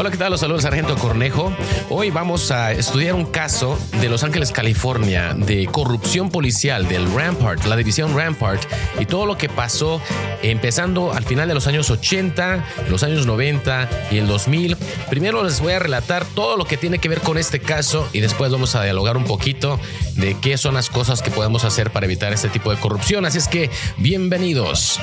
Hola, 0.00 0.12
¿qué 0.12 0.16
tal? 0.16 0.30
Los 0.30 0.38
saludos, 0.38 0.62
Sargento 0.62 0.94
Cornejo. 0.94 1.52
Hoy 1.90 2.12
vamos 2.12 2.52
a 2.52 2.70
estudiar 2.70 3.14
un 3.14 3.24
caso 3.24 3.76
de 4.00 4.08
Los 4.08 4.22
Ángeles, 4.22 4.52
California, 4.52 5.34
de 5.34 5.66
corrupción 5.66 6.30
policial 6.30 6.86
del 6.86 7.12
Rampart, 7.12 7.64
la 7.64 7.74
división 7.74 8.16
Rampart, 8.16 8.62
y 9.00 9.06
todo 9.06 9.26
lo 9.26 9.36
que 9.36 9.48
pasó 9.48 10.00
empezando 10.40 11.12
al 11.12 11.24
final 11.24 11.48
de 11.48 11.54
los 11.54 11.66
años 11.66 11.90
80, 11.90 12.64
los 12.88 13.02
años 13.02 13.26
90 13.26 13.90
y 14.12 14.18
el 14.18 14.28
2000. 14.28 14.76
Primero 15.10 15.42
les 15.42 15.58
voy 15.60 15.72
a 15.72 15.80
relatar 15.80 16.24
todo 16.24 16.56
lo 16.56 16.64
que 16.64 16.76
tiene 16.76 17.00
que 17.00 17.08
ver 17.08 17.20
con 17.20 17.36
este 17.36 17.58
caso 17.58 18.08
y 18.12 18.20
después 18.20 18.52
vamos 18.52 18.76
a 18.76 18.84
dialogar 18.84 19.16
un 19.16 19.24
poquito 19.24 19.80
de 20.14 20.38
qué 20.38 20.58
son 20.58 20.74
las 20.74 20.90
cosas 20.90 21.22
que 21.22 21.32
podemos 21.32 21.64
hacer 21.64 21.90
para 21.90 22.06
evitar 22.06 22.32
este 22.32 22.48
tipo 22.48 22.70
de 22.70 22.76
corrupción. 22.76 23.26
Así 23.26 23.38
es 23.38 23.48
que, 23.48 23.68
bienvenidos. 23.96 25.00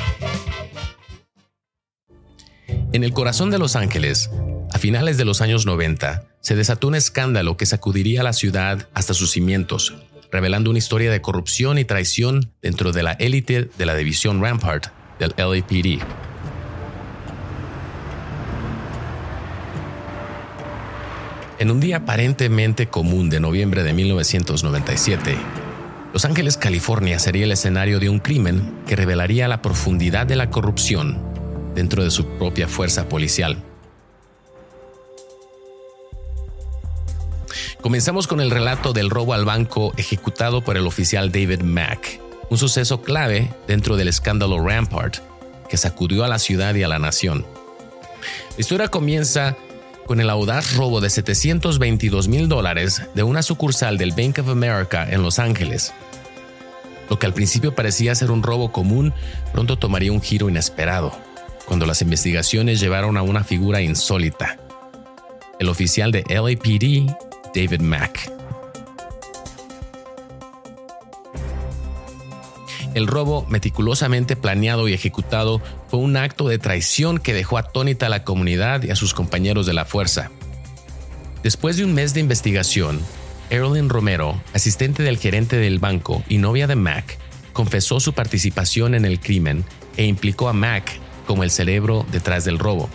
En 2.68 3.04
el 3.04 3.14
corazón 3.14 3.52
de 3.52 3.60
Los 3.60 3.76
Ángeles, 3.76 4.30
a 4.72 4.80
finales 4.80 5.18
de 5.18 5.26
los 5.26 5.42
años 5.42 5.66
90, 5.66 6.24
se 6.42 6.56
desató 6.56 6.88
un 6.88 6.96
escándalo 6.96 7.58
que 7.58 7.66
sacudiría 7.66 8.22
a 8.22 8.24
la 8.24 8.34
ciudad 8.34 8.88
hasta 8.94 9.14
sus 9.14 9.32
cimientos, 9.32 9.96
revelando 10.32 10.70
una 10.70 10.80
historia 10.80 11.12
de 11.12 11.22
corrupción 11.22 11.78
y 11.78 11.86
traición 11.86 12.52
dentro 12.62 12.92
de 12.92 13.04
la 13.04 13.14
élite 13.14 13.70
de 13.78 13.86
la 13.86 13.96
división 13.96 14.42
Rampart 14.42 14.88
del 15.20 15.34
LAPD. 15.38 16.04
En 21.58 21.72
un 21.72 21.80
día 21.80 21.98
aparentemente 21.98 22.88
común 22.88 23.30
de 23.30 23.40
noviembre 23.40 23.84
de 23.84 23.94
1997, 23.94 25.38
Los 26.12 26.26
Ángeles, 26.26 26.58
California 26.58 27.18
sería 27.18 27.46
el 27.46 27.52
escenario 27.52 28.00
de 28.00 28.10
un 28.10 28.20
crimen 28.20 28.74
que 28.88 28.96
revelaría 28.96 29.48
la 29.48 29.62
profundidad 29.62 30.28
de 30.28 30.36
la 30.36 30.50
corrupción 30.50 31.35
dentro 31.76 32.04
de 32.04 32.12
su 32.12 32.26
propia 32.26 32.68
fuerza 32.68 33.08
policial. 33.08 33.62
Comenzamos 37.82 38.26
con 38.26 38.42
el 38.42 38.50
relato 38.50 38.94
del 38.94 39.12
robo 39.12 39.34
al 39.34 39.46
banco 39.46 39.94
ejecutado 39.98 40.64
por 40.64 40.76
el 40.76 40.88
oficial 40.88 41.32
David 41.32 41.62
Mack, 41.62 42.20
un 42.50 42.58
suceso 42.58 43.02
clave 43.02 43.54
dentro 43.68 43.96
del 43.96 44.08
escándalo 44.08 44.60
Rampart 44.60 45.18
que 45.70 45.78
sacudió 45.78 46.24
a 46.24 46.28
la 46.28 46.40
ciudad 46.40 46.74
y 46.76 46.84
a 46.84 46.88
la 46.88 47.00
nación. 47.00 47.46
La 48.56 48.62
historia 48.62 48.88
comienza 48.88 49.56
con 50.06 50.20
el 50.20 50.30
audaz 50.30 50.76
robo 50.76 51.02
de 51.02 51.10
722 51.10 52.28
mil 52.28 52.48
dólares 52.48 53.04
de 53.14 53.24
una 53.24 53.42
sucursal 53.42 53.98
del 53.98 54.12
Bank 54.12 54.40
of 54.40 54.50
America 54.50 55.08
en 55.10 55.24
Los 55.24 55.40
Ángeles. 55.40 55.94
Lo 57.10 57.20
que 57.20 57.26
al 57.26 57.34
principio 57.34 57.76
parecía 57.76 58.16
ser 58.16 58.32
un 58.32 58.44
robo 58.44 58.72
común, 58.72 59.14
pronto 59.52 59.78
tomaría 59.78 60.12
un 60.12 60.22
giro 60.22 60.50
inesperado, 60.50 61.12
cuando 61.66 61.86
las 61.86 62.02
investigaciones 62.02 62.80
llevaron 62.80 63.18
a 63.18 63.24
una 63.24 63.44
figura 63.44 63.82
insólita. 63.82 64.58
El 65.60 65.70
oficial 65.70 66.12
de 66.12 66.24
LAPD 66.28 67.12
David 67.56 67.82
Mack. 67.82 68.32
El 72.94 73.08
robo, 73.08 73.46
meticulosamente 73.50 74.36
planeado 74.38 74.88
y 74.88 74.94
ejecutado, 74.94 75.62
fue 75.90 76.00
un 76.00 76.16
acto 76.16 76.48
de 76.48 76.60
traición 76.60 77.18
que 77.18 77.34
dejó 77.34 77.58
atónita 77.58 78.06
a 78.06 78.10
la 78.10 78.24
comunidad 78.24 78.84
y 78.84 78.92
a 78.92 78.96
sus 78.96 79.14
compañeros 79.14 79.66
de 79.66 79.74
la 79.74 79.84
fuerza. 79.84 80.32
Después 81.44 81.78
de 81.78 81.84
un 81.84 81.94
mes 81.94 82.14
de 82.14 82.22
investigación, 82.22 83.02
Earlyn 83.50 83.90
Romero, 83.90 84.42
asistente 84.54 85.04
del 85.04 85.18
gerente 85.18 85.58
del 85.58 85.80
banco 85.80 86.24
y 86.30 86.38
novia 86.38 86.68
de 86.68 86.76
Mack, 86.76 87.18
confesó 87.54 88.00
su 88.00 88.14
participación 88.14 88.96
en 88.96 89.06
el 89.06 89.20
crimen 89.20 89.66
e 89.98 90.06
implicó 90.06 90.48
a 90.50 90.54
Mack 90.54 91.05
como 91.26 91.44
el 91.44 91.52
cerebro 91.52 92.06
detrás 92.12 92.46
del 92.46 92.60
robo. 92.60 92.90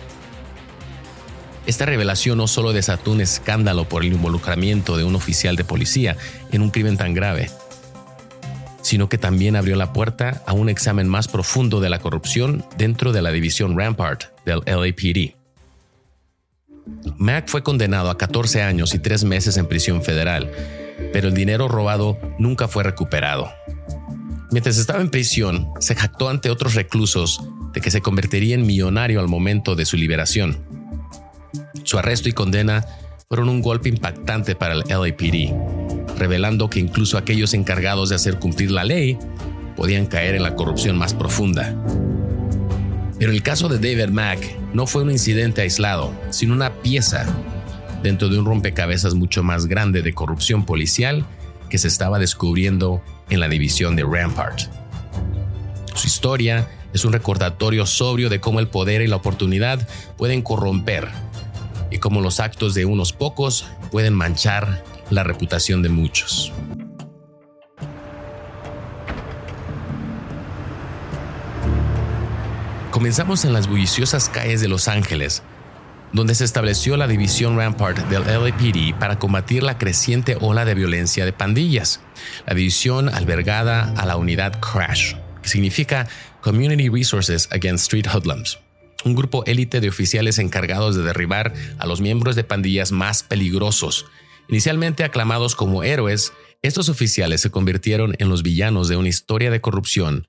Esta 1.67 1.85
revelación 1.85 2.37
no 2.37 2.47
solo 2.47 2.73
desató 2.73 3.11
un 3.11 3.21
escándalo 3.21 3.87
por 3.87 4.03
el 4.03 4.13
involucramiento 4.13 4.97
de 4.97 5.03
un 5.03 5.15
oficial 5.15 5.55
de 5.55 5.63
policía 5.63 6.17
en 6.51 6.61
un 6.61 6.71
crimen 6.71 6.97
tan 6.97 7.13
grave, 7.13 7.51
sino 8.81 9.09
que 9.09 9.19
también 9.19 9.55
abrió 9.55 9.75
la 9.75 9.93
puerta 9.93 10.41
a 10.47 10.53
un 10.53 10.69
examen 10.69 11.07
más 11.07 11.27
profundo 11.27 11.79
de 11.79 11.89
la 11.89 11.99
corrupción 11.99 12.65
dentro 12.77 13.13
de 13.13 13.21
la 13.21 13.31
división 13.31 13.77
Rampart 13.77 14.23
del 14.43 14.61
LAPD. 14.65 15.35
Mac 17.17 17.47
fue 17.47 17.61
condenado 17.61 18.09
a 18.09 18.17
14 18.17 18.63
años 18.63 18.95
y 18.95 18.99
3 18.99 19.23
meses 19.25 19.57
en 19.57 19.67
prisión 19.67 20.01
federal, 20.01 20.51
pero 21.13 21.27
el 21.27 21.35
dinero 21.35 21.67
robado 21.67 22.17
nunca 22.39 22.67
fue 22.67 22.83
recuperado. 22.83 23.51
Mientras 24.49 24.77
estaba 24.77 24.99
en 24.99 25.11
prisión, 25.11 25.69
se 25.79 25.95
jactó 25.95 26.27
ante 26.27 26.49
otros 26.49 26.73
reclusos 26.73 27.41
de 27.73 27.81
que 27.81 27.91
se 27.91 28.01
convertiría 28.01 28.55
en 28.55 28.65
millonario 28.65 29.19
al 29.19 29.27
momento 29.27 29.75
de 29.75 29.85
su 29.85 29.97
liberación. 29.97 30.57
Su 31.83 31.97
arresto 31.97 32.29
y 32.29 32.33
condena 32.33 32.85
fueron 33.27 33.49
un 33.49 33.61
golpe 33.61 33.89
impactante 33.89 34.55
para 34.55 34.73
el 34.73 34.83
LAPD, 34.87 36.17
revelando 36.17 36.69
que 36.69 36.79
incluso 36.79 37.17
aquellos 37.17 37.53
encargados 37.53 38.09
de 38.09 38.15
hacer 38.15 38.39
cumplir 38.39 38.71
la 38.71 38.83
ley 38.83 39.17
podían 39.75 40.05
caer 40.05 40.35
en 40.35 40.43
la 40.43 40.55
corrupción 40.55 40.97
más 40.97 41.13
profunda. 41.13 41.75
Pero 43.17 43.31
el 43.31 43.41
caso 43.43 43.69
de 43.69 43.77
David 43.77 44.11
Mack 44.11 44.39
no 44.73 44.87
fue 44.87 45.03
un 45.03 45.11
incidente 45.11 45.61
aislado, 45.61 46.13
sino 46.29 46.53
una 46.53 46.73
pieza 46.81 47.25
dentro 48.03 48.29
de 48.29 48.39
un 48.39 48.45
rompecabezas 48.45 49.13
mucho 49.13 49.43
más 49.43 49.67
grande 49.67 50.01
de 50.01 50.13
corrupción 50.13 50.65
policial 50.65 51.25
que 51.69 51.77
se 51.77 51.87
estaba 51.87 52.19
descubriendo 52.19 53.01
en 53.29 53.39
la 53.39 53.47
división 53.47 53.95
de 53.95 54.03
Rampart. 54.03 54.61
Su 55.93 56.07
historia 56.07 56.67
es 56.93 57.05
un 57.05 57.13
recordatorio 57.13 57.85
sobrio 57.85 58.29
de 58.29 58.39
cómo 58.39 58.59
el 58.59 58.67
poder 58.67 59.01
y 59.01 59.07
la 59.07 59.15
oportunidad 59.15 59.87
pueden 60.17 60.41
corromper 60.41 61.09
y 61.89 61.99
cómo 61.99 62.21
los 62.21 62.39
actos 62.39 62.73
de 62.73 62.85
unos 62.85 63.13
pocos 63.13 63.65
pueden 63.91 64.13
manchar 64.13 64.83
la 65.09 65.23
reputación 65.23 65.81
de 65.81 65.89
muchos. 65.89 66.53
Comenzamos 72.91 73.45
en 73.45 73.53
las 73.53 73.67
bulliciosas 73.67 74.29
calles 74.29 74.61
de 74.61 74.67
Los 74.67 74.87
Ángeles, 74.87 75.43
donde 76.13 76.35
se 76.35 76.43
estableció 76.43 76.97
la 76.97 77.07
división 77.07 77.57
Rampart 77.57 77.97
del 78.09 78.23
LAPD 78.23 78.99
para 78.99 79.17
combatir 79.17 79.63
la 79.63 79.77
creciente 79.77 80.37
ola 80.39 80.65
de 80.65 80.75
violencia 80.75 81.25
de 81.25 81.33
pandillas. 81.33 82.01
La 82.45 82.53
división 82.53 83.07
albergada 83.09 83.93
a 83.95 84.05
la 84.05 84.17
unidad 84.17 84.59
CRASH, 84.59 85.15
que 85.41 85.49
significa 85.49 86.07
Community 86.41 86.89
Resources 86.89 87.47
Against 87.51 87.83
Street 87.83 88.07
Hoodlums 88.13 88.59
un 89.03 89.15
grupo 89.15 89.43
élite 89.45 89.81
de 89.81 89.89
oficiales 89.89 90.39
encargados 90.39 90.95
de 90.95 91.03
derribar 91.03 91.53
a 91.79 91.87
los 91.87 92.01
miembros 92.01 92.35
de 92.35 92.43
pandillas 92.43 92.91
más 92.91 93.23
peligrosos. 93.23 94.05
Inicialmente 94.47 95.03
aclamados 95.03 95.55
como 95.55 95.83
héroes, 95.83 96.33
estos 96.61 96.89
oficiales 96.89 97.41
se 97.41 97.51
convirtieron 97.51 98.15
en 98.19 98.29
los 98.29 98.43
villanos 98.43 98.87
de 98.87 98.97
una 98.97 99.09
historia 99.09 99.51
de 99.51 99.61
corrupción 99.61 100.27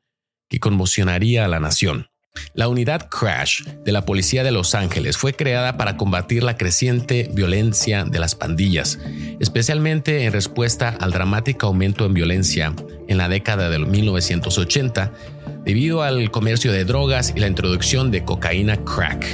que 0.49 0.61
conmocionaría 0.61 1.45
a 1.45 1.49
la 1.49 1.61
nación. 1.61 2.09
La 2.55 2.69
unidad 2.69 3.09
Crash 3.09 3.63
de 3.63 3.93
la 3.93 4.05
Policía 4.05 4.45
de 4.45 4.51
Los 4.51 4.75
Ángeles 4.75 5.17
fue 5.17 5.33
creada 5.33 5.79
para 5.79 5.97
combatir 5.97 6.43
la 6.43 6.59
creciente 6.59 7.31
violencia 7.33 8.05
de 8.05 8.19
las 8.19 8.35
pandillas, 8.35 8.99
especialmente 9.41 10.25
en 10.25 10.33
respuesta 10.33 10.91
al 11.01 11.13
dramático 11.13 11.67
aumento 11.67 12.05
en 12.05 12.13
violencia 12.13 12.75
en 13.09 13.17
la 13.17 13.31
década 13.31 13.71
de 13.71 13.79
1980 13.79 15.13
debido 15.65 16.03
al 16.03 16.31
comercio 16.31 16.73
de 16.73 16.85
drogas 16.85 17.33
y 17.35 17.41
la 17.41 17.47
introducción 17.47 18.11
de 18.11 18.23
cocaína 18.25 18.77
crack. 18.85 19.25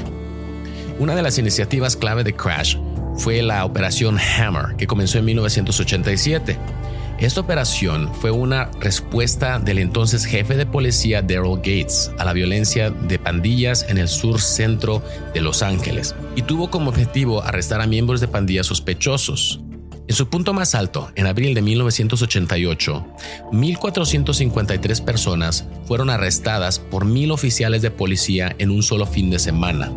Una 1.00 1.16
de 1.16 1.22
las 1.22 1.38
iniciativas 1.38 1.96
clave 1.96 2.22
de 2.22 2.34
Crash 2.34 2.76
fue 3.16 3.42
la 3.42 3.64
Operación 3.64 4.16
Hammer, 4.18 4.76
que 4.76 4.86
comenzó 4.86 5.18
en 5.18 5.24
1987. 5.24 6.56
Esta 7.18 7.40
operación 7.40 8.14
fue 8.14 8.30
una 8.30 8.70
respuesta 8.78 9.58
del 9.58 9.78
entonces 9.78 10.24
jefe 10.24 10.56
de 10.56 10.66
policía 10.66 11.20
Daryl 11.20 11.56
Gates 11.56 12.12
a 12.16 12.24
la 12.24 12.32
violencia 12.32 12.90
de 12.90 13.18
pandillas 13.18 13.86
en 13.88 13.98
el 13.98 14.06
sur 14.06 14.40
centro 14.40 15.02
de 15.34 15.40
Los 15.40 15.64
Ángeles 15.64 16.14
y 16.36 16.42
tuvo 16.42 16.70
como 16.70 16.90
objetivo 16.90 17.42
arrestar 17.42 17.80
a 17.80 17.88
miembros 17.88 18.20
de 18.20 18.28
pandillas 18.28 18.66
sospechosos. 18.66 19.60
En 20.06 20.14
su 20.14 20.28
punto 20.28 20.54
más 20.54 20.76
alto, 20.76 21.10
en 21.16 21.26
abril 21.26 21.54
de 21.54 21.62
1988, 21.62 23.04
1.453 23.50 25.04
personas 25.04 25.66
fueron 25.86 26.10
arrestadas 26.10 26.78
por 26.78 27.04
mil 27.04 27.32
oficiales 27.32 27.82
de 27.82 27.90
policía 27.90 28.54
en 28.58 28.70
un 28.70 28.84
solo 28.84 29.06
fin 29.06 29.28
de 29.28 29.40
semana. 29.40 29.92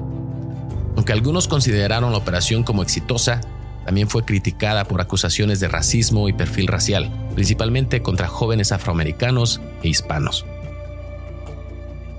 Aunque 0.96 1.14
algunos 1.14 1.48
consideraron 1.48 2.12
la 2.12 2.18
operación 2.18 2.64
como 2.64 2.82
exitosa, 2.82 3.42
también 3.86 4.10
fue 4.10 4.24
criticada 4.24 4.86
por 4.86 5.02
acusaciones 5.02 5.60
de 5.60 5.68
racismo 5.68 6.30
y 6.30 6.34
perfil 6.34 6.68
racial, 6.68 7.12
principalmente 7.36 8.02
contra 8.02 8.28
jóvenes 8.28 8.72
afroamericanos 8.72 9.62
e 9.84 9.90
hispanos. 9.90 10.46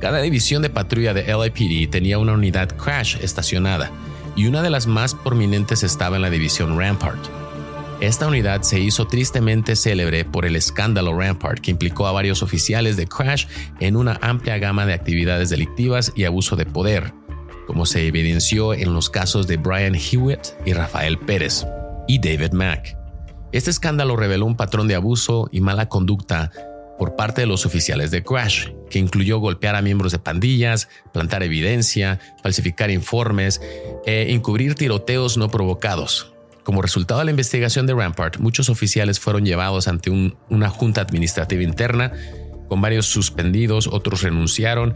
Cada 0.00 0.20
división 0.20 0.62
de 0.62 0.70
patrulla 0.70 1.14
de 1.14 1.24
LAPD 1.24 1.88
tenía 1.90 2.18
una 2.18 2.32
unidad 2.32 2.76
Crash 2.76 3.18
estacionada, 3.22 3.90
y 4.34 4.46
una 4.46 4.62
de 4.62 4.70
las 4.70 4.86
más 4.86 5.14
prominentes 5.14 5.82
estaba 5.82 6.16
en 6.16 6.22
la 6.22 6.30
división 6.30 6.78
Rampart. 6.78 7.20
Esta 8.00 8.26
unidad 8.26 8.62
se 8.62 8.80
hizo 8.80 9.06
tristemente 9.06 9.76
célebre 9.76 10.24
por 10.24 10.44
el 10.44 10.56
escándalo 10.56 11.16
Rampart, 11.16 11.60
que 11.60 11.70
implicó 11.70 12.08
a 12.08 12.12
varios 12.12 12.42
oficiales 12.42 12.96
de 12.96 13.06
Crash 13.06 13.46
en 13.78 13.94
una 13.94 14.18
amplia 14.22 14.58
gama 14.58 14.86
de 14.86 14.94
actividades 14.94 15.50
delictivas 15.50 16.12
y 16.16 16.24
abuso 16.24 16.56
de 16.56 16.66
poder, 16.66 17.12
como 17.66 17.86
se 17.86 18.06
evidenció 18.06 18.74
en 18.74 18.92
los 18.94 19.10
casos 19.10 19.46
de 19.46 19.56
Brian 19.56 19.94
Hewitt 19.94 20.48
y 20.64 20.72
Rafael 20.72 21.18
Pérez, 21.18 21.66
y 22.08 22.18
David 22.18 22.52
Mack. 22.52 22.96
Este 23.52 23.70
escándalo 23.70 24.16
reveló 24.16 24.46
un 24.46 24.56
patrón 24.56 24.88
de 24.88 24.94
abuso 24.94 25.48
y 25.52 25.60
mala 25.60 25.88
conducta 25.88 26.50
por 26.98 27.16
parte 27.16 27.42
de 27.42 27.46
los 27.46 27.66
oficiales 27.66 28.10
de 28.10 28.22
Crash, 28.22 28.68
que 28.90 28.98
incluyó 28.98 29.38
golpear 29.38 29.74
a 29.76 29.82
miembros 29.82 30.12
de 30.12 30.18
pandillas, 30.18 30.88
plantar 31.12 31.42
evidencia, 31.42 32.20
falsificar 32.42 32.90
informes 32.90 33.60
e 34.06 34.32
encubrir 34.32 34.74
tiroteos 34.74 35.36
no 35.36 35.50
provocados, 35.50 36.32
como 36.62 36.80
resultado 36.80 37.18
de 37.20 37.24
la 37.24 37.32
investigación 37.32 37.86
de 37.86 37.94
Rampart, 37.94 38.38
muchos 38.38 38.68
oficiales 38.68 39.18
fueron 39.18 39.44
llevados 39.44 39.88
ante 39.88 40.10
una 40.10 40.68
junta 40.68 41.00
administrativa 41.00 41.62
interna, 41.62 42.12
con 42.68 42.80
varios 42.80 43.06
suspendidos, 43.06 43.88
otros 43.88 44.22
renunciaron 44.22 44.94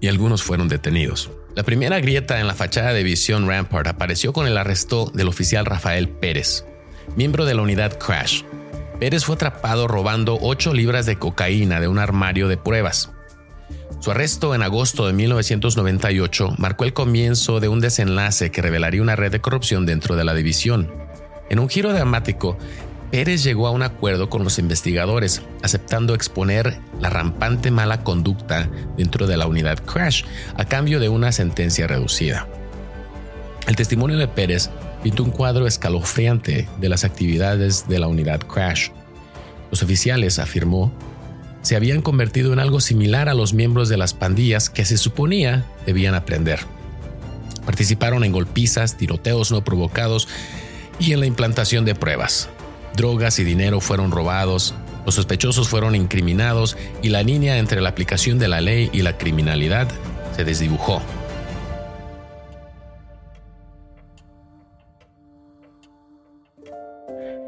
y 0.00 0.06
algunos 0.06 0.42
fueron 0.42 0.68
detenidos. 0.68 1.30
La 1.54 1.64
primera 1.64 2.00
grieta 2.00 2.40
en 2.40 2.46
la 2.46 2.54
fachada 2.54 2.94
de 2.94 3.02
Visión 3.02 3.46
Rampart 3.46 3.86
apareció 3.86 4.32
con 4.32 4.46
el 4.46 4.56
arresto 4.56 5.10
del 5.12 5.28
oficial 5.28 5.66
Rafael 5.66 6.08
Pérez, 6.08 6.64
miembro 7.14 7.44
de 7.44 7.52
la 7.52 7.60
unidad 7.60 7.98
Crash. 7.98 8.42
Pérez 8.98 9.26
fue 9.26 9.34
atrapado 9.34 9.86
robando 9.86 10.38
8 10.40 10.72
libras 10.72 11.04
de 11.04 11.16
cocaína 11.16 11.78
de 11.78 11.88
un 11.88 11.98
armario 11.98 12.48
de 12.48 12.56
pruebas. 12.56 13.10
Su 14.00 14.10
arresto 14.10 14.54
en 14.54 14.62
agosto 14.62 15.06
de 15.06 15.12
1998 15.12 16.54
marcó 16.56 16.84
el 16.84 16.94
comienzo 16.94 17.60
de 17.60 17.68
un 17.68 17.80
desenlace 17.80 18.50
que 18.50 18.62
revelaría 18.62 19.02
una 19.02 19.16
red 19.16 19.30
de 19.30 19.42
corrupción 19.42 19.84
dentro 19.84 20.16
de 20.16 20.24
la 20.24 20.32
división. 20.32 20.90
En 21.50 21.58
un 21.58 21.68
giro 21.68 21.92
dramático, 21.92 22.56
Pérez 23.12 23.44
llegó 23.44 23.66
a 23.66 23.72
un 23.72 23.82
acuerdo 23.82 24.30
con 24.30 24.42
los 24.42 24.58
investigadores, 24.58 25.42
aceptando 25.62 26.14
exponer 26.14 26.80
la 26.98 27.10
rampante 27.10 27.70
mala 27.70 28.02
conducta 28.04 28.70
dentro 28.96 29.26
de 29.26 29.36
la 29.36 29.46
unidad 29.46 29.84
Crash 29.84 30.24
a 30.56 30.64
cambio 30.64 30.98
de 30.98 31.10
una 31.10 31.30
sentencia 31.30 31.86
reducida. 31.86 32.48
El 33.66 33.76
testimonio 33.76 34.16
de 34.16 34.28
Pérez 34.28 34.70
pintó 35.02 35.24
un 35.24 35.30
cuadro 35.30 35.66
escalofriante 35.66 36.66
de 36.80 36.88
las 36.88 37.04
actividades 37.04 37.86
de 37.86 37.98
la 37.98 38.08
unidad 38.08 38.40
Crash. 38.40 38.88
Los 39.70 39.82
oficiales, 39.82 40.38
afirmó, 40.38 40.90
se 41.60 41.76
habían 41.76 42.00
convertido 42.00 42.54
en 42.54 42.60
algo 42.60 42.80
similar 42.80 43.28
a 43.28 43.34
los 43.34 43.52
miembros 43.52 43.90
de 43.90 43.98
las 43.98 44.14
pandillas 44.14 44.70
que 44.70 44.86
se 44.86 44.96
suponía 44.96 45.66
debían 45.84 46.14
aprender. 46.14 46.60
Participaron 47.66 48.24
en 48.24 48.32
golpizas, 48.32 48.96
tiroteos 48.96 49.52
no 49.52 49.62
provocados 49.62 50.28
y 50.98 51.12
en 51.12 51.20
la 51.20 51.26
implantación 51.26 51.84
de 51.84 51.94
pruebas. 51.94 52.48
Drogas 52.96 53.38
y 53.38 53.44
dinero 53.44 53.80
fueron 53.80 54.10
robados, 54.10 54.74
los 55.04 55.14
sospechosos 55.14 55.68
fueron 55.68 55.94
incriminados 55.94 56.76
y 57.02 57.08
la 57.08 57.22
línea 57.22 57.58
entre 57.58 57.80
la 57.80 57.88
aplicación 57.88 58.38
de 58.38 58.48
la 58.48 58.60
ley 58.60 58.90
y 58.92 59.02
la 59.02 59.18
criminalidad 59.18 59.88
se 60.36 60.44
desdibujó. 60.44 61.02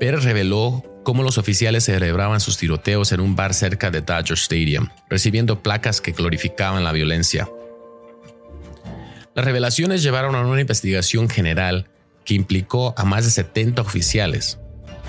Pérez 0.00 0.24
reveló 0.24 0.82
cómo 1.04 1.22
los 1.22 1.38
oficiales 1.38 1.84
celebraban 1.84 2.40
sus 2.40 2.56
tiroteos 2.56 3.12
en 3.12 3.20
un 3.20 3.36
bar 3.36 3.54
cerca 3.54 3.90
de 3.90 4.00
Dodger 4.00 4.36
Stadium, 4.36 4.88
recibiendo 5.08 5.62
placas 5.62 6.00
que 6.00 6.12
glorificaban 6.12 6.82
la 6.82 6.92
violencia. 6.92 7.48
Las 9.34 9.44
revelaciones 9.44 10.02
llevaron 10.02 10.34
a 10.34 10.40
una 10.40 10.60
investigación 10.60 11.28
general 11.28 11.88
que 12.24 12.34
implicó 12.34 12.94
a 12.96 13.04
más 13.04 13.24
de 13.24 13.30
70 13.30 13.82
oficiales. 13.82 14.58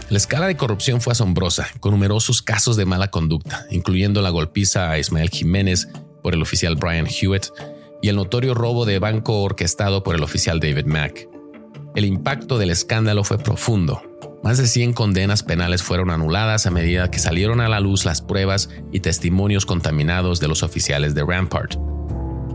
La 0.10 0.18
escala 0.18 0.48
de 0.48 0.56
corrupción 0.56 1.02
fue 1.02 1.13
asombrosa, 1.13 1.68
con 1.80 1.92
numerosos 1.92 2.42
casos 2.42 2.78
de 2.78 2.86
mala 2.86 3.10
conducta, 3.10 3.66
incluyendo 3.72 4.22
la 4.22 4.30
golpiza 4.30 4.92
a 4.92 5.00
Ismael 5.00 5.30
Jiménez 5.30 5.88
por 6.22 6.36
el 6.36 6.42
oficial 6.42 6.75
Brian 6.75 7.07
Hewitt 7.07 7.48
y 8.02 8.10
el 8.10 8.16
notorio 8.16 8.54
robo 8.54 8.86
de 8.86 9.00
banco 9.00 9.42
orquestado 9.42 10.04
por 10.04 10.16
el 10.16 10.24
oficial 10.24 10.60
David 10.60 10.86
Mack. 10.86 11.28
El 11.96 12.06
impacto 12.06 12.60
del 12.60 12.69
escándalo 12.69 13.24
fue 13.24 13.40
profundo, 13.40 14.04
más 14.46 14.60
de 14.60 14.68
100 14.68 14.94
condenas 14.94 15.42
penales 15.42 15.81
fueron 15.81 16.12
anuladas 16.12 16.68
a 16.68 16.69
medida 16.69 17.10
que 17.10 17.18
salieron 17.18 17.62
a 17.62 17.68
la 17.68 17.80
luz 17.80 18.06
las 18.06 18.22
pruebas 18.22 18.69
y 18.92 19.00
testimonios 19.00 19.66
contaminados 19.66 20.40
de 20.40 20.48
los 20.48 20.62
oficiales 20.62 21.16
de 21.16 21.25
Rampart. 21.25 21.80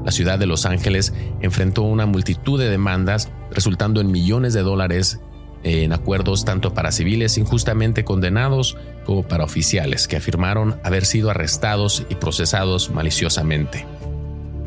La 0.04 0.12
ciudad 0.12 0.38
de 0.38 0.46
Los 0.46 0.66
Ángeles 0.66 1.12
enfrentó 1.40 1.82
una 1.82 2.06
multitud 2.06 2.60
de 2.60 2.70
demandas, 2.70 3.32
resultando 3.50 4.00
en 4.00 4.12
millones 4.12 4.54
de 4.54 4.62
dólares 4.62 5.18
en 5.62 5.92
acuerdos 5.92 6.44
tanto 6.44 6.74
para 6.74 6.92
civiles 6.92 7.38
injustamente 7.38 8.04
condenados 8.04 8.76
como 9.04 9.22
para 9.22 9.44
oficiales 9.44 10.08
que 10.08 10.16
afirmaron 10.16 10.80
haber 10.84 11.04
sido 11.04 11.30
arrestados 11.30 12.04
y 12.08 12.14
procesados 12.14 12.90
maliciosamente. 12.90 13.86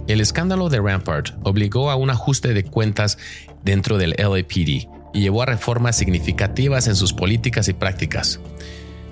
El 0.07 0.21
escándalo 0.21 0.69
de 0.69 0.79
Rampart 0.79 1.35
obligó 1.43 1.89
a 1.89 1.95
un 1.95 2.09
ajuste 2.09 2.53
de 2.53 2.63
cuentas 2.63 3.17
dentro 3.63 3.97
del 3.97 4.15
LAPD, 4.17 4.87
y 5.13 5.21
llevó 5.21 5.43
a 5.43 5.45
reformas 5.45 5.95
significativas 5.95 6.87
en 6.87 6.95
sus 6.95 7.13
políticas 7.13 7.69
y 7.69 7.73
prácticas. 7.73 8.39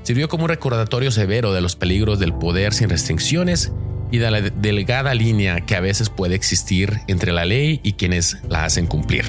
Sirvió 0.03 0.27
como 0.27 0.45
un 0.45 0.49
recordatorio 0.49 1.11
severo 1.11 1.53
de 1.53 1.61
los 1.61 1.75
peligros 1.75 2.19
del 2.19 2.33
poder 2.33 2.73
sin 2.73 2.89
restricciones 2.89 3.71
y 4.09 4.17
de 4.17 4.31
la 4.31 4.41
delgada 4.41 5.13
línea 5.13 5.61
que 5.61 5.75
a 5.75 5.79
veces 5.79 6.09
puede 6.09 6.35
existir 6.35 7.01
entre 7.07 7.31
la 7.31 7.45
ley 7.45 7.79
y 7.83 7.93
quienes 7.93 8.37
la 8.49 8.65
hacen 8.65 8.87
cumplir. 8.87 9.25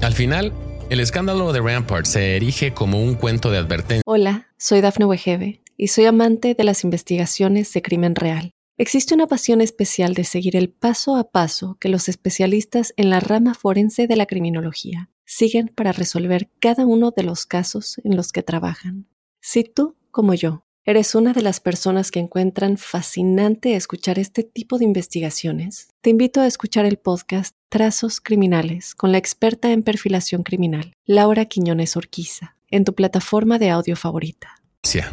Al 0.00 0.14
final, 0.14 0.52
el 0.90 0.98
escándalo 0.98 1.52
de 1.52 1.60
Rampart 1.60 2.04
se 2.04 2.34
erige 2.34 2.74
como 2.74 3.00
un 3.00 3.14
cuento 3.14 3.52
de 3.52 3.58
advertencia. 3.58 4.02
Hola, 4.04 4.48
soy 4.58 4.80
Dafne 4.80 5.04
Wegebe 5.04 5.62
y 5.76 5.86
soy 5.86 6.06
amante 6.06 6.54
de 6.54 6.64
las 6.64 6.82
investigaciones 6.82 7.72
de 7.72 7.80
crimen 7.80 8.16
real. 8.16 8.50
Existe 8.76 9.14
una 9.14 9.28
pasión 9.28 9.60
especial 9.60 10.14
de 10.14 10.24
seguir 10.24 10.56
el 10.56 10.68
paso 10.68 11.14
a 11.14 11.30
paso 11.30 11.76
que 11.78 11.88
los 11.88 12.08
especialistas 12.08 12.92
en 12.96 13.08
la 13.08 13.20
rama 13.20 13.54
forense 13.54 14.08
de 14.08 14.16
la 14.16 14.26
criminología 14.26 15.10
siguen 15.24 15.68
para 15.68 15.92
resolver 15.92 16.50
cada 16.58 16.84
uno 16.84 17.12
de 17.12 17.22
los 17.22 17.46
casos 17.46 18.00
en 18.02 18.16
los 18.16 18.32
que 18.32 18.42
trabajan. 18.42 19.06
Si 19.40 19.62
tú, 19.62 19.96
como 20.10 20.34
yo, 20.34 20.64
eres 20.84 21.14
una 21.14 21.32
de 21.32 21.42
las 21.42 21.60
personas 21.60 22.10
que 22.10 22.20
encuentran 22.20 22.76
fascinante 22.76 23.76
escuchar 23.76 24.18
este 24.18 24.42
tipo 24.42 24.78
de 24.78 24.84
investigaciones, 24.84 25.88
te 26.00 26.10
invito 26.10 26.40
a 26.40 26.46
escuchar 26.46 26.84
el 26.86 26.96
podcast 26.96 27.54
Trazos 27.68 28.20
Criminales 28.20 28.94
con 28.94 29.12
la 29.12 29.18
experta 29.18 29.70
en 29.72 29.82
perfilación 29.82 30.42
criminal, 30.42 30.92
Laura 31.06 31.44
Quiñones 31.44 31.96
Orquiza, 31.96 32.56
en 32.68 32.84
tu 32.84 32.94
plataforma 32.94 33.58
de 33.58 33.70
audio 33.70 33.96
favorita. 33.96 34.56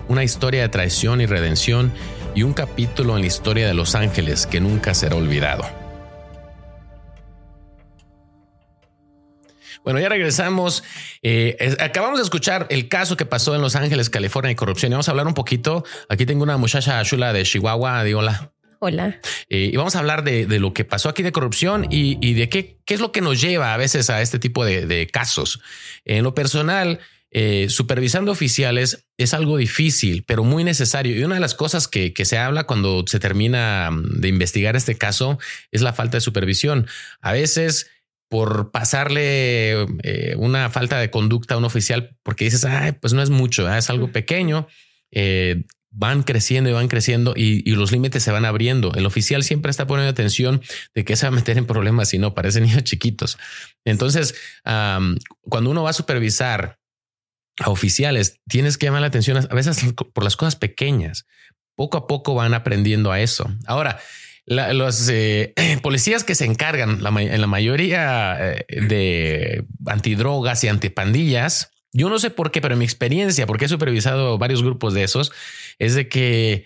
Una 0.08 0.24
historia 0.24 0.62
de 0.62 0.70
traición 0.70 1.20
y 1.22 1.26
redención 1.26 1.92
y 2.34 2.44
un 2.44 2.54
capítulo 2.54 3.16
en 3.16 3.22
la 3.22 3.28
historia 3.28 3.68
de 3.68 3.74
Los 3.74 3.96
Ángeles 3.96 4.48
que 4.48 4.62
nunca 4.62 4.94
será 4.94 5.16
olvidado. 5.16 5.87
Bueno, 9.88 10.02
ya 10.02 10.10
regresamos. 10.10 10.84
Eh, 11.22 11.78
acabamos 11.80 12.20
de 12.20 12.24
escuchar 12.26 12.68
el 12.70 12.90
caso 12.90 13.16
que 13.16 13.26
pasó 13.26 13.56
en 13.56 13.62
Los 13.62 13.78
Ángeles, 13.78 14.10
California, 14.10 14.50
de 14.50 14.56
corrupción. 14.58 14.92
Y 14.92 14.96
vamos 14.96 15.08
a 15.08 15.12
hablar 15.12 15.28
un 15.28 15.34
poquito. 15.34 15.86
Aquí 16.10 16.26
tengo 16.26 16.44
una 16.44 16.58
muchacha 16.58 17.02
chula 17.06 17.32
de 17.32 17.44
Chihuahua. 17.44 18.04
Di 18.04 18.12
hola. 18.12 18.52
Hola. 18.80 19.22
Eh, 19.48 19.70
y 19.72 19.78
vamos 19.78 19.96
a 19.96 20.00
hablar 20.00 20.26
de, 20.26 20.46
lo 20.60 20.74
que 20.74 20.84
pasó 20.84 21.08
aquí 21.08 21.24
de 21.24 21.32
corrupción 21.32 21.88
y, 21.90 22.34
de 22.34 22.50
qué, 22.50 22.80
qué, 22.84 22.96
es 22.96 23.00
lo 23.00 23.14
que 23.14 23.22
nos 23.22 23.40
lleva 23.40 23.74
a 23.74 23.78
veces 23.78 24.10
a 24.10 24.22
este 24.22 24.40
tipo 24.40 24.66
de, 24.66 25.08
casos. 25.10 25.62
En 26.04 26.26
lo 26.26 26.36
personal, 26.36 27.00
eh, 27.32 27.68
supervisando 27.70 28.34
oficiales 28.34 29.06
es 29.16 29.34
algo 29.34 29.56
difícil, 29.56 30.26
pero 30.28 30.44
muy 30.44 30.66
necesario. 30.66 31.16
Y 31.16 31.24
una 31.24 31.36
de 31.36 31.42
las 31.42 31.56
cosas 31.56 31.88
que, 31.88 32.12
que, 32.12 32.26
se 32.26 32.38
habla 32.38 32.66
cuando 32.66 33.06
se 33.08 33.22
termina 33.22 33.90
mm, 33.92 34.20
de 34.20 34.28
investigar 34.28 34.76
este 34.76 34.98
caso 34.98 35.40
es 35.72 35.82
la 35.82 35.94
falta 35.94 36.18
de 36.18 36.22
supervisión. 36.22 36.88
A 37.22 37.32
veces 37.32 37.90
por 38.30 38.72
pasarle 38.72 39.84
eh, 40.04 40.36
una 40.38 40.70
falta 40.70 41.00
de 41.00 41.10
conducta 41.10 41.56
a 41.56 41.58
un 41.58 41.66
oficial, 41.66 42.16
porque 42.24 42.46
dices, 42.46 42.66
Ay, 42.66 42.94
pues 42.94 43.14
no 43.14 43.22
es 43.22 43.30
mucho, 43.30 43.74
es 43.74 43.90
algo 43.90 44.12
pequeño, 44.12 44.68
eh, 45.12 45.64
van 45.90 46.24
creciendo 46.24 46.70
y 46.70 46.74
van 46.74 46.90
creciendo 46.90 47.34
y, 47.36 47.64
los 47.72 47.92
límites 47.92 48.22
se 48.22 48.32
van 48.32 48.46
abriendo. 48.46 48.94
El 48.94 49.06
oficial 49.06 49.44
siempre 49.44 49.72
está 49.72 49.88
poniendo 49.88 50.12
atención 50.12 50.62
de 50.94 51.06
que 51.06 51.16
se 51.16 51.26
va 51.26 51.30
a 51.30 51.36
meter 51.36 51.58
en 51.58 51.66
problemas 51.66 52.10
si 52.10 52.18
no, 52.18 52.34
parecen 52.34 52.64
niños 52.66 52.84
chiquitos. 52.84 53.38
Entonces, 53.86 54.36
cuando 54.64 55.70
uno 55.70 55.84
va 55.84 55.92
a 55.92 55.94
supervisar 55.94 56.78
a 57.60 57.70
oficiales, 57.70 58.40
tienes 58.48 58.78
que 58.78 58.88
llamar 58.88 59.02
la 59.02 59.08
atención 59.08 59.38
a 59.38 59.56
veces 59.56 59.94
por 60.14 60.24
las 60.24 60.36
cosas 60.36 60.56
pequeñas. 60.56 61.26
Poco 61.76 61.98
a 61.98 62.08
poco 62.08 62.36
van 62.36 62.54
aprendiendo 62.54 63.12
a 63.12 63.22
eso. 63.22 63.50
Ahora, 63.66 64.00
los 64.48 65.10
eh, 65.10 65.54
policías 65.84 66.24
que 66.24 66.36
se 66.36 66.46
encargan 66.46 67.02
en 67.06 67.42
la 67.42 67.48
mayoría 67.48 68.38
eh, 68.40 68.66
de 68.70 69.66
antidrogas 69.86 70.64
y 70.64 70.70
antipandillas, 70.70 71.72
yo 71.94 72.10
no 72.10 72.20
sé 72.20 72.30
por 72.30 72.52
qué, 72.52 72.62
pero 72.62 72.74
en 72.74 72.80
mi 72.80 72.86
experiencia, 72.86 73.46
porque 73.46 73.66
he 73.66 73.70
supervisado 73.70 74.38
varios 74.38 74.64
grupos 74.64 74.94
de 74.94 75.04
esos, 75.04 75.32
es 75.80 75.96
de 75.96 76.08
que 76.08 76.66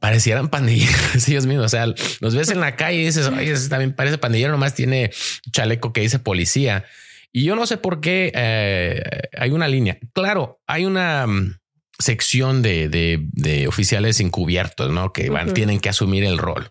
parecieran 0.00 0.48
pandilleros 0.48 1.28
ellos 1.28 1.46
mismos. 1.46 1.66
O 1.66 1.68
sea, 1.68 1.86
los 2.20 2.34
ves 2.34 2.50
en 2.50 2.60
la 2.60 2.76
calle 2.76 2.98
y 2.98 3.06
dices, 3.06 3.26
oye, 3.28 3.54
también 3.68 3.94
parece 3.94 4.18
pandillero, 4.18 4.52
nomás 4.52 4.74
tiene 4.74 5.10
chaleco 5.52 5.92
que 5.92 6.02
dice 6.02 6.18
policía. 6.18 6.84
Y 7.32 7.44
yo 7.44 7.54
no 7.54 7.66
sé 7.66 7.76
por 7.76 8.00
qué 8.00 8.32
eh, 8.34 9.02
hay 9.38 9.50
una 9.50 9.68
línea. 9.68 9.98
Claro, 10.14 10.60
hay 10.66 10.84
una 10.84 11.26
mm, 11.26 11.58
sección 11.98 12.62
de, 12.62 13.66
oficiales 13.68 14.20
encubiertos, 14.20 14.90
¿no? 14.90 15.12
Que 15.12 15.30
van, 15.30 15.52
tienen 15.54 15.80
que 15.80 15.90
asumir 15.90 16.24
el 16.24 16.38
rol. 16.38 16.70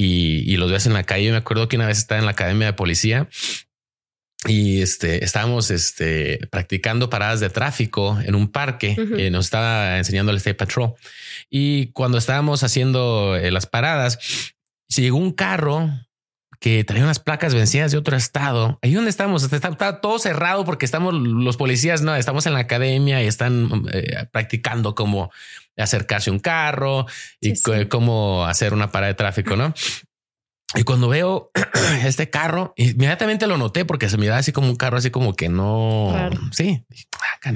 Y, 0.00 0.56
los 0.58 0.70
ves 0.70 0.86
en 0.86 0.92
la 0.92 1.02
calle. 1.02 1.32
me 1.32 1.38
acuerdo 1.38 1.66
que 1.66 1.74
una 1.74 1.86
vez 1.86 1.98
estaba 1.98 2.20
en 2.20 2.24
la 2.24 2.30
academia 2.30 2.68
de 2.68 2.72
policía 2.72 3.28
y 4.46 4.80
este, 4.80 5.24
estábamos 5.24 5.72
este, 5.72 6.38
practicando 6.50 7.10
paradas 7.10 7.40
de 7.40 7.50
tráfico 7.50 8.16
en 8.24 8.36
un 8.36 8.52
parque. 8.52 8.96
que 9.16 9.30
nos 9.32 9.46
estaba 9.46 9.98
enseñando 9.98 10.30
el 10.30 10.38
State 10.38 10.54
Patrol. 10.54 10.94
Y 11.50 11.88
cuando 11.88 12.16
estábamos 12.16 12.62
haciendo 12.62 13.34
eh, 13.34 13.50
las 13.50 13.66
paradas, 13.66 14.54
llegó 14.86 15.18
un 15.18 15.32
carro 15.32 15.90
que 16.60 16.82
traía 16.84 17.04
unas 17.04 17.20
placas 17.20 17.54
vencidas 17.54 17.92
de 17.92 17.98
otro 17.98 18.16
estado. 18.16 18.78
Ahí 18.82 18.92
donde 18.92 19.10
estamos, 19.10 19.50
está, 19.50 20.00
todo 20.00 20.18
cerrado 20.18 20.64
porque 20.64 20.84
estamos 20.84 21.14
los 21.14 21.56
policías, 21.56 22.02
no, 22.02 22.16
estamos 22.16 22.46
en 22.46 22.54
la 22.54 22.60
academia 22.60 23.22
y 23.22 23.26
están 23.26 23.84
eh, 23.92 24.26
practicando 24.32 24.94
cómo 24.94 25.30
acercarse 25.76 26.30
a 26.30 26.32
un 26.32 26.40
carro 26.40 27.06
y 27.40 27.54
cómo 27.88 28.44
hacer 28.46 28.74
una 28.74 28.90
parada 28.90 29.12
de 29.12 29.14
tráfico, 29.14 29.54
¿no? 29.54 29.72
Y 30.74 30.82
cuando 30.82 31.08
veo 31.08 31.50
este 32.04 32.28
carro, 32.28 32.74
inmediatamente 32.76 33.46
lo 33.46 33.56
noté 33.56 33.84
porque 33.84 34.10
se 34.10 34.18
mira 34.18 34.36
así 34.36 34.52
como 34.52 34.68
un 34.68 34.76
carro, 34.76 34.98
así 34.98 35.10
como 35.10 35.34
que 35.34 35.48
no. 35.48 36.30
Sí. 36.52 36.84
Ah, 37.20 37.52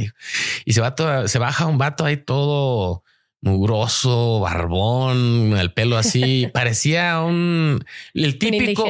y 0.65 0.73
se 0.73 0.81
va 0.81 0.95
todo, 0.95 1.29
se 1.29 1.39
baja 1.39 1.67
un 1.67 1.77
vato 1.77 2.05
ahí 2.05 2.17
todo 2.17 3.03
mugroso, 3.43 4.41
barbón, 4.41 5.57
el 5.59 5.73
pelo 5.73 5.99
así, 5.99 6.49
parecía 6.55 7.21
un 7.21 7.85
el 8.15 8.39
típico, 8.39 8.85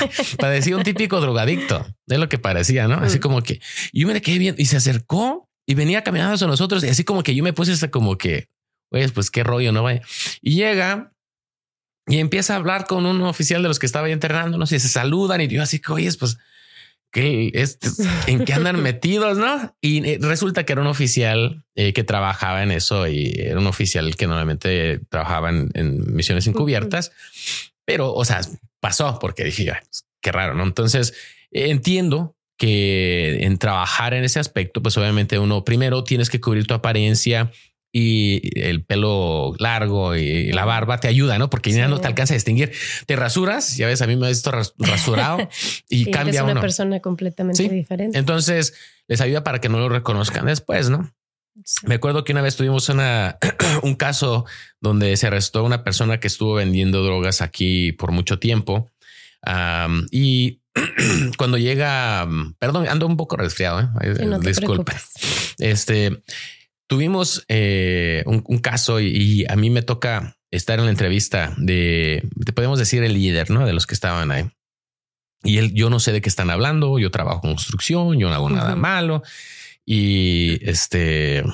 parecía 0.38 0.76
un 0.76 0.84
típico 0.84 1.20
drogadicto, 1.20 1.84
es 2.06 2.18
lo 2.18 2.28
que 2.28 2.38
parecía, 2.38 2.88
¿no? 2.88 2.94
Así 2.94 3.18
mm. 3.18 3.20
como 3.20 3.42
que 3.42 3.60
yo 3.92 4.06
me 4.06 4.22
quedé 4.22 4.38
bien 4.38 4.54
y 4.56 4.66
se 4.66 4.76
acercó 4.76 5.48
y 5.66 5.74
venía 5.74 6.02
caminando 6.02 6.34
hacia 6.34 6.46
nosotros 6.46 6.82
y 6.84 6.88
así 6.88 7.04
como 7.04 7.22
que 7.22 7.34
yo 7.34 7.42
me 7.42 7.52
puse 7.52 7.72
hasta 7.72 7.90
como 7.90 8.16
que, 8.16 8.48
pues, 8.88 9.12
pues 9.12 9.30
qué 9.30 9.42
rollo, 9.42 9.72
no 9.72 9.82
vaya. 9.82 10.00
Y 10.40 10.54
llega 10.54 11.12
y 12.06 12.18
empieza 12.18 12.54
a 12.54 12.56
hablar 12.56 12.86
con 12.86 13.04
un 13.04 13.20
oficial 13.22 13.62
de 13.62 13.68
los 13.68 13.78
que 13.78 13.86
estaba 13.86 14.06
ahí 14.06 14.12
entrenándonos 14.12 14.72
y 14.72 14.78
se 14.78 14.88
saludan 14.88 15.40
y 15.40 15.48
yo 15.48 15.62
así 15.62 15.80
que, 15.80 15.92
oye, 15.92 16.10
pues 16.18 16.38
que 17.10 17.50
en 18.26 18.44
qué 18.44 18.52
andan 18.52 18.82
metidos, 18.82 19.38
¿no? 19.38 19.74
Y 19.80 20.06
eh, 20.06 20.18
resulta 20.20 20.64
que 20.64 20.72
era 20.72 20.82
un 20.82 20.88
oficial 20.88 21.64
eh, 21.74 21.92
que 21.92 22.04
trabajaba 22.04 22.62
en 22.62 22.70
eso 22.70 23.06
y 23.08 23.34
era 23.38 23.58
un 23.58 23.66
oficial 23.66 24.16
que 24.16 24.26
normalmente 24.26 25.00
trabajaba 25.08 25.50
en, 25.50 26.14
misiones 26.14 26.46
encubiertas, 26.46 27.12
pero, 27.84 28.12
o 28.12 28.24
sea, 28.24 28.40
pasó 28.80 29.18
porque 29.18 29.44
dije, 29.44 29.64
pues, 29.64 30.04
qué 30.20 30.32
raro, 30.32 30.54
¿no? 30.54 30.64
Entonces, 30.64 31.14
entiendo 31.50 32.36
que 32.58 33.44
en 33.44 33.56
trabajar 33.58 34.14
en 34.14 34.24
ese 34.24 34.40
aspecto, 34.40 34.82
pues 34.82 34.96
obviamente 34.98 35.38
uno 35.38 35.64
primero 35.64 36.04
tienes 36.04 36.28
que 36.28 36.40
cubrir 36.40 36.66
tu 36.66 36.74
apariencia, 36.74 37.52
y 38.00 38.40
el 38.54 38.84
pelo 38.84 39.54
largo 39.58 40.14
y 40.14 40.52
la 40.52 40.64
barba 40.64 41.00
te 41.00 41.08
ayuda, 41.08 41.36
¿no? 41.36 41.50
Porque 41.50 41.72
ya 41.72 41.88
no 41.88 41.98
te 41.98 42.06
alcanza 42.06 42.34
a 42.34 42.36
distinguir. 42.36 42.72
Te 43.06 43.16
rasuras, 43.16 43.76
ya 43.76 43.88
ves, 43.88 44.02
a 44.02 44.06
mí 44.06 44.14
me 44.14 44.26
he 44.26 44.28
visto 44.28 44.52
rasurado 44.78 45.48
y, 45.88 46.08
cambia 46.12 46.44
una 46.44 46.60
persona 46.60 47.00
completamente 47.00 47.68
diferente. 47.68 48.16
Entonces 48.16 48.74
les 49.08 49.20
ayuda 49.20 49.42
para 49.42 49.60
que 49.60 49.68
no 49.68 49.80
lo 49.80 49.88
reconozcan 49.88 50.46
después, 50.46 50.90
¿no? 50.90 51.12
Me 51.82 51.96
acuerdo 51.96 52.22
que 52.22 52.30
una 52.30 52.40
vez 52.40 52.54
tuvimos 52.54 52.88
una, 52.88 53.36
un 53.82 53.96
caso 53.96 54.44
donde 54.80 55.16
se 55.16 55.26
arrestó 55.26 55.64
una 55.64 55.82
persona 55.82 56.20
que 56.20 56.28
estuvo 56.28 56.54
vendiendo 56.54 57.02
drogas 57.02 57.42
aquí 57.42 57.90
por 57.90 58.12
mucho 58.12 58.38
tiempo. 58.38 58.88
y 60.12 60.60
cuando 61.36 61.58
llega, 61.58 62.28
perdón, 62.60 62.86
ando 62.88 63.08
un 63.08 63.16
poco 63.16 63.36
resfriado, 63.36 63.80
¿eh? 63.80 64.24
no 64.24 64.38
disculpa. 64.38 64.94
Este, 65.58 66.22
Tuvimos 66.88 67.44
eh, 67.48 68.24
un, 68.26 68.58
caso 68.58 68.98
y, 68.98 69.44
a 69.48 69.56
mí 69.56 69.68
me 69.70 69.82
toca 69.82 70.36
estar 70.50 70.78
en 70.78 70.86
la 70.86 70.90
entrevista 70.90 71.54
de, 71.58 72.26
te 72.44 72.52
podemos 72.52 72.78
decir, 72.78 73.02
el 73.02 73.12
líder, 73.12 73.50
¿no? 73.50 73.66
De 73.66 73.74
los 73.74 73.86
que 73.86 73.94
estaban 73.94 74.30
ahí. 74.30 74.50
Y 75.44 75.58
él, 75.58 75.74
yo 75.74 75.90
no 75.90 76.00
sé 76.00 76.12
de 76.12 76.20
qué 76.20 76.30
están 76.30 76.50
hablando, 76.50 76.98
yo 76.98 77.10
trabajo 77.10 77.46
en 77.46 77.54
construcción, 77.54 78.18
yo 78.18 78.28
no 78.28 78.34
hago 78.34 78.48
nada 78.50 78.74
malo. 78.74 79.22
Y 79.84 80.58
este, 80.68 81.44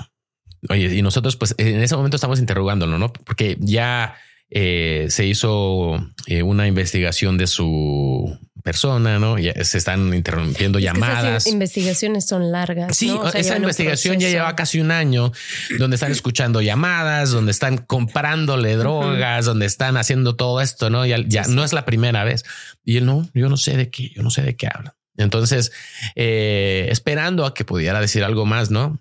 oye, 0.69 0.95
y 0.95 1.03
nosotros 1.03 1.37
pues 1.37 1.55
en 1.59 1.83
ese 1.83 1.97
momento 1.97 2.17
estamos 2.17 2.39
interrogándolo, 2.39 2.99
¿no? 2.99 3.13
Porque 3.13 3.57
ya 3.61 4.15
eh, 4.51 5.07
se 5.11 5.27
hizo 5.27 5.97
eh, 6.27 6.45
una 6.45 6.69
investigación 6.69 7.39
de 7.39 7.49
su 7.49 8.39
persona, 8.65 9.19
¿no? 9.19 9.39
Ya 9.39 9.53
se 9.63 9.77
están 9.77 10.13
interrumpiendo 10.15 10.79
llamadas. 10.79 11.43
Esas 11.43 11.53
investigaciones 11.53 12.27
son 12.27 12.51
largas. 12.51 12.97
Sí, 12.97 13.15
esa 13.35 13.59
investigación 13.59 14.19
ya 14.19 14.31
lleva 14.31 14.57
casi 14.57 14.81
un 14.81 14.91
año 14.91 15.33
donde 15.79 15.97
están 15.97 16.11
escuchando 16.11 16.63
llamadas, 16.63 17.31
donde 17.31 17.53
están 17.53 17.77
comprándole 17.77 18.77
drogas, 18.77 19.45
donde 19.45 19.67
están 19.67 19.99
haciendo 19.99 20.35
todo 20.35 20.63
esto, 20.63 20.89
¿no? 20.89 21.05
Ya, 21.05 21.19
ya 21.27 21.47
no 21.47 21.63
es 21.63 21.75
la 21.75 21.85
primera 21.85 22.25
vez. 22.25 22.45
Y 22.83 22.97
él 22.97 23.05
no, 23.05 23.29
yo 23.35 23.51
no 23.51 23.59
sé 23.59 23.77
de 23.77 23.91
qué, 23.91 24.09
yo 24.09 24.23
no 24.23 24.31
sé 24.31 24.41
de 24.41 24.57
qué 24.57 24.67
habla. 24.73 24.97
Entonces, 25.19 25.71
eh, 26.17 26.89
esperando 26.91 27.45
a 27.45 27.53
que 27.53 27.65
pudiera 27.65 28.01
decir 28.01 28.25
algo 28.25 28.47
más, 28.47 28.71
¿no? 28.71 28.99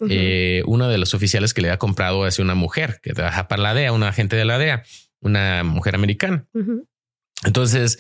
uno 0.66 0.90
de 0.90 0.98
los 0.98 1.14
oficiales 1.14 1.54
que 1.54 1.62
le 1.62 1.70
había 1.70 1.80
comprado 1.80 2.28
es 2.28 2.38
una 2.38 2.54
mujer 2.54 3.00
que 3.02 3.14
trabaja 3.14 3.48
para 3.48 3.64
la 3.64 3.74
DEA, 3.74 3.94
una 3.94 4.10
agente 4.10 4.36
de 4.36 4.46
la 4.46 4.58
DEA 4.58 4.84
una 5.24 5.64
mujer 5.64 5.96
americana. 5.96 6.46
Entonces, 7.46 8.00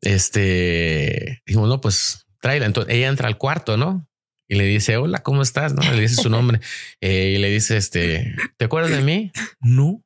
este, 0.00 1.42
dijimos, 1.46 1.68
no, 1.68 1.80
pues 1.80 2.26
tráela. 2.40 2.66
Entonces 2.66 2.94
ella 2.94 3.08
entra 3.08 3.28
al 3.28 3.38
cuarto, 3.38 3.76
¿no? 3.76 4.06
Y 4.48 4.54
le 4.56 4.64
dice, 4.64 4.96
hola, 4.96 5.22
¿cómo 5.22 5.42
estás? 5.42 5.74
¿No? 5.74 5.82
Le 5.92 6.00
dice 6.00 6.22
su 6.22 6.30
nombre 6.30 6.60
eh, 7.00 7.34
y 7.36 7.38
le 7.38 7.50
dice, 7.50 7.76
este, 7.76 8.34
¿te 8.56 8.64
acuerdas 8.64 8.90
de 8.90 9.02
mí? 9.02 9.30
No, 9.60 10.02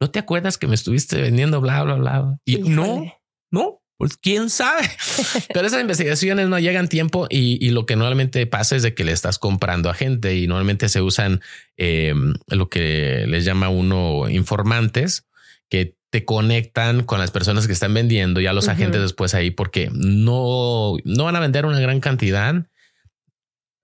no 0.00 0.10
te 0.10 0.18
acuerdas 0.18 0.56
que 0.56 0.68
me 0.68 0.74
estuviste 0.74 1.20
vendiendo, 1.20 1.60
bla, 1.60 1.82
bla, 1.82 1.94
bla. 1.94 2.38
Y 2.44 2.58
no, 2.58 3.12
no, 3.50 3.82
pues 3.98 4.16
quién 4.16 4.50
sabe. 4.50 4.88
Pero 5.52 5.66
esas 5.66 5.80
investigaciones 5.80 6.48
no 6.48 6.58
llegan 6.60 6.88
tiempo 6.88 7.26
y, 7.28 7.70
lo 7.70 7.86
que 7.86 7.96
normalmente 7.96 8.46
pasa 8.46 8.76
es 8.76 8.82
de 8.82 8.94
que 8.94 9.04
le 9.04 9.12
estás 9.12 9.38
comprando 9.38 9.90
a 9.90 9.94
gente 9.94 10.36
y 10.36 10.46
normalmente 10.46 10.88
se 10.88 11.00
usan 11.02 11.40
eh, 11.76 12.14
lo 12.46 12.68
que 12.68 13.24
les 13.26 13.44
llama 13.44 13.68
uno 13.68 14.28
informantes 14.28 15.26
que 15.68 15.96
te 16.16 16.24
conectan 16.24 17.02
con 17.02 17.18
las 17.18 17.30
personas 17.30 17.66
que 17.66 17.74
están 17.74 17.92
vendiendo 17.92 18.40
y 18.40 18.46
a 18.46 18.54
los 18.54 18.68
agentes 18.68 19.02
después 19.02 19.34
ahí 19.34 19.50
porque 19.50 19.90
no, 19.92 20.94
no 21.04 21.24
van 21.24 21.36
a 21.36 21.40
vender 21.40 21.66
una 21.66 21.78
gran 21.78 22.00
cantidad 22.00 22.54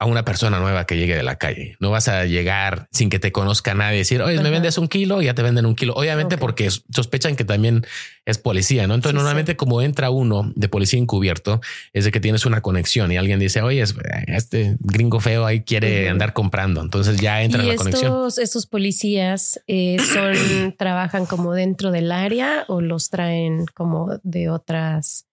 a 0.02 0.04
una 0.04 0.24
persona 0.24 0.58
nueva 0.58 0.84
que 0.84 0.96
llegue 0.96 1.14
de 1.14 1.22
la 1.22 1.36
calle. 1.36 1.76
No 1.78 1.92
vas 1.92 2.08
a 2.08 2.24
llegar 2.24 2.88
sin 2.90 3.08
que 3.08 3.20
te 3.20 3.30
conozca 3.30 3.72
nadie 3.74 3.94
y 3.94 3.98
decir, 3.98 4.20
oye, 4.20 4.40
me 4.42 4.50
vendes 4.50 4.76
un 4.76 4.88
kilo 4.88 5.22
y 5.22 5.26
ya 5.26 5.34
te 5.34 5.42
venden 5.42 5.64
un 5.64 5.76
kilo. 5.76 5.94
Obviamente 5.94 6.38
porque 6.38 6.68
sospechan 6.70 7.36
que 7.36 7.44
también 7.44 7.86
es 8.26 8.38
policía, 8.38 8.88
¿no? 8.88 8.96
Entonces 8.96 9.14
normalmente 9.14 9.56
como 9.56 9.80
entra 9.80 10.10
uno 10.10 10.50
de 10.56 10.68
policía 10.68 10.98
encubierto 10.98 11.60
es 11.92 12.04
de 12.04 12.10
que 12.10 12.18
tienes 12.18 12.44
una 12.46 12.62
conexión 12.62 13.12
y 13.12 13.16
alguien 13.16 13.38
dice, 13.38 13.62
oye, 13.62 13.84
este 14.26 14.76
gringo 14.80 15.20
feo 15.20 15.46
ahí 15.46 15.62
quiere 15.62 16.08
andar 16.08 16.32
comprando. 16.32 16.80
Entonces 16.80 17.20
ya 17.20 17.40
entra 17.40 17.62
la 17.62 17.76
conexión. 17.76 18.28
Estos 18.42 18.66
policías 18.66 19.62
eh, 19.68 19.98
son, 20.00 20.74
trabajan 20.78 21.26
como 21.26 21.54
dentro 21.54 21.92
del 21.92 22.10
área 22.10 22.64
o 22.66 22.80
los 22.80 23.08
traen 23.08 23.66
como 23.72 24.18
de 24.24 24.50
otras, 24.50 25.28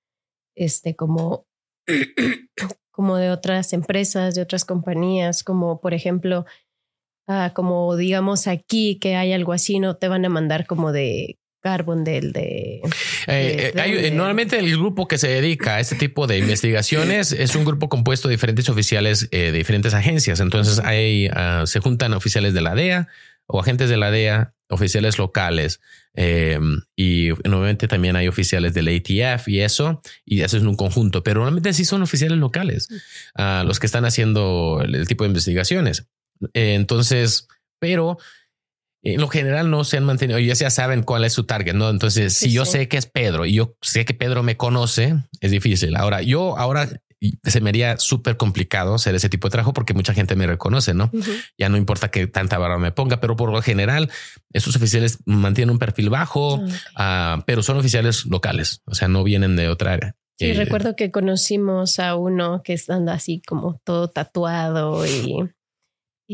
este, 0.56 0.96
como 0.96 1.48
como 3.00 3.15
de 3.15 3.32
otras 3.32 3.72
empresas, 3.72 4.36
de 4.36 4.41
otras 4.41 4.65
compañías, 4.65 5.41
como 5.41 5.79
por 5.79 5.94
ejemplo, 5.94 6.46
ah, 7.29 7.53
como 7.56 7.96
digamos 7.96 8.46
aquí 8.46 9.00
que 9.00 9.15
hay 9.15 9.32
algo 9.32 9.53
así, 9.53 9.79
no 9.79 9.96
te 9.96 10.10
van 10.10 10.25
a 10.25 10.29
mandar 10.29 10.65
como 10.65 10.91
de 10.91 11.38
carbon 11.62 12.03
del 12.03 12.34
de, 12.34 12.82
eh, 13.27 13.72
eh, 13.74 14.12
normalmente 14.12 14.60
el 14.60 14.70
grupo 14.72 15.08
que 15.08 15.18
se 15.18 15.29
dedica 15.29 15.75
a 15.75 15.79
este 15.79 15.96
tipo 15.96 16.27
de 16.27 16.39
investigaciones 16.39 17.32
es 17.39 17.56
un 17.56 17.63
grupo 17.63 17.88
compuesto 17.88 18.27
de 18.27 18.34
diferentes 18.34 18.68
oficiales 18.68 19.29
eh, 19.32 19.53
de 19.53 19.58
diferentes 19.60 19.94
agencias. 19.94 20.41
Entonces 20.41 20.79
hay 20.79 21.29
ah, 21.34 21.63
se 21.68 21.79
juntan 21.79 22.13
oficiales 22.13 22.53
de 22.53 22.60
la 22.60 22.75
DEA 22.75 23.08
o 23.50 23.60
agentes 23.60 23.89
de 23.89 23.98
la 23.98 24.12
DEA 24.12 24.53
oficiales 24.70 25.18
locales 25.18 25.82
em, 26.13 26.82
y 26.96 27.29
normalmente 27.44 27.88
también 27.88 28.15
hay 28.15 28.27
oficiales 28.27 28.74
del 28.74 28.88
ATF 28.88 29.48
y 29.48 29.62
eso, 29.62 30.01
y 30.24 30.41
eso 30.41 30.58
es 30.58 30.63
un 30.63 30.75
conjunto, 30.75 31.24
pero 31.24 31.39
normalmente 31.39 31.74
sí 31.74 31.86
son 31.86 32.03
oficiales 32.03 32.38
locales 32.38 32.88
uh, 33.38 33.65
los 33.65 33.79
que 33.79 33.88
están 33.88 34.06
haciendo 34.06 34.82
el, 34.84 35.08
tipo 35.08 35.24
de 35.24 35.29
investigaciones. 35.29 36.06
Eh, 36.53 36.75
entonces, 36.75 37.48
pero 37.79 38.20
en 39.01 39.20
lo 39.20 39.27
general 39.27 39.72
no 39.72 39.84
se 39.84 39.98
han 39.98 40.06
mantenido, 40.06 40.38
ya, 40.39 40.53
ya 40.53 40.70
saben 40.70 41.01
cuál 41.01 41.24
es 41.24 41.34
su 41.34 41.46
target, 41.46 41.74
¿no? 41.74 41.89
Entonces, 41.89 42.34
si 42.34 42.51
yo 42.51 42.65
sé 42.65 42.88
que 42.88 42.98
es 42.98 43.08
Pedro 43.08 43.46
y 43.46 43.53
yo 43.53 43.75
sé 43.82 44.06
que 44.06 44.13
Pedro 44.13 44.44
me 44.44 44.58
conoce, 44.58 45.15
es 45.39 45.51
difícil. 45.51 45.96
Ahora, 45.96 46.22
yo 46.22 46.58
ahora 46.58 46.89
se 47.44 47.62
me 47.62 47.70
haría 47.70 47.98
súper 47.98 48.38
complicado 48.38 48.96
hacer 48.96 49.16
ese 49.16 49.30
tipo 49.30 49.48
de 49.48 49.52
trabajo 49.52 49.74
porque 49.74 49.94
mucha 49.94 50.14
gente 50.14 50.36
me 50.36 50.48
reconoce, 50.48 50.94
¿no? 50.94 51.12
Ya 51.58 51.70
no 51.70 51.78
importa 51.78 52.10
que 52.10 52.28
tanta 52.28 52.58
barba 52.58 52.80
me 52.80 52.92
ponga, 52.92 53.20
pero 53.20 53.36
por 53.36 53.52
lo 53.52 53.62
general, 53.62 54.10
esos 54.54 54.76
oficiales 54.76 55.20
mantienen 55.26 55.72
un 55.72 55.80
perfil 55.80 56.10
bajo, 56.10 56.64
ah, 56.96 57.44
pero 57.46 57.62
son 57.64 57.78
oficiales 57.78 58.26
locales, 58.26 58.82
o 58.86 58.96
sea, 58.96 59.08
no 59.08 59.24
vienen 59.24 59.56
de 59.56 59.68
otra 59.68 59.94
área. 59.94 60.16
Sí, 60.38 60.52
eh, 60.52 60.54
recuerdo 60.54 60.96
que 60.96 61.12
conocimos 61.12 62.00
a 62.00 62.16
uno 62.16 62.62
que 62.64 62.80
anda 62.88 63.14
así 63.14 63.42
como 63.46 63.82
todo 63.84 64.10
tatuado 64.10 65.06
y 65.06 65.36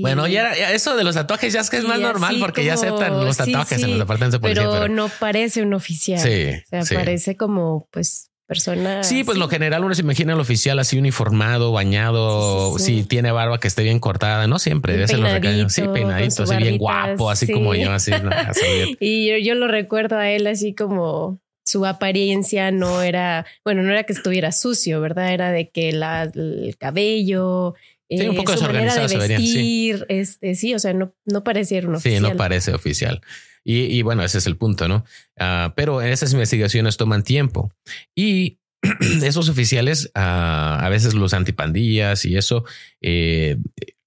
bueno, 0.02 0.28
ya, 0.28 0.52
eso 0.74 0.98
de 0.98 1.06
los 1.06 1.16
tatuajes 1.16 1.54
ya 1.54 1.62
es 1.62 1.70
que 1.70 1.78
es 1.78 1.86
más 1.86 2.00
normal 2.00 2.38
porque 2.42 2.66
ya 2.66 2.74
aceptan 2.74 3.24
los 3.24 3.38
tatuajes 3.38 3.82
en 3.82 3.92
los 3.92 4.00
departamentos 4.00 4.34
de 4.34 4.40
policía. 4.40 4.70
Pero, 4.70 4.90
no 4.90 5.08
parece 5.08 5.62
un 5.62 5.74
oficial. 5.74 6.20
Sí. 6.20 6.50
O 6.78 6.84
sea, 6.84 6.98
parece 6.98 7.38
como 7.38 7.88
pues 7.92 8.30
persona. 8.46 9.04
Sí, 9.04 9.24
pues 9.24 9.38
lo 9.38 9.48
general 9.48 9.84
uno 9.84 9.96
se 9.96 10.02
imagina 10.02 10.34
al 10.34 10.40
oficial 10.40 10.80
así 10.80 10.98
uniformado, 10.98 11.72
bañado, 11.72 12.78
si 12.80 13.04
tiene 13.04 13.32
barba 13.32 13.60
que 13.60 13.68
esté 13.68 13.84
bien 13.84 14.00
cortada, 14.00 14.48
no 14.48 14.60
siempre, 14.60 14.94
debe 14.94 15.08
ser 15.08 15.20
los 15.20 15.74
Sí, 15.74 15.84
peinadito, 15.94 16.44
así 16.44 16.56
bien 16.58 16.78
guapo, 16.78 17.30
así 17.30 17.52
como 17.52 17.76
yo, 17.76 17.92
así. 17.92 18.12
y 19.00 19.44
yo, 19.44 19.56
lo 19.56 19.68
recuerdo 19.68 20.18
a 20.18 20.30
él 20.30 20.48
así 20.48 20.74
como 20.74 21.40
su 21.64 21.86
apariencia 21.86 22.72
no 22.72 23.02
era, 23.02 23.46
bueno, 23.64 23.82
no 23.82 23.92
era 23.92 24.04
que 24.04 24.14
estuviera 24.14 24.52
sucio, 24.52 25.02
¿verdad? 25.02 25.34
Era 25.34 25.52
de 25.52 25.70
que 25.70 25.92
la, 25.92 26.24
el 26.24 26.76
cabello, 26.78 27.76
Sí, 28.08 28.28
un 28.28 28.36
poco 28.36 28.52
eh, 28.52 28.56
desorganizado 28.56 29.08
de 29.08 29.18
vestir, 29.18 29.98
sí. 29.98 30.06
Este, 30.10 30.56
sí, 30.56 30.76
o 30.76 30.80
sea, 30.80 30.94
no, 30.94 31.14
no 31.26 31.44
parece 31.44 31.80
un 31.80 31.96
oficial. 31.96 32.24
Sí, 32.24 32.30
no 32.30 32.38
parece 32.38 32.72
oficial. 32.72 33.22
Y, 33.66 33.86
y 33.86 34.02
bueno, 34.04 34.24
ese 34.24 34.38
es 34.38 34.48
el 34.48 34.58
punto, 34.58 34.88
¿no? 34.88 35.06
Uh, 35.40 35.74
pero 35.76 36.02
esas 36.02 36.32
investigaciones 36.34 36.98
toman 36.98 37.24
tiempo 37.24 37.72
y 38.16 38.60
esos 39.24 39.50
oficiales, 39.50 40.12
uh, 40.16 40.20
a 40.20 40.88
veces 40.90 41.16
los 41.16 41.34
antipandillas 41.34 42.26
y 42.26 42.38
eso, 42.38 42.64
eh, 43.02 43.58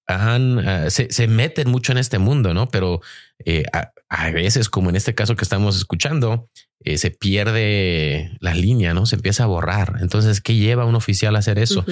han, 0.07 0.59
uh, 0.59 0.91
se, 0.91 1.11
se, 1.11 1.29
meten 1.29 1.71
mucho 1.71 1.93
en 1.93 1.99
este 1.99 2.19
mundo, 2.19 2.55
¿no? 2.55 2.69
Pero 2.69 3.03
eh, 3.45 3.65
a, 3.73 3.93
a, 4.09 4.31
veces, 4.31 4.69
como 4.69 4.91
en 4.91 4.97
este 4.97 5.15
caso 5.15 5.37
que 5.37 5.45
estamos 5.45 5.77
escuchando, 5.77 6.49
eh, 6.85 6.97
se 6.97 7.11
pierde 7.11 8.37
la 8.41 8.55
línea, 8.55 8.95
¿no? 8.95 9.05
Se 9.05 9.17
empieza 9.17 9.45
a 9.45 9.49
borrar. 9.49 9.97
Entonces, 10.00 10.41
¿qué 10.41 10.55
lleva 10.55 10.87
un 10.87 10.95
oficial 10.95 11.37
a 11.37 11.41
hacer 11.41 11.59
eso? 11.59 11.85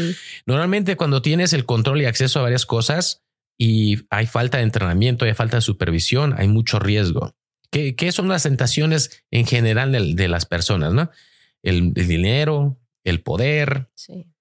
Normalmente 0.46 0.96
cuando 0.96 1.22
tienes 1.22 1.52
el 1.52 1.66
control 1.66 2.00
y 2.00 2.06
acceso 2.06 2.38
a 2.38 2.42
varias 2.42 2.64
cosas 2.64 3.22
y 3.58 4.06
hay 4.10 4.26
falta 4.26 4.58
de 4.58 4.64
entrenamiento, 4.64 5.24
hay 5.24 5.34
falta 5.34 5.58
de 5.58 5.62
supervisión, 5.62 6.34
hay 6.38 6.48
mucho 6.48 6.78
riesgo. 6.78 7.34
¿Qué, 7.76 7.94
qué 7.94 8.10
son 8.10 8.28
las 8.28 8.44
tentaciones 8.44 9.22
en 9.30 9.44
general 9.44 9.92
de, 9.92 10.14
de 10.14 10.28
las 10.28 10.46
personas, 10.46 10.94
¿no? 10.94 11.10
El, 11.62 11.92
el 11.94 12.08
dinero, 12.08 12.78
el 13.04 13.20
poder, 13.20 13.90
sí. 13.94 14.32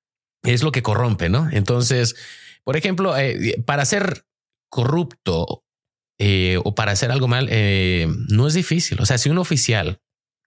es 0.44 0.64
lo 0.64 0.72
que 0.72 0.82
corrompe, 0.82 1.28
¿no? 1.28 1.50
Entonces, 1.52 2.16
por 2.64 2.78
ejemplo, 2.78 3.18
eh, 3.18 3.62
para 3.66 3.84
ser 3.84 4.26
corrupto 4.70 5.66
eh, 6.18 6.60
o 6.64 6.76
para 6.76 6.94
hacer 6.94 7.12
algo 7.12 7.28
mal, 7.28 7.50
eh, 7.52 8.08
no 8.30 8.48
es 8.48 8.54
difícil. 8.54 9.02
O 9.02 9.06
sea, 9.06 9.18
si 9.18 9.30
un 9.30 9.38
oficial 9.38 10.00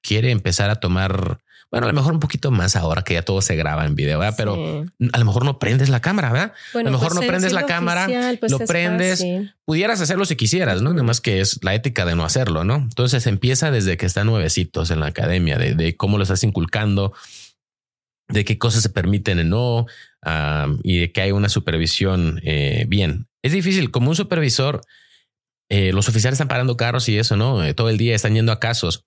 quiere 0.03 0.31
empezar 0.31 0.71
a 0.71 0.81
tomar, 0.81 1.41
bueno, 1.71 1.87
a 1.87 1.91
lo 1.91 1.95
mejor 1.95 2.15
un 2.15 2.21
poquito 2.21 2.51
más 2.51 2.77
ahora 2.77 3.03
que 3.03 3.15
ya 3.15 3.23
todo 3.23 3.43
se 3.43 3.55
graba 3.55 3.85
en 3.85 3.95
video, 3.95 4.19
¿verdad? 4.19 4.35
pero 4.37 4.55
sí. 4.55 5.09
a 5.13 5.19
lo 5.19 5.25
mejor 5.27 5.45
no 5.45 5.59
prendes 5.59 5.91
la 5.91 6.01
cámara, 6.01 6.33
¿verdad? 6.33 6.53
Bueno, 6.73 6.89
a 6.89 6.93
lo 6.93 6.99
mejor 6.99 7.13
pues 7.13 7.21
no 7.21 7.29
prendes 7.29 7.53
la 7.53 7.67
cámara, 7.67 8.09
pues 8.41 8.53
lo 8.53 8.59
prendes, 8.61 9.19
fácil. 9.19 9.55
pudieras 9.67 10.01
hacerlo 10.01 10.25
si 10.25 10.37
quisieras, 10.37 10.81
¿no? 10.81 10.91
Nada 10.91 11.03
más 11.03 11.21
que 11.21 11.41
es 11.41 11.63
la 11.63 11.75
ética 11.75 12.07
de 12.07 12.17
no 12.17 12.25
hacerlo, 12.25 12.65
¿no? 12.65 12.77
Entonces 12.77 13.27
empieza 13.27 13.71
desde 13.71 13.99
que 13.99 14.07
están 14.07 14.27
nuevecitos 14.27 14.91
en 14.91 15.01
la 15.01 15.07
academia, 15.07 15.59
de, 15.59 15.75
de 15.75 15.97
cómo 15.97 16.17
lo 16.17 16.23
estás 16.23 16.43
inculcando, 16.43 17.13
de 18.29 18.45
qué 18.47 18.57
cosas 18.57 18.83
se 18.83 18.89
permiten 18.89 19.39
y 19.39 19.45
no, 19.45 19.87
um, 20.25 20.79
y 20.83 21.01
de 21.01 21.13
que 21.13 21.21
hay 21.21 21.33
una 21.33 21.51
supervisión 21.51 22.41
eh, 22.45 22.87
bien. 22.89 23.29
Es 23.43 23.53
difícil, 23.53 23.91
como 23.91 24.09
un 24.09 24.17
supervisor, 24.17 24.81
eh, 25.69 25.93
los 25.93 26.09
oficiales 26.09 26.37
están 26.37 26.49
parando 26.49 26.79
carros 26.79 27.09
y 27.11 27.19
eso, 27.19 27.37
¿no? 27.37 27.63
Eh, 27.63 27.75
todo 27.75 27.91
el 27.91 27.99
día 27.99 28.15
están 28.15 28.35
yendo 28.35 28.53
a 28.53 28.59
casos 28.59 29.05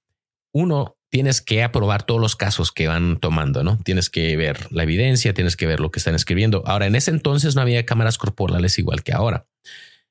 uno, 0.53 0.97
tienes 1.11 1.41
que 1.41 1.61
aprobar 1.61 2.03
todos 2.03 2.21
los 2.21 2.35
casos 2.35 2.71
que 2.71 2.87
van 2.87 3.17
tomando, 3.17 3.63
¿no? 3.63 3.77
Tienes 3.83 4.09
que 4.09 4.35
ver 4.37 4.71
la 4.71 4.83
evidencia, 4.83 5.33
tienes 5.33 5.57
que 5.57 5.67
ver 5.67 5.81
lo 5.81 5.91
que 5.91 5.99
están 5.99 6.15
escribiendo. 6.15 6.63
Ahora, 6.65 6.87
en 6.87 6.95
ese 6.95 7.11
entonces 7.11 7.53
no 7.53 7.61
había 7.61 7.85
cámaras 7.85 8.17
corporales 8.17 8.79
igual 8.79 9.03
que 9.03 9.11
ahora. 9.11 9.45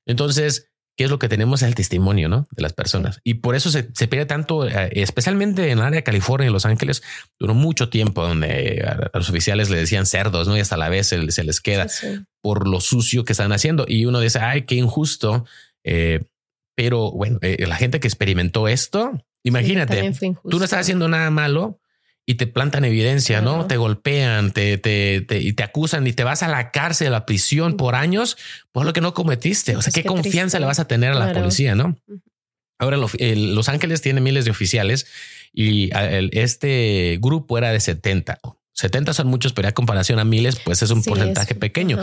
Entonces, 0.07 0.69
¿qué 0.99 1.05
es 1.05 1.11
lo 1.11 1.19
que 1.19 1.31
tenemos? 1.31 1.63
El 1.63 1.75
testimonio, 1.75 2.29
¿no? 2.29 2.47
De 2.51 2.61
las 2.61 2.75
personas. 2.75 3.21
Y 3.25 3.35
por 3.35 3.55
eso 3.55 3.71
se, 3.71 3.89
se 3.95 4.09
pierde 4.09 4.27
tanto, 4.27 4.69
eh, 4.69 4.91
especialmente 4.93 5.71
en 5.71 5.79
el 5.79 5.85
área 5.85 5.97
de 5.97 6.05
California 6.05 6.49
y 6.49 6.53
Los 6.53 6.67
Ángeles, 6.67 7.03
duró 7.39 7.55
mucho 7.55 7.89
tiempo 7.89 8.23
donde 8.23 8.85
a 8.87 9.17
los 9.17 9.31
oficiales 9.31 9.71
le 9.71 9.79
decían 9.79 10.05
cerdos, 10.05 10.49
¿no? 10.49 10.57
Y 10.57 10.61
hasta 10.61 10.77
la 10.77 10.91
vez 10.91 11.07
se, 11.07 11.31
se 11.31 11.45
les 11.45 11.63
queda 11.63 11.89
sí, 11.89 12.15
sí. 12.15 12.25
por 12.43 12.69
lo 12.69 12.79
sucio 12.83 13.25
que 13.25 13.33
están 13.33 13.53
haciendo. 13.53 13.87
Y 13.89 14.05
uno 14.05 14.21
dice, 14.21 14.39
ay, 14.41 14.67
qué 14.67 14.75
injusto. 14.75 15.47
Eh, 15.83 16.25
pero 16.77 17.11
bueno, 17.11 17.39
eh, 17.41 17.65
la 17.67 17.77
gente 17.77 18.01
que 18.01 18.09
experimentó 18.09 18.69
esto, 18.69 19.25
Imagínate, 19.42 20.12
sí, 20.14 20.35
tú 20.48 20.59
no 20.59 20.64
estás 20.64 20.81
haciendo 20.81 21.09
nada 21.09 21.31
malo 21.31 21.81
y 22.26 22.35
te 22.35 22.46
plantan 22.46 22.85
evidencia, 22.85 23.40
¿no? 23.40 23.66
Te 23.66 23.76
golpean, 23.76 24.53
te, 24.53 24.79
te, 24.79 25.22
te, 25.22 25.40
y 25.40 25.53
te 25.53 25.62
acusan 25.62 26.07
y 26.07 26.12
te 26.12 26.22
vas 26.22 26.42
a 26.42 26.48
la 26.48 26.70
cárcel, 26.70 27.09
a 27.09 27.11
la 27.11 27.26
prisión 27.26 27.76
por 27.76 27.94
años 27.94 28.37
por 28.72 28.85
lo 28.87 28.92
que 28.92 29.00
no 29.00 29.14
cometiste. 29.14 29.76
O 29.76 29.83
sea, 29.83 29.92
qué, 29.92 30.03
qué 30.03 30.09
confianza 30.09 30.59
triste. 30.59 30.61
le 30.61 30.66
vas 30.66 30.79
a 30.79 30.87
tener 30.87 31.12
a 31.12 31.14
la 31.14 31.24
claro. 31.26 31.40
policía, 31.40 31.74
¿no? 31.74 31.96
Ahora, 32.79 32.96
Los 32.96 33.68
Ángeles 33.68 34.00
tiene 34.00 34.20
miles 34.20 34.44
de 34.44 34.50
oficiales 34.50 35.07
y 35.53 35.90
este 36.33 37.18
grupo 37.20 37.59
era 37.59 37.72
de 37.72 37.81
70. 37.81 38.38
70 38.72 39.12
son 39.12 39.26
muchos, 39.26 39.53
pero 39.53 39.68
a 39.68 39.72
comparación 39.72 40.18
a 40.18 40.24
miles, 40.24 40.57
pues 40.57 40.83
es 40.83 40.90
un 40.90 41.03
sí, 41.03 41.11
porcentaje 41.11 41.53
es. 41.53 41.59
pequeño. 41.59 41.98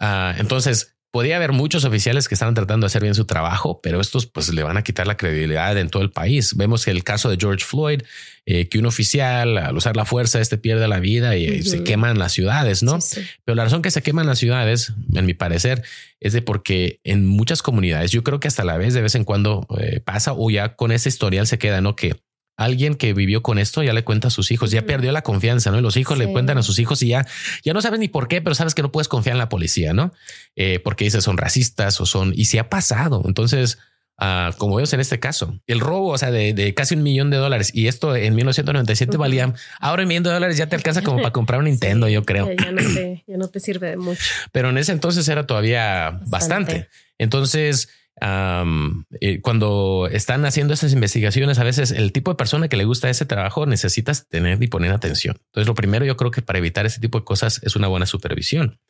Uh, 0.00 0.38
entonces, 0.38 0.94
podía 1.12 1.36
haber 1.36 1.52
muchos 1.52 1.84
oficiales 1.84 2.26
que 2.26 2.34
estaban 2.34 2.54
tratando 2.54 2.84
de 2.84 2.88
hacer 2.88 3.02
bien 3.02 3.14
su 3.14 3.26
trabajo, 3.26 3.80
pero 3.82 4.00
estos 4.00 4.26
pues 4.26 4.52
le 4.52 4.62
van 4.62 4.78
a 4.78 4.82
quitar 4.82 5.06
la 5.06 5.18
credibilidad 5.18 5.76
en 5.76 5.90
todo 5.90 6.02
el 6.02 6.10
país. 6.10 6.56
Vemos 6.56 6.88
el 6.88 7.04
caso 7.04 7.28
de 7.28 7.36
George 7.38 7.64
Floyd, 7.64 8.02
eh, 8.46 8.68
que 8.68 8.78
un 8.78 8.86
oficial 8.86 9.58
al 9.58 9.76
usar 9.76 9.94
la 9.94 10.06
fuerza 10.06 10.40
este 10.40 10.56
pierde 10.56 10.88
la 10.88 11.00
vida 11.00 11.36
y 11.36 11.46
uh 11.46 11.52
-huh. 11.52 11.62
se 11.62 11.84
queman 11.84 12.18
las 12.18 12.32
ciudades, 12.32 12.82
¿no? 12.82 12.98
Sí, 13.02 13.20
sí. 13.20 13.26
Pero 13.44 13.54
la 13.54 13.64
razón 13.64 13.82
que 13.82 13.90
se 13.90 14.02
queman 14.02 14.26
las 14.26 14.38
ciudades, 14.38 14.94
en 15.14 15.26
mi 15.26 15.34
parecer, 15.34 15.82
es 16.18 16.32
de 16.32 16.40
porque 16.40 16.98
en 17.04 17.26
muchas 17.26 17.60
comunidades, 17.60 18.10
yo 18.10 18.24
creo 18.24 18.40
que 18.40 18.48
hasta 18.48 18.64
la 18.64 18.78
vez 18.78 18.94
de 18.94 19.02
vez 19.02 19.14
en 19.14 19.24
cuando 19.24 19.66
eh, 19.78 20.00
pasa 20.00 20.32
o 20.32 20.50
ya 20.50 20.76
con 20.76 20.92
ese 20.92 21.10
historial 21.10 21.46
se 21.46 21.58
queda, 21.58 21.82
¿no? 21.82 21.94
Que 21.94 22.16
alguien 22.56 22.94
que 22.94 23.12
vivió 23.12 23.42
con 23.42 23.58
esto 23.58 23.82
ya 23.82 23.92
le 23.92 24.04
cuenta 24.04 24.28
a 24.28 24.30
sus 24.30 24.50
hijos, 24.50 24.70
ya 24.70 24.82
perdió 24.82 25.12
la 25.12 25.22
confianza, 25.22 25.70
¿no? 25.70 25.78
Y 25.78 25.82
los 25.82 25.96
hijos 25.96 26.18
sí. 26.18 26.24
le 26.24 26.32
cuentan 26.32 26.58
a 26.58 26.62
sus 26.62 26.78
hijos 26.78 27.02
y 27.02 27.08
ya, 27.08 27.26
ya 27.64 27.72
no 27.72 27.80
sabes 27.80 28.00
ni 28.00 28.08
por 28.08 28.28
qué, 28.28 28.42
pero 28.42 28.54
sabes 28.54 28.74
que 28.74 28.82
no 28.82 28.92
puedes 28.92 29.08
confiar 29.08 29.34
en 29.34 29.38
la 29.38 29.48
policía, 29.48 29.92
¿no? 29.92 30.12
Eh, 30.56 30.80
porque 30.82 31.04
dices 31.04 31.24
son 31.24 31.38
racistas 31.38 32.00
o 32.00 32.06
son, 32.06 32.32
y 32.36 32.46
si 32.46 32.58
ha 32.58 32.68
pasado. 32.68 33.22
Entonces, 33.24 33.78
uh, 34.20 34.56
como 34.58 34.76
vemos 34.76 34.92
en 34.92 35.00
este 35.00 35.18
caso, 35.18 35.58
el 35.66 35.80
robo, 35.80 36.08
o 36.08 36.18
sea, 36.18 36.30
de, 36.30 36.52
de, 36.52 36.74
casi 36.74 36.94
un 36.94 37.02
millón 37.02 37.30
de 37.30 37.38
dólares 37.38 37.70
y 37.74 37.88
esto 37.88 38.14
en 38.14 38.34
1997 38.34 39.10
uh 39.10 39.14
-huh. 39.14 39.20
valía, 39.20 39.54
ahora 39.80 40.02
un 40.02 40.08
millón 40.08 40.24
de 40.24 40.30
dólares 40.30 40.56
ya 40.56 40.66
te 40.66 40.76
alcanza 40.76 41.02
como 41.02 41.18
para 41.18 41.32
comprar 41.32 41.60
un 41.60 41.66
Nintendo, 41.66 42.06
sí, 42.06 42.12
yo 42.12 42.24
creo. 42.24 42.50
Ya 42.52 42.70
no, 42.70 42.82
te, 42.82 43.24
ya 43.26 43.36
no 43.36 43.48
te 43.48 43.60
sirve 43.60 43.90
de 43.90 43.96
mucho. 43.96 44.22
Pero 44.52 44.70
en 44.70 44.78
ese 44.78 44.92
entonces 44.92 45.26
era 45.28 45.46
todavía 45.46 46.20
bastante. 46.26 46.30
bastante. 46.30 46.88
Entonces, 47.18 47.88
Cuando 48.20 50.08
están 50.10 50.44
haciendo 50.44 50.74
esas 50.74 50.92
investigaciones, 50.92 51.58
a 51.58 51.64
veces 51.64 51.90
el 51.90 52.12
tipo 52.12 52.30
de 52.30 52.36
persona 52.36 52.68
que 52.68 52.76
le 52.76 52.84
gusta 52.84 53.10
ese 53.10 53.26
trabajo 53.26 53.66
necesitas 53.66 54.28
tener 54.28 54.62
y 54.62 54.68
poner 54.68 54.92
atención. 54.92 55.36
Entonces, 55.46 55.66
lo 55.66 55.74
primero 55.74 56.04
yo 56.04 56.16
creo 56.16 56.30
que 56.30 56.42
para 56.42 56.58
evitar 56.58 56.86
ese 56.86 57.00
tipo 57.00 57.18
de 57.18 57.24
cosas 57.24 57.60
es 57.62 57.76
una 57.76 57.88
buena 57.88 58.06
supervisión 58.06 58.80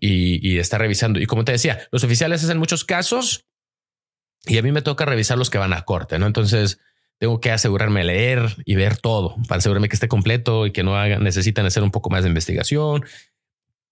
y, 0.00 0.48
y 0.48 0.58
estar 0.58 0.80
revisando. 0.80 1.20
Y 1.20 1.26
como 1.26 1.44
te 1.44 1.52
decía, 1.52 1.80
los 1.90 2.04
oficiales 2.04 2.44
hacen 2.44 2.58
muchos 2.58 2.84
casos 2.84 3.46
y 4.44 4.58
a 4.58 4.62
mí 4.62 4.72
me 4.72 4.82
toca 4.82 5.04
revisar 5.04 5.38
los 5.38 5.50
que 5.50 5.58
van 5.58 5.72
a 5.72 5.82
corte, 5.82 6.18
¿no? 6.18 6.26
Entonces, 6.26 6.78
tengo 7.18 7.40
que 7.40 7.50
asegurarme 7.50 8.00
de 8.00 8.06
leer 8.06 8.56
y 8.64 8.76
ver 8.76 8.96
todo 8.96 9.36
para 9.48 9.58
asegurarme 9.58 9.88
que 9.88 9.96
esté 9.96 10.08
completo 10.08 10.66
y 10.66 10.72
que 10.72 10.82
no 10.82 10.96
hagan, 10.96 11.24
necesitan 11.24 11.66
hacer 11.66 11.82
un 11.82 11.90
poco 11.90 12.10
más 12.10 12.22
de 12.22 12.28
investigación 12.28 13.04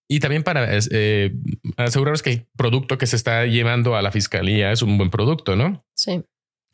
y 0.09 0.21
también 0.21 0.43
para 0.43 0.69
eh, 0.71 1.35
aseguraros 1.77 2.23
que 2.23 2.31
el 2.31 2.47
producto 2.57 2.99
que 2.99 3.07
se 3.07 3.17
está 3.17 3.47
llevando 3.47 3.97
a 3.97 4.03
la 4.03 4.11
fiscalía 4.11 4.71
es 4.71 4.83
un 4.83 4.99
buen 4.99 5.11
producto, 5.11 5.57
¿no? 5.57 5.85
Sí. 5.95 6.23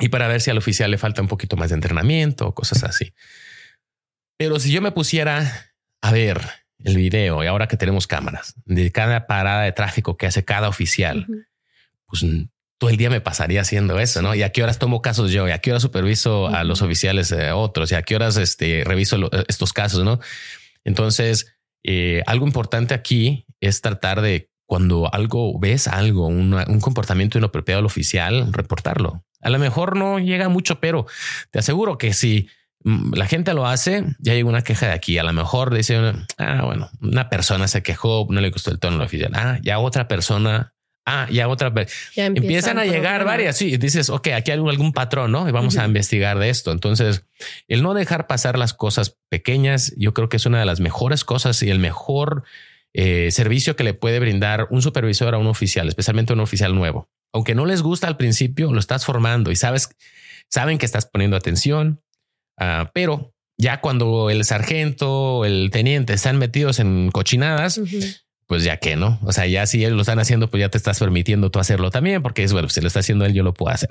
Y 0.01 0.09
para 0.09 0.29
ver 0.29 0.41
si 0.41 0.51
al 0.51 0.59
oficial 0.59 0.91
le 0.91 0.99
falta 0.99 1.23
un 1.23 1.29
poquito 1.29 1.57
más 1.57 1.71
de 1.71 1.77
entrenamiento 1.77 2.49
o 2.49 2.55
cosas 2.55 2.83
así. 2.85 3.13
Pero 4.37 4.59
si 4.59 4.73
yo 4.73 4.81
me 4.81 4.91
pusiera 4.91 5.73
a 6.01 6.13
ver 6.13 6.41
el 6.83 6.97
video 6.97 7.45
y 7.45 7.47
ahora 7.47 7.69
que 7.69 7.77
tenemos 7.77 8.07
cámaras 8.07 8.55
de 8.65 8.91
cada 8.91 9.27
parada 9.27 9.63
de 9.63 9.73
tráfico 9.73 10.17
que 10.17 10.27
hace 10.27 10.45
cada 10.45 10.69
oficial, 10.69 11.27
uh 11.29 11.33
-huh. 11.33 11.47
pues 12.07 12.25
todo 12.79 12.89
el 12.89 12.97
día 12.97 13.11
me 13.11 13.21
pasaría 13.21 13.61
haciendo 13.61 14.01
eso, 14.01 14.23
¿no? 14.23 14.35
Y 14.35 14.43
a 14.43 14.51
qué 14.51 14.63
horas 14.63 14.79
tomo 14.79 15.03
casos 15.03 15.31
yo, 15.31 15.47
y 15.47 15.51
a 15.51 15.59
qué 15.59 15.71
horas 15.71 15.83
superviso 15.83 16.45
uh 16.45 16.49
-huh. 16.49 16.57
a 16.57 16.65
los 16.65 16.81
oficiales 16.81 17.31
eh, 17.33 17.53
otros, 17.53 17.93
y 17.93 17.95
a 17.95 18.03
qué 18.03 18.17
horas 18.17 18.39
este, 18.39 18.83
reviso 18.85 19.19
lo, 19.19 19.31
estos 19.47 19.75
casos, 19.75 20.03
¿no? 20.03 20.19
Entonces, 20.85 21.60
eh, 21.85 22.23
algo 22.27 22.47
importante 22.47 22.95
aquí 22.95 23.47
es 23.61 23.81
tratar 23.81 24.21
de 24.21 24.51
cuando 24.67 25.13
algo 25.13 25.59
ves 25.59 25.89
algo, 25.89 26.29
un 26.29 26.81
comportamiento 26.81 27.39
inapropiado 27.39 27.81
al 27.81 27.87
oficial, 27.87 28.53
reportarlo. 28.53 29.25
A 29.41 29.51
lo 29.51 29.59
mejor 29.59 29.97
no 29.97 30.19
llega 30.19 30.49
mucho, 30.49 30.81
pero 30.81 31.07
te 31.51 31.59
aseguro 31.59 31.99
que 31.99 32.13
si 32.13 32.49
mm, 32.85 33.15
la 33.15 33.27
gente 33.27 33.55
lo 33.55 33.67
hace, 33.67 34.05
ya 34.19 34.35
llega 34.35 34.49
una 34.49 34.63
queja 34.63 34.87
de 34.87 34.93
aquí. 34.93 35.19
A 35.19 35.25
lo 35.25 35.33
mejor 35.33 35.75
dice, 35.75 35.99
ah, 36.39 36.63
bueno, 36.65 36.91
una 37.01 37.29
persona 37.29 37.69
se 37.69 37.83
quejó, 37.83 38.27
no 38.31 38.41
le 38.41 38.51
gustó 38.51 38.71
el 38.71 38.79
tono 38.79 38.97
al 38.97 39.03
oficial. 39.03 39.33
Ah, 39.35 39.59
ya 39.63 39.79
otra 39.79 40.09
persona 40.09 40.75
Ah, 41.13 41.27
ya 41.29 41.49
otra 41.49 41.71
vez. 41.71 41.93
Empiezan 42.15 42.79
a 42.79 42.85
llegar 42.85 43.25
varias. 43.25 43.57
Sí, 43.57 43.77
dices, 43.77 44.11
ok, 44.11 44.29
aquí 44.29 44.53
hay 44.53 44.59
algún 44.59 44.93
patrón, 44.93 45.33
¿no? 45.33 45.49
Y 45.49 45.51
vamos 45.51 45.77
a 45.77 45.85
investigar 45.85 46.39
de 46.39 46.51
esto. 46.51 46.71
Entonces, 46.71 47.25
el 47.67 47.83
no 47.83 47.95
dejar 47.95 48.29
pasar 48.29 48.57
las 48.57 48.75
cosas 48.75 49.19
pequeñas, 49.29 49.93
yo 49.97 50.15
creo 50.15 50.29
que 50.29 50.37
es 50.37 50.47
una 50.47 50.61
de 50.61 50.67
las 50.67 50.79
mejores 50.79 51.25
cosas 51.25 51.61
y 51.65 51.71
el 51.71 51.81
mejor 51.81 52.45
eh, 52.95 53.31
servicio 53.33 53.75
que 53.75 53.83
le 53.83 53.93
puede 53.93 54.21
brindar 54.21 54.69
un 54.71 54.83
supervisor 54.83 55.35
a 55.35 55.39
un 55.39 55.49
oficial, 55.49 55.89
especialmente 55.89 56.33
un 56.33 56.41
oficial 56.41 56.77
nuevo. 56.77 57.09
Aunque 57.33 57.57
no 57.57 57.67
les 57.67 57.83
gusta 57.83 58.07
al 58.07 58.17
principio, 58.17 58.73
lo 58.73 58.79
estás 58.79 59.05
formando 59.05 59.51
y 59.51 59.57
sabes, 59.57 59.91
saben 60.49 60.79
que 60.79 60.87
estás 60.87 61.07
poniendo 61.07 61.37
atención, 61.37 62.03
ah, 62.57 62.93
pero 62.95 63.35
ya 63.59 63.81
cuando 63.81 64.31
el 64.31 64.45
sargento, 64.45 65.45
el 65.45 65.71
teniente 65.73 66.13
están 66.13 66.39
metidos 66.39 66.79
en 66.79 67.11
cochinadas, 67.11 67.81
pues 68.51 68.65
ya 68.65 68.79
que 68.79 68.97
no. 68.97 69.17
O 69.23 69.31
sea, 69.31 69.47
ya 69.47 69.65
si 69.65 69.85
él 69.85 69.95
lo 69.95 70.01
están 70.01 70.19
haciendo, 70.19 70.51
pues 70.51 70.61
ya 70.61 70.69
te 70.69 70.77
estás 70.77 70.99
permitiendo 70.99 71.53
tú 71.53 71.61
hacerlo 71.61 71.93
también, 71.93 72.21
porque 72.21 72.43
es 72.43 72.53
bueno, 72.53 72.69
si 72.69 72.81
lo 72.81 72.89
está 72.89 72.99
haciendo 72.99 73.25
él, 73.25 73.33
yo 73.33 73.45
lo 73.45 73.55
puedo 73.55 73.73
hacer. 73.73 73.91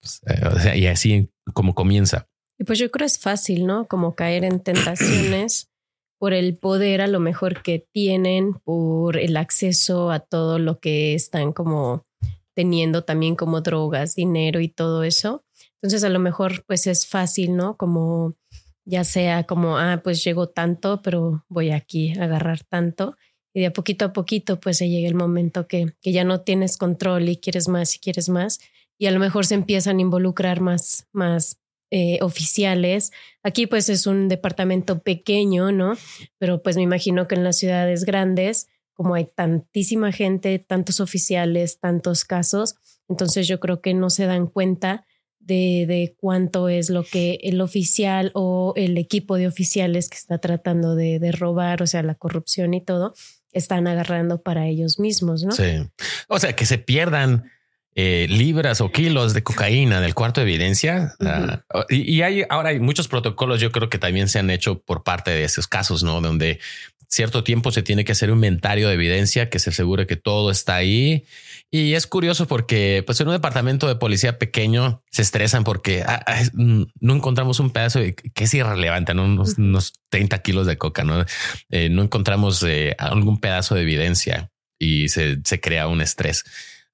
Pues, 0.00 0.22
eh, 0.28 0.46
o 0.46 0.60
sea, 0.60 0.76
y 0.76 0.86
así 0.86 1.28
como 1.54 1.74
comienza. 1.74 2.28
Y 2.56 2.62
pues 2.62 2.78
yo 2.78 2.88
creo 2.92 3.04
es 3.04 3.18
fácil, 3.18 3.66
¿no? 3.66 3.88
Como 3.88 4.14
caer 4.14 4.44
en 4.44 4.60
tentaciones 4.60 5.72
por 6.20 6.34
el 6.34 6.56
poder 6.56 7.00
a 7.00 7.08
lo 7.08 7.18
mejor 7.18 7.62
que 7.62 7.84
tienen, 7.92 8.52
por 8.62 9.16
el 9.16 9.36
acceso 9.36 10.12
a 10.12 10.20
todo 10.20 10.60
lo 10.60 10.78
que 10.78 11.14
están 11.16 11.52
como 11.52 12.06
teniendo 12.54 13.02
también 13.02 13.34
como 13.34 13.60
drogas, 13.60 14.14
dinero 14.14 14.60
y 14.60 14.68
todo 14.68 15.02
eso. 15.02 15.44
Entonces 15.82 16.04
a 16.04 16.10
lo 16.10 16.20
mejor 16.20 16.64
pues 16.68 16.86
es 16.86 17.08
fácil, 17.08 17.56
¿no? 17.56 17.76
Como 17.76 18.36
ya 18.84 19.02
sea 19.02 19.42
como, 19.42 19.78
ah, 19.78 20.00
pues 20.04 20.22
llegó 20.22 20.48
tanto, 20.48 21.02
pero 21.02 21.44
voy 21.48 21.72
aquí 21.72 22.16
a 22.16 22.22
agarrar 22.22 22.62
tanto 22.62 23.16
y 23.56 23.60
de 23.60 23.66
a 23.68 23.72
poquito 23.72 24.04
a 24.04 24.12
poquito 24.12 24.60
pues 24.60 24.76
se 24.76 24.90
llega 24.90 25.08
el 25.08 25.14
momento 25.14 25.66
que, 25.66 25.94
que 26.02 26.12
ya 26.12 26.24
no 26.24 26.42
tienes 26.42 26.76
control 26.76 27.30
y 27.30 27.38
quieres 27.38 27.68
más 27.68 27.96
y 27.96 28.00
quieres 28.00 28.28
más 28.28 28.60
y 28.98 29.06
a 29.06 29.10
lo 29.10 29.18
mejor 29.18 29.46
se 29.46 29.54
empiezan 29.54 29.96
a 29.96 30.02
involucrar 30.02 30.60
más, 30.60 31.08
más 31.12 31.58
eh, 31.90 32.18
oficiales. 32.20 33.12
Aquí 33.42 33.66
pues 33.66 33.88
es 33.88 34.06
un 34.06 34.28
departamento 34.28 34.98
pequeño, 34.98 35.72
¿no? 35.72 35.94
Pero 36.38 36.62
pues 36.62 36.76
me 36.76 36.82
imagino 36.82 37.26
que 37.26 37.34
en 37.34 37.44
las 37.44 37.56
ciudades 37.56 38.04
grandes, 38.04 38.68
como 38.92 39.14
hay 39.14 39.24
tantísima 39.24 40.12
gente, 40.12 40.58
tantos 40.58 41.00
oficiales, 41.00 41.80
tantos 41.80 42.26
casos, 42.26 42.76
entonces 43.08 43.48
yo 43.48 43.58
creo 43.58 43.80
que 43.80 43.94
no 43.94 44.10
se 44.10 44.26
dan 44.26 44.48
cuenta 44.48 45.06
de, 45.38 45.86
de, 45.86 46.14
cuánto 46.18 46.68
es 46.68 46.90
lo 46.90 47.04
que 47.04 47.38
el 47.42 47.60
oficial 47.62 48.32
o 48.34 48.72
el 48.76 48.98
equipo 48.98 49.36
de 49.36 49.46
oficiales 49.46 50.10
que 50.10 50.16
está 50.16 50.38
tratando 50.38 50.96
de, 50.96 51.20
de 51.20 51.30
robar, 51.30 51.82
o 51.82 51.86
sea, 51.86 52.02
la 52.02 52.16
corrupción 52.16 52.74
y 52.74 52.80
todo, 52.80 53.14
están 53.56 53.86
agarrando 53.86 54.42
para 54.42 54.66
ellos 54.66 54.98
mismos, 54.98 55.42
¿no? 55.42 55.52
Sí. 55.52 55.88
O 56.28 56.38
sea, 56.38 56.54
que 56.54 56.66
se 56.66 56.78
pierdan 56.78 57.50
eh, 57.94 58.26
libras 58.28 58.82
o 58.82 58.92
kilos 58.92 59.32
de 59.32 59.42
cocaína 59.42 60.02
del 60.02 60.14
cuarto 60.14 60.40
de 60.40 60.46
evidencia. 60.46 61.14
Ah, 61.20 61.62
y, 61.88 62.20
hay 62.20 62.44
ahora 62.50 62.68
hay 62.68 62.78
muchos 62.78 63.08
protocolos, 63.08 63.58
yo 63.60 63.72
creo 63.72 63.88
que 63.88 63.98
también 63.98 64.28
se 64.28 64.38
han 64.38 64.50
hecho 64.50 64.80
por 64.80 65.02
parte 65.02 65.30
de 65.30 65.44
esos 65.44 65.66
casos, 65.66 66.02
¿no? 66.02 66.20
Donde 66.20 66.60
cierto 67.08 67.42
tiempo 67.42 67.72
se 67.72 67.82
tiene 67.82 68.04
que 68.04 68.12
hacer 68.12 68.30
un 68.30 68.36
inventario 68.36 68.88
de 68.88 68.94
evidencia 68.94 69.48
que 69.48 69.58
se 69.58 69.70
asegure 69.70 70.06
que 70.06 70.16
todo 70.16 70.50
está 70.50 70.74
ahí. 70.74 71.24
Y 71.70 71.94
es 71.94 72.06
curioso 72.06 72.46
porque 72.46 73.02
pues 73.04 73.20
en 73.20 73.26
un 73.26 73.34
departamento 73.34 73.88
de 73.88 73.96
policía 73.96 74.38
pequeño 74.38 75.02
se 75.10 75.22
estresan 75.22 75.64
porque 75.64 76.02
ah, 76.06 76.22
ah, 76.26 76.42
mm, 76.52 76.84
no 77.00 77.14
encontramos 77.14 77.58
un 77.58 77.70
pedazo 77.70 77.98
de, 77.98 78.14
que 78.14 78.44
es 78.44 78.54
irrelevante, 78.54 79.14
¿no? 79.14 79.24
unos, 79.24 79.92
30 80.08 80.38
kilos 80.42 80.66
de 80.66 80.78
coca, 80.78 81.02
no, 81.02 81.24
eh, 81.70 81.88
no 81.88 82.02
encontramos 82.02 82.62
eh, 82.62 82.94
algún 82.98 83.40
pedazo 83.40 83.74
de 83.74 83.82
evidencia 83.82 84.50
y 84.78 85.08
se, 85.08 85.40
se 85.44 85.60
crea 85.60 85.88
un 85.88 86.00
estrés. 86.00 86.44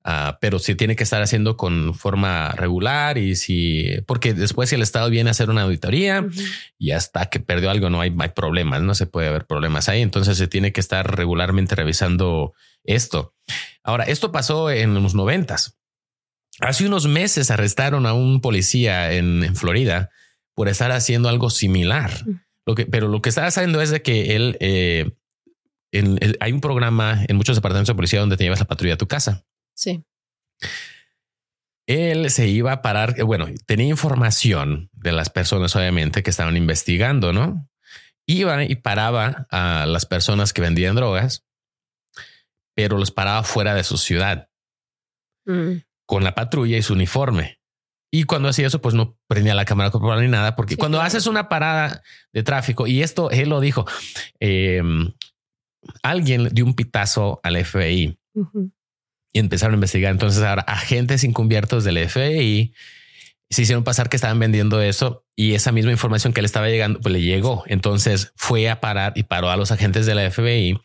Ah, 0.04 0.38
pero 0.40 0.58
sí 0.58 0.74
tiene 0.74 0.96
que 0.96 1.04
estar 1.04 1.22
haciendo 1.22 1.56
con 1.56 1.94
forma 1.94 2.50
regular 2.52 3.18
y 3.18 3.36
si, 3.36 3.86
porque 4.06 4.34
después 4.34 4.68
si 4.68 4.74
el 4.74 4.82
Estado 4.82 5.08
viene 5.10 5.30
a 5.30 5.32
hacer 5.32 5.48
una 5.48 5.62
auditoría 5.62 6.26
y 6.76 6.90
hasta 6.90 7.26
que 7.26 7.38
perdió 7.38 7.70
algo 7.70 7.88
no 7.88 8.00
hay, 8.00 8.12
hay 8.18 8.28
problemas, 8.30 8.82
no 8.82 8.96
se 8.96 9.06
puede 9.06 9.28
haber 9.28 9.46
problemas 9.46 9.88
ahí. 9.88 10.02
Entonces 10.02 10.38
se 10.38 10.48
tiene 10.48 10.72
que 10.72 10.80
estar 10.80 11.16
regularmente 11.16 11.76
revisando 11.76 12.52
esto. 12.84 13.34
Ahora, 13.82 14.04
esto 14.04 14.32
pasó 14.32 14.70
en 14.70 14.94
los 14.94 15.14
noventas. 15.14 15.78
Hace 16.60 16.86
unos 16.86 17.06
meses 17.06 17.50
arrestaron 17.50 18.06
a 18.06 18.12
un 18.12 18.40
policía 18.40 19.12
en, 19.12 19.56
Florida 19.56 20.10
por 20.54 20.68
estar 20.68 20.92
haciendo 20.92 21.28
algo 21.28 21.50
similar. 21.50 22.12
Lo 22.66 22.74
que, 22.74 22.86
pero 22.86 23.08
lo 23.08 23.22
que 23.22 23.30
está 23.30 23.46
haciendo 23.46 23.80
es 23.80 23.90
de 23.90 24.02
que 24.02 24.36
él, 24.36 24.56
eh, 24.60 25.10
hay 26.40 26.52
un 26.52 26.60
programa 26.60 27.24
en 27.26 27.36
muchos 27.36 27.56
departamentos 27.56 27.88
de 27.88 27.96
policía 27.96 28.20
donde 28.20 28.36
te 28.36 28.44
llevas 28.44 28.60
la 28.60 28.66
patrulla 28.66 28.94
a 28.94 28.98
tu 28.98 29.08
casa. 29.08 29.44
Sí. 29.74 30.04
Él 31.86 32.30
se 32.30 32.48
iba 32.48 32.72
a 32.72 32.82
parar, 32.82 33.14
eh, 33.18 33.22
bueno, 33.22 33.46
tenía 33.66 33.88
información 33.88 34.90
de 34.92 35.12
las 35.12 35.30
personas, 35.30 35.74
obviamente, 35.74 36.22
que 36.22 36.30
estaban 36.30 36.56
investigando, 36.56 37.32
¿no? 37.32 37.68
Iba 38.26 38.62
y 38.64 38.76
paraba 38.76 39.46
a 39.50 39.86
las 39.86 40.06
personas 40.06 40.52
que 40.52 40.62
vendían 40.62 40.94
drogas, 40.94 41.44
pero 42.74 42.98
los 42.98 43.10
paraba 43.10 43.42
fuera 43.42 43.74
de 43.74 43.84
su 43.84 43.98
ciudad 43.98 44.48
mm. 45.46 45.82
con 46.06 46.24
la 46.24 46.34
patrulla 46.34 46.76
y 46.76 46.82
su 46.82 46.94
uniforme. 46.94 47.58
Y 48.14 48.24
cuando 48.24 48.50
hacía 48.50 48.66
eso, 48.66 48.82
pues 48.82 48.94
no 48.94 49.18
prendía 49.26 49.54
la 49.54 49.64
cámara 49.64 49.90
corporal 49.90 50.20
ni 50.20 50.28
nada, 50.28 50.54
porque 50.54 50.76
cuando 50.76 51.00
haces 51.00 51.26
una 51.26 51.48
parada 51.48 52.02
de 52.32 52.42
tráfico, 52.42 52.86
y 52.86 53.02
esto 53.02 53.30
él 53.30 53.48
lo 53.48 53.60
dijo, 53.60 53.86
em, 54.38 55.12
alguien 56.02 56.50
dio 56.52 56.66
un 56.66 56.74
pitazo 56.74 57.40
al 57.42 57.56
FBI 57.56 58.18
y 59.32 59.38
empezaron 59.38 59.74
a 59.74 59.76
investigar. 59.76 60.12
Entonces 60.12 60.42
ahora 60.42 60.62
agentes 60.62 61.24
encubiertos 61.24 61.84
del 61.84 61.98
FBI 62.06 62.74
se 63.48 63.62
hicieron 63.62 63.84
pasar 63.84 64.08
que 64.08 64.16
estaban 64.16 64.38
vendiendo 64.38 64.80
eso 64.82 65.24
y 65.34 65.54
esa 65.54 65.72
misma 65.72 65.92
información 65.92 66.32
que 66.32 66.42
le 66.42 66.46
estaba 66.46 66.68
llegando, 66.68 67.00
pues 67.00 67.12
le 67.12 67.22
llegó. 67.22 67.64
Entonces 67.66 68.32
fue 68.36 68.68
a 68.68 68.80
parar 68.80 69.14
y 69.16 69.22
paró 69.22 69.50
a 69.50 69.56
los 69.56 69.72
agentes 69.72 70.04
de 70.04 70.14
la 70.14 70.30
FBI 70.30 70.78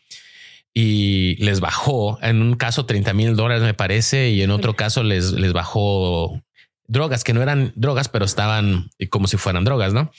y 0.80 1.34
les 1.40 1.58
bajó 1.58 2.20
en 2.22 2.40
un 2.40 2.54
caso 2.54 2.86
30 2.86 3.12
mil 3.12 3.34
dólares, 3.34 3.64
me 3.64 3.74
parece, 3.74 4.30
y 4.30 4.42
en 4.42 4.52
otro 4.52 4.76
caso 4.76 5.02
les, 5.02 5.32
les 5.32 5.52
bajó 5.52 6.40
drogas 6.86 7.24
que 7.24 7.32
no 7.32 7.42
eran 7.42 7.72
drogas, 7.74 8.08
pero 8.08 8.24
estaban 8.24 8.88
como 9.10 9.26
si 9.26 9.38
fueran 9.38 9.64
drogas, 9.64 9.92
no? 9.92 10.12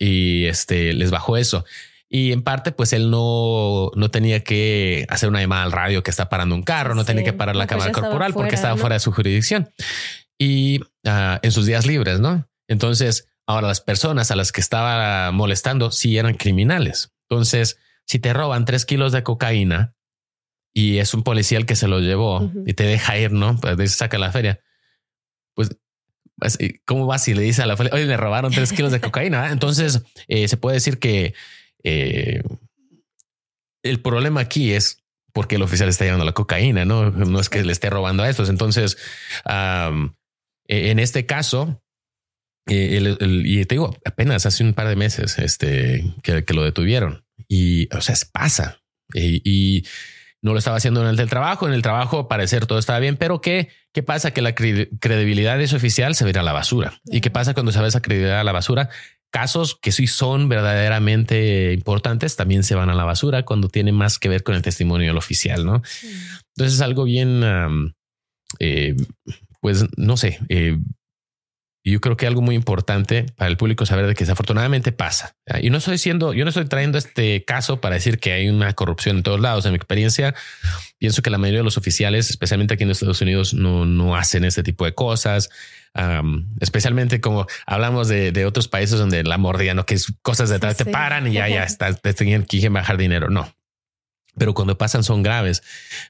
Y 0.00 0.46
este 0.46 0.92
les 0.92 1.12
bajó 1.12 1.36
eso. 1.36 1.64
Y 2.08 2.32
en 2.32 2.42
parte, 2.42 2.72
pues 2.72 2.92
él 2.92 3.12
no, 3.12 3.92
no 3.94 4.10
tenía 4.10 4.42
que 4.42 5.06
hacer 5.08 5.28
una 5.28 5.40
llamada 5.40 5.62
al 5.62 5.70
radio 5.70 6.02
que 6.02 6.10
está 6.10 6.28
parando 6.28 6.56
un 6.56 6.64
carro, 6.64 6.96
no 6.96 7.04
tenía 7.04 7.22
que 7.22 7.32
parar 7.32 7.54
la 7.54 7.68
pues 7.68 7.84
cámara 7.84 7.92
corporal 7.92 8.32
porque 8.34 8.56
estaba 8.56 8.76
fuera 8.76 8.94
de 8.94 9.00
su 9.00 9.12
jurisdicción 9.12 9.70
y 10.36 10.80
ah, 11.06 11.38
en 11.44 11.52
sus 11.52 11.64
días 11.64 11.86
libres, 11.86 12.18
¿no? 12.18 12.48
Entonces, 12.66 13.28
ahora 13.46 13.68
las 13.68 13.80
personas 13.80 14.32
a 14.32 14.34
las 14.36 14.50
que 14.50 14.62
estaba 14.62 15.30
molestando 15.30 15.92
sí 15.92 16.18
eran 16.18 16.34
criminales. 16.34 17.12
Entonces, 17.30 17.78
si 18.12 18.18
te 18.18 18.34
roban 18.34 18.66
tres 18.66 18.84
kilos 18.84 19.10
de 19.12 19.22
cocaína 19.22 19.94
y 20.74 20.98
es 20.98 21.14
un 21.14 21.22
policía 21.22 21.56
el 21.56 21.64
que 21.64 21.76
se 21.76 21.88
lo 21.88 21.98
llevó 21.98 22.52
y 22.66 22.74
te 22.74 22.84
deja 22.84 23.16
ir, 23.16 23.32
¿no? 23.32 23.58
Pues 23.58 23.92
saca 23.92 24.18
la 24.18 24.30
feria. 24.30 24.60
Pues 25.54 25.70
¿Cómo 26.84 27.06
vas 27.06 27.26
y 27.28 27.32
le 27.32 27.40
dice 27.40 27.62
a 27.62 27.66
la 27.66 27.74
feria, 27.74 27.94
oye, 27.94 28.04
me 28.04 28.18
robaron 28.18 28.52
tres 28.52 28.74
kilos 28.74 28.92
de 28.92 29.00
cocaína? 29.00 29.50
Entonces 29.50 30.02
eh, 30.28 30.46
se 30.46 30.58
puede 30.58 30.74
decir 30.74 30.98
que 30.98 31.32
eh, 31.84 32.42
el 33.82 34.02
problema 34.02 34.42
aquí 34.42 34.74
es 34.74 35.02
porque 35.32 35.56
el 35.56 35.62
oficial 35.62 35.88
está 35.88 36.04
llevando 36.04 36.26
la 36.26 36.32
cocaína, 36.32 36.84
no, 36.84 37.10
no 37.10 37.40
es 37.40 37.48
que 37.48 37.64
le 37.64 37.72
esté 37.72 37.88
robando 37.88 38.24
a 38.24 38.28
estos. 38.28 38.50
Entonces, 38.50 38.98
e, 39.46 40.90
en 40.90 40.98
este 40.98 41.24
caso, 41.24 41.82
eh, 42.68 43.16
y 43.20 43.64
te 43.64 43.74
digo, 43.76 43.96
apenas 44.04 44.44
hace 44.44 44.64
un 44.64 44.74
par 44.74 44.88
de 44.88 44.96
meses 44.96 45.38
este, 45.38 46.04
que, 46.22 46.44
lo 46.52 46.62
detuvieron 46.62 47.24
y, 47.52 47.94
o 47.94 48.00
sea, 48.00 48.16
pasa 48.32 48.80
y, 49.12 49.84
no 50.40 50.54
lo 50.54 50.58
estaba 50.58 50.76
haciendo 50.76 51.02
en 51.02 51.06
el 51.06 51.16
del 51.16 51.28
trabajo. 51.28 51.68
En 51.68 51.74
el 51.74 51.82
trabajo, 51.82 52.26
parecer 52.26 52.66
todo 52.66 52.80
estaba 52.80 52.98
bien, 52.98 53.16
pero 53.16 53.40
¿qué, 53.40 53.68
qué 53.92 54.02
pasa? 54.02 54.32
Que 54.32 54.42
la 54.42 54.56
credibilidad 54.56 55.56
de 55.56 55.64
ese 55.64 55.76
oficial 55.76 56.16
se 56.16 56.24
va 56.24 56.40
a 56.40 56.42
la 56.42 56.52
basura. 56.52 57.00
¿Y 57.04 57.20
qué 57.20 57.30
pasa 57.30 57.54
cuando 57.54 57.70
se 57.70 57.80
va 57.80 57.86
esa 57.86 58.02
credibilidad 58.02 58.40
a 58.40 58.44
la 58.44 58.52
basura? 58.52 58.88
casos 59.30 59.78
que 59.80 59.92
sí 59.92 60.06
son 60.06 60.50
verdaderamente 60.50 61.72
importantes 61.72 62.36
también 62.36 62.64
se 62.64 62.74
van 62.74 62.90
a 62.90 62.94
la 62.94 63.04
basura 63.04 63.44
cuando 63.46 63.70
tiene 63.70 63.90
más 63.90 64.18
que 64.18 64.28
ver 64.28 64.42
con 64.42 64.54
el 64.54 64.60
testimonio 64.60 65.08
del 65.08 65.16
oficial, 65.16 65.64
¿no? 65.64 65.76
Entonces 66.54 66.74
es 66.74 66.80
algo 66.82 67.04
bien, 67.04 67.42
eh, 68.58 68.94
pues 69.60 69.86
no 69.96 70.18
sé, 70.18 70.38
eh, 70.50 70.76
y 71.84 71.92
yo 71.92 72.00
creo 72.00 72.16
que 72.16 72.26
algo 72.26 72.42
muy 72.42 72.54
importante 72.54 73.26
para 73.36 73.50
el 73.50 73.56
público 73.56 73.86
saber 73.86 74.06
de 74.06 74.14
que 74.14 74.24
desafortunadamente 74.24 74.92
pasa. 74.92 75.34
Y 75.60 75.70
no 75.70 75.78
estoy 75.78 75.92
diciendo, 75.92 76.32
yo 76.32 76.44
no 76.44 76.50
estoy 76.50 76.66
trayendo 76.66 76.96
este 76.96 77.44
caso 77.44 77.80
para 77.80 77.96
decir 77.96 78.20
que 78.20 78.32
hay 78.32 78.48
una 78.48 78.72
corrupción 78.74 79.16
en 79.16 79.22
todos 79.24 79.40
lados. 79.40 79.66
En 79.66 79.72
mi 79.72 79.76
experiencia, 79.76 80.34
pienso 80.98 81.22
que 81.22 81.30
la 81.30 81.38
mayoría 81.38 81.60
de 81.60 81.64
los 81.64 81.78
oficiales, 81.78 82.30
especialmente 82.30 82.74
aquí 82.74 82.84
en 82.84 82.90
Estados 82.90 83.20
Unidos, 83.20 83.52
no, 83.52 83.84
no 83.84 84.14
hacen 84.14 84.44
este 84.44 84.62
tipo 84.62 84.84
de 84.84 84.94
cosas. 84.94 85.50
especialmente 86.60 87.20
como 87.20 87.46
hablamos 87.66 88.06
de, 88.06 88.46
otros 88.46 88.68
países 88.68 88.98
donde 88.98 89.24
la 89.24 89.38
mordida, 89.38 89.74
no 89.74 89.84
que 89.84 89.94
es 89.94 90.12
cosas 90.22 90.50
detrás 90.50 90.76
te 90.76 90.86
paran 90.86 91.26
y 91.26 91.32
ya, 91.32 91.48
ya 91.48 91.64
está, 91.64 91.92
te 91.92 92.14
tienen 92.14 92.44
que 92.44 92.68
bajar 92.68 92.96
dinero. 92.96 93.28
No, 93.28 93.52
pero 94.38 94.54
cuando 94.54 94.78
pasan 94.78 95.02
son 95.02 95.24
graves 95.24 95.62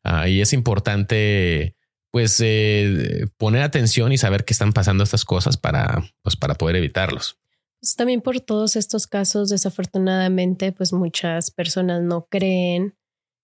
ah, 0.05 0.29
y 0.29 0.43
es 0.43 0.53
importante 0.53 1.77
pues 2.13 2.39
eh, 2.45 3.27
poner 3.39 3.63
atención 3.63 4.13
y 4.13 4.19
saber 4.19 4.45
que 4.45 4.53
están 4.53 4.73
pasando 4.75 5.03
estas 5.03 5.25
cosas 5.25 5.57
para, 5.57 6.05
pues, 6.23 6.37
para 6.37 6.55
poder 6.55 6.77
evitarlos. 6.77 7.39
Pues 7.81 7.97
también 7.97 8.21
por 8.21 8.39
todos 8.41 8.77
estos 8.77 9.07
casos, 9.07 9.49
desafortunadamente, 9.49 10.71
pues 10.73 10.93
muchas 10.93 11.51
personas 11.51 12.03
no 12.03 12.27
creen 12.31 12.97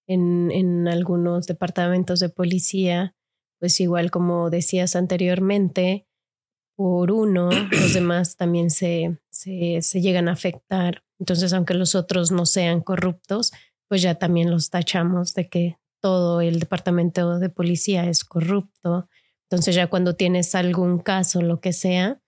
en, 0.06 0.50
en 0.52 0.86
algunos 0.86 1.46
departamentos 1.46 2.20
de 2.20 2.28
policía, 2.28 3.16
pues 3.58 3.80
igual 3.80 4.10
como 4.10 4.50
decías 4.50 4.94
anteriormente, 4.94 6.06
por 6.76 7.10
uno, 7.10 7.48
los 7.72 7.94
demás 7.94 8.36
también 8.36 8.70
se, 8.70 9.18
se, 9.30 9.80
se 9.80 10.00
llegan 10.00 10.28
a 10.28 10.32
afectar. 10.32 11.02
Entonces, 11.18 11.52
aunque 11.52 11.74
los 11.74 11.94
otros 11.94 12.30
no 12.30 12.46
sean 12.46 12.82
corruptos, 12.82 13.50
pues 13.88 14.02
ya 14.02 14.16
también 14.16 14.50
los 14.50 14.70
tachamos 14.70 15.34
de 15.34 15.48
que 15.48 15.78
todo 16.00 16.40
el 16.40 16.60
departamento 16.60 17.38
de 17.38 17.48
policía 17.48 18.08
es 18.08 18.24
corrupto. 18.24 19.08
Entonces 19.50 19.74
ya 19.74 19.86
cuando 19.86 20.14
tienes 20.14 20.54
algún 20.54 20.98
caso, 20.98 21.42
lo 21.42 21.60
que 21.60 21.72
sea, 21.72 22.20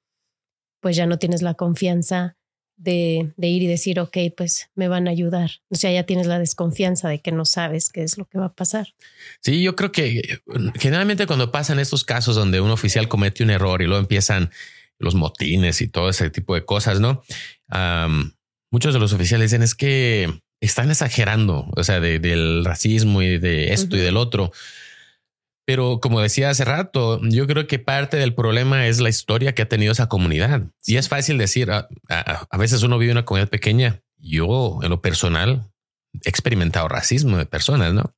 pues 0.81 0.97
ya 0.97 1.07
no 1.07 1.19
tienes 1.19 1.43
la 1.43 1.55
confianza 1.55 2.37
de, 2.77 3.35
de, 3.37 3.49
ir 3.49 3.63
y 3.63 3.67
decir, 3.67 4.01
ok, 4.01 4.17
pues 4.35 4.71
me 4.75 4.89
van 4.89 5.07
a 5.07 5.11
ayudar. 5.11 5.51
O 5.69 5.75
sea, 5.75 5.93
ya 5.93 6.05
tienes 6.05 6.27
la 6.27 6.39
desconfianza 6.39 7.11
de 7.11 7.21
que 7.21 7.31
no 7.31 7.45
sabes 7.45 7.91
qué 7.91 8.03
es 8.03 8.17
lo 8.17 8.25
que 8.25 8.39
va 8.39 8.47
a 8.47 8.55
pasar. 8.55 8.95
Sí, 9.43 9.63
yo 9.63 9.77
creo 9.77 9.93
que 9.93 10.41
generalmente 10.77 11.27
cuando 11.27 11.53
pasan 11.53 11.79
estos 11.79 12.05
casos 12.05 12.37
donde 12.37 12.63
un 12.63 12.71
oficial 12.71 13.07
comete 13.07 13.45
un 13.45 13.51
error 13.51 13.83
y 13.83 13.87
luego 13.87 14.01
empiezan 14.01 14.51
los 14.99 15.15
motines 15.15 15.83
y 15.83 15.89
todo 15.89 16.09
ese 16.09 16.31
tipo 16.31 16.55
de 16.55 16.65
cosas, 16.65 17.01
¿no? 17.01 17.23
muchos 18.73 18.95
de 18.95 19.01
los 19.01 19.13
oficiales 19.13 19.51
dicen 19.51 19.63
es 19.63 19.75
que 19.75 20.43
están 20.61 20.91
exagerando, 20.91 21.67
o 21.75 21.85
sea, 21.85 22.01
del 22.01 22.65
racismo 22.65 23.23
y 23.23 23.39
de 23.39 23.73
esto 23.73 23.97
y 23.97 24.01
del 24.01 24.17
otro. 24.17 24.53
Pero 25.67 26.01
como 26.01 26.21
decía 26.21 26.51
hace 26.51 26.65
rato, 26.65 27.21
yo 27.23 27.47
creo 27.47 27.67
que 27.67 27.79
parte 27.79 28.17
del 28.17 28.35
problema 28.35 28.87
es 28.87 29.01
la 29.01 29.09
historia 29.09 29.55
que 29.55 29.63
ha 29.63 29.69
tenido 29.69 29.93
esa 29.93 30.09
comunidad. 30.09 30.63
Y 30.85 30.97
es 30.97 31.09
fácil 31.09 31.39
decir, 31.39 31.71
a, 31.71 31.89
veces 32.59 32.83
uno 32.83 32.99
vive 32.99 33.13
en 33.13 33.19
una 33.19 33.25
comunidad 33.25 33.51
pequeña. 33.51 34.03
Yo, 34.19 34.81
en 34.83 34.91
lo 34.91 35.01
personal, 35.01 35.71
he 36.25 36.29
experimentado 36.29 36.89
racismo 36.89 37.39
de 37.39 37.47
personas, 37.47 37.95
¿no? 37.95 38.15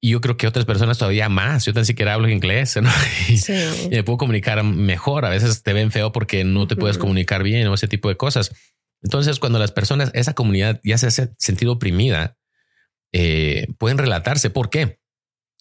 Y 0.00 0.10
yo 0.10 0.20
creo 0.20 0.36
que 0.36 0.46
otras 0.46 0.64
personas 0.66 0.98
todavía 0.98 1.28
más. 1.28 1.64
Yo 1.64 1.74
tan 1.74 1.84
siquiera 1.84 2.14
hablo 2.14 2.28
inglés 2.28 2.76
¿no? 2.80 2.90
y, 3.28 3.88
me 3.90 4.04
puedo 4.04 4.18
comunicar 4.18 4.62
mejor. 4.62 5.24
A 5.24 5.30
veces 5.30 5.62
te 5.64 5.72
ven 5.72 5.90
feo 5.90 6.12
porque 6.12 6.44
no 6.44 6.68
te 6.68 6.76
puedes 6.76 6.96
comunicar 6.96 7.42
bien 7.42 7.66
o 7.66 7.74
ese 7.74 7.88
tipo 7.88 8.08
de 8.08 8.16
cosas. 8.16 8.52
Entonces, 9.02 9.38
cuando 9.38 9.58
las 9.58 9.72
personas, 9.72 10.10
esa 10.14 10.34
comunidad 10.34 10.80
ya 10.82 10.98
se 10.98 11.06
ha 11.06 11.30
sentido 11.38 11.72
oprimida, 11.72 12.36
eh, 13.12 13.68
pueden 13.78 13.98
relatarse. 13.98 14.50
¿Por 14.50 14.70
qué? 14.70 14.98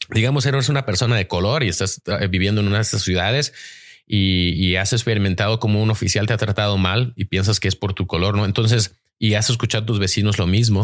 Digamos, 0.10 0.46
eres 0.46 0.70
una 0.70 0.86
persona 0.86 1.16
de 1.16 1.28
color 1.28 1.64
y 1.64 1.70
estás 1.70 2.02
eh, 2.06 2.28
viviendo 2.28 2.62
en 2.62 2.68
una 2.68 2.78
de 2.78 2.84
estas 2.84 3.02
ciudades 3.02 3.54
y, 4.06 4.76
has 4.76 4.94
experimentado 4.94 5.60
como 5.60 5.84
un 5.84 5.90
oficial 5.90 6.28
te 6.28 6.34
ha 6.34 6.38
tratado 6.38 6.78
mal 6.78 7.14
y 7.16 7.26
piensas 7.26 7.60
que 7.60 7.68
es 7.68 7.76
por 7.76 7.94
tu 7.94 8.08
color, 8.08 8.38
¿no? 8.38 8.46
Entonces, 8.46 8.96
y 9.20 9.34
has 9.34 9.50
escuchado 9.50 9.84
a 9.84 9.86
tus 9.86 10.00
vecinos 10.00 10.38
lo 10.38 10.48
mismo. 10.48 10.84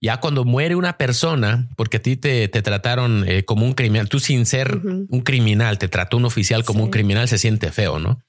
Ya 0.00 0.18
cuando 0.18 0.44
muere 0.44 0.76
una 0.76 0.98
persona, 0.98 1.68
porque 1.76 1.96
a 1.96 2.02
ti 2.02 2.16
te, 2.16 2.48
trataron 2.48 3.24
eh, 3.26 3.44
como 3.44 3.64
un 3.64 3.72
criminal, 3.72 4.08
tú 4.08 4.20
sin 4.20 4.46
ser 4.46 4.76
un 4.76 5.22
criminal, 5.22 5.78
te 5.78 5.88
trató 5.88 6.18
un 6.18 6.26
oficial 6.26 6.64
como 6.64 6.84
un 6.84 6.90
criminal, 6.90 7.26
se 7.26 7.38
siente 7.38 7.72
feo, 7.72 7.98
¿no? 7.98 8.22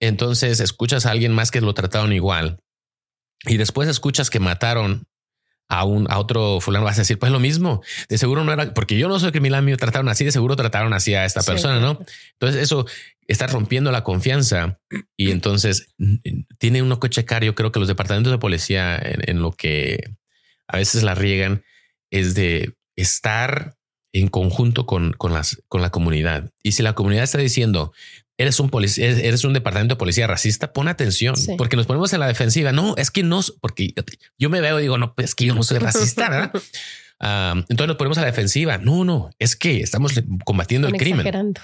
Entonces 0.00 0.60
escuchas 0.60 1.06
a 1.06 1.12
alguien 1.12 1.32
más 1.32 1.50
que 1.50 1.60
lo 1.60 1.72
trataron 1.72 2.12
igual 2.12 2.58
y 3.44 3.56
después 3.56 3.88
escuchas 3.88 4.30
que 4.30 4.40
mataron 4.40 5.06
a 5.68 5.84
un 5.84 6.06
a 6.10 6.18
otro 6.18 6.60
fulano, 6.60 6.84
vas 6.84 6.98
a 6.98 7.02
decir, 7.02 7.18
pues 7.18 7.32
lo 7.32 7.40
mismo. 7.40 7.82
De 8.08 8.18
seguro 8.18 8.44
no 8.44 8.52
era 8.52 8.72
porque 8.72 8.98
yo 8.98 9.08
no 9.08 9.18
soy 9.18 9.32
criminal, 9.32 9.62
me 9.62 9.76
trataron 9.76 10.08
así, 10.08 10.24
de 10.24 10.32
seguro 10.32 10.56
trataron 10.56 10.92
así 10.92 11.14
a 11.14 11.24
esta 11.24 11.42
persona, 11.42 11.80
¿no? 11.80 11.98
Entonces 12.32 12.62
eso 12.62 12.86
está 13.26 13.46
rompiendo 13.48 13.90
la 13.90 14.04
confianza 14.04 14.78
y 15.16 15.30
entonces 15.32 15.88
tiene 16.58 16.82
uno 16.82 17.00
que 17.00 17.10
checar. 17.10 17.44
Yo 17.44 17.54
creo 17.54 17.72
que 17.72 17.80
los 17.80 17.88
departamentos 17.88 18.30
de 18.30 18.38
policía 18.38 18.96
en, 19.02 19.40
lo 19.40 19.52
que 19.52 20.14
a 20.68 20.76
veces 20.76 21.02
la 21.02 21.14
riegan 21.14 21.64
es 22.10 22.34
de 22.34 22.74
estar 22.94 23.76
en 24.12 24.28
conjunto 24.28 24.86
con, 24.86 25.12
con, 25.12 25.32
las, 25.32 25.62
con 25.68 25.82
la 25.82 25.90
comunidad. 25.90 26.50
Y 26.62 26.72
si 26.72 26.82
la 26.82 26.94
comunidad 26.94 27.24
está 27.24 27.38
diciendo, 27.38 27.92
eres 28.38 28.60
un 28.60 28.70
policía, 28.70 29.08
eres 29.08 29.44
un 29.44 29.52
departamento 29.52 29.94
de 29.94 29.98
policía 29.98 30.26
racista, 30.26 30.72
pon 30.72 30.88
atención, 30.88 31.34
porque 31.56 31.76
nos 31.76 31.86
ponemos 31.86 32.12
en 32.12 32.20
la 32.20 32.26
defensiva. 32.26 32.72
No, 32.72 32.94
es 32.96 33.10
que 33.10 33.22
no, 33.22 33.40
porque 33.60 33.94
yo 34.38 34.50
me 34.50 34.60
veo 34.60 34.78
y 34.78 34.82
digo, 34.82 34.98
no, 34.98 35.14
pues 35.14 35.30
es 35.30 35.34
que 35.34 35.46
yo 35.46 35.54
no 35.54 35.62
soy 35.62 35.78
racista, 35.78 36.28
¿verdad? 36.30 36.52
entonces 37.18 37.86
nos 37.86 37.96
ponemos 37.96 38.18
a 38.18 38.22
la 38.22 38.26
defensiva. 38.26 38.78
No, 38.78 39.04
no, 39.04 39.30
es 39.38 39.56
que 39.56 39.80
estamos 39.80 40.12
combatiendo 40.44 40.88
el 40.88 40.94
crimen. 40.94 41.54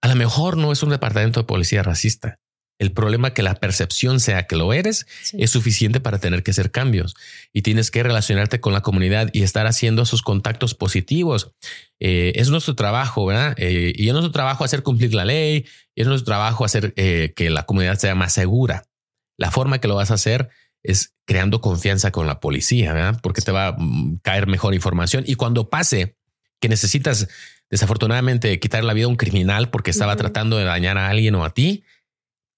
A 0.00 0.08
lo 0.08 0.16
mejor 0.16 0.56
no 0.56 0.72
es 0.72 0.82
un 0.82 0.90
departamento 0.90 1.40
de 1.40 1.44
policía 1.44 1.82
racista. 1.82 2.38
El 2.84 2.92
problema 2.92 3.32
que 3.32 3.42
la 3.42 3.54
percepción 3.54 4.20
sea 4.20 4.46
que 4.46 4.56
lo 4.56 4.74
eres 4.74 5.06
es 5.32 5.50
suficiente 5.50 6.00
para 6.00 6.18
tener 6.18 6.42
que 6.42 6.50
hacer 6.50 6.70
cambios 6.70 7.16
y 7.52 7.62
tienes 7.62 7.90
que 7.90 8.02
relacionarte 8.02 8.60
con 8.60 8.74
la 8.74 8.82
comunidad 8.82 9.30
y 9.32 9.42
estar 9.42 9.66
haciendo 9.66 10.02
esos 10.02 10.20
contactos 10.20 10.74
positivos. 10.74 11.52
Eh, 11.98 12.32
es 12.36 12.50
nuestro 12.50 12.74
trabajo, 12.74 13.24
¿verdad? 13.24 13.54
Eh, 13.56 13.94
y 13.96 14.08
es 14.08 14.12
nuestro 14.12 14.32
trabajo 14.32 14.64
hacer 14.64 14.82
cumplir 14.82 15.14
la 15.14 15.24
ley 15.24 15.64
y 15.94 16.02
es 16.02 16.06
nuestro 16.06 16.26
trabajo 16.26 16.66
hacer 16.66 16.92
eh, 16.96 17.32
que 17.34 17.48
la 17.48 17.64
comunidad 17.64 17.96
sea 17.96 18.14
más 18.14 18.34
segura. 18.34 18.84
La 19.38 19.50
forma 19.50 19.80
que 19.80 19.88
lo 19.88 19.94
vas 19.94 20.10
a 20.10 20.14
hacer 20.14 20.50
es 20.82 21.14
creando 21.24 21.62
confianza 21.62 22.10
con 22.10 22.26
la 22.26 22.38
policía, 22.38 22.92
¿verdad? 22.92 23.18
Porque 23.22 23.40
te 23.40 23.50
va 23.50 23.68
a 23.68 23.76
mm, 23.78 24.18
caer 24.22 24.46
mejor 24.46 24.74
información 24.74 25.24
y 25.26 25.36
cuando 25.36 25.70
pase 25.70 26.18
que 26.60 26.68
necesitas 26.68 27.28
desafortunadamente 27.70 28.60
quitar 28.60 28.84
la 28.84 28.92
vida 28.92 29.06
a 29.06 29.08
un 29.08 29.16
criminal 29.16 29.70
porque 29.70 29.90
estaba 29.90 30.16
tratando 30.16 30.58
de 30.58 30.64
dañar 30.64 30.98
a 30.98 31.08
alguien 31.08 31.34
o 31.34 31.44
a 31.44 31.50
ti, 31.50 31.82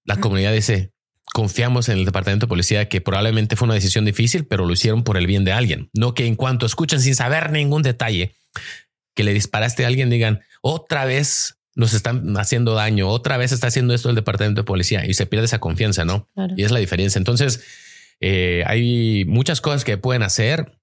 la 0.07 0.17
comunidad 0.17 0.53
dice, 0.53 0.91
confiamos 1.33 1.89
en 1.89 1.99
el 1.99 2.05
departamento 2.05 2.47
de 2.47 2.49
policía 2.49 2.89
que 2.89 3.01
probablemente 3.01 3.55
fue 3.55 3.67
una 3.67 3.75
decisión 3.75 4.05
difícil, 4.05 4.45
pero 4.45 4.65
lo 4.65 4.73
hicieron 4.73 5.03
por 5.03 5.17
el 5.17 5.27
bien 5.27 5.45
de 5.45 5.51
alguien. 5.51 5.89
No 5.93 6.15
que 6.15 6.25
en 6.25 6.35
cuanto 6.35 6.65
escuchen 6.65 7.01
sin 7.01 7.13
saber 7.13 7.51
ningún 7.51 7.83
detalle 7.83 8.33
que 9.13 9.23
le 9.23 9.33
disparaste 9.33 9.83
a 9.83 9.87
alguien, 9.87 10.09
digan 10.09 10.39
otra 10.61 11.05
vez 11.05 11.57
nos 11.75 11.93
están 11.93 12.35
haciendo 12.37 12.73
daño, 12.73 13.07
otra 13.07 13.37
vez 13.37 13.51
está 13.51 13.67
haciendo 13.67 13.93
esto 13.93 14.09
el 14.09 14.15
departamento 14.15 14.61
de 14.61 14.65
policía 14.65 15.05
y 15.05 15.13
se 15.13 15.27
pierde 15.27 15.45
esa 15.45 15.59
confianza, 15.59 16.05
¿no? 16.05 16.27
Y 16.55 16.63
es 16.63 16.71
la 16.71 16.79
diferencia. 16.79 17.19
Entonces, 17.19 17.63
eh, 18.19 18.63
hay 18.65 19.25
muchas 19.25 19.61
cosas 19.61 19.83
que 19.83 19.95
pueden 19.97 20.23
hacer, 20.23 20.79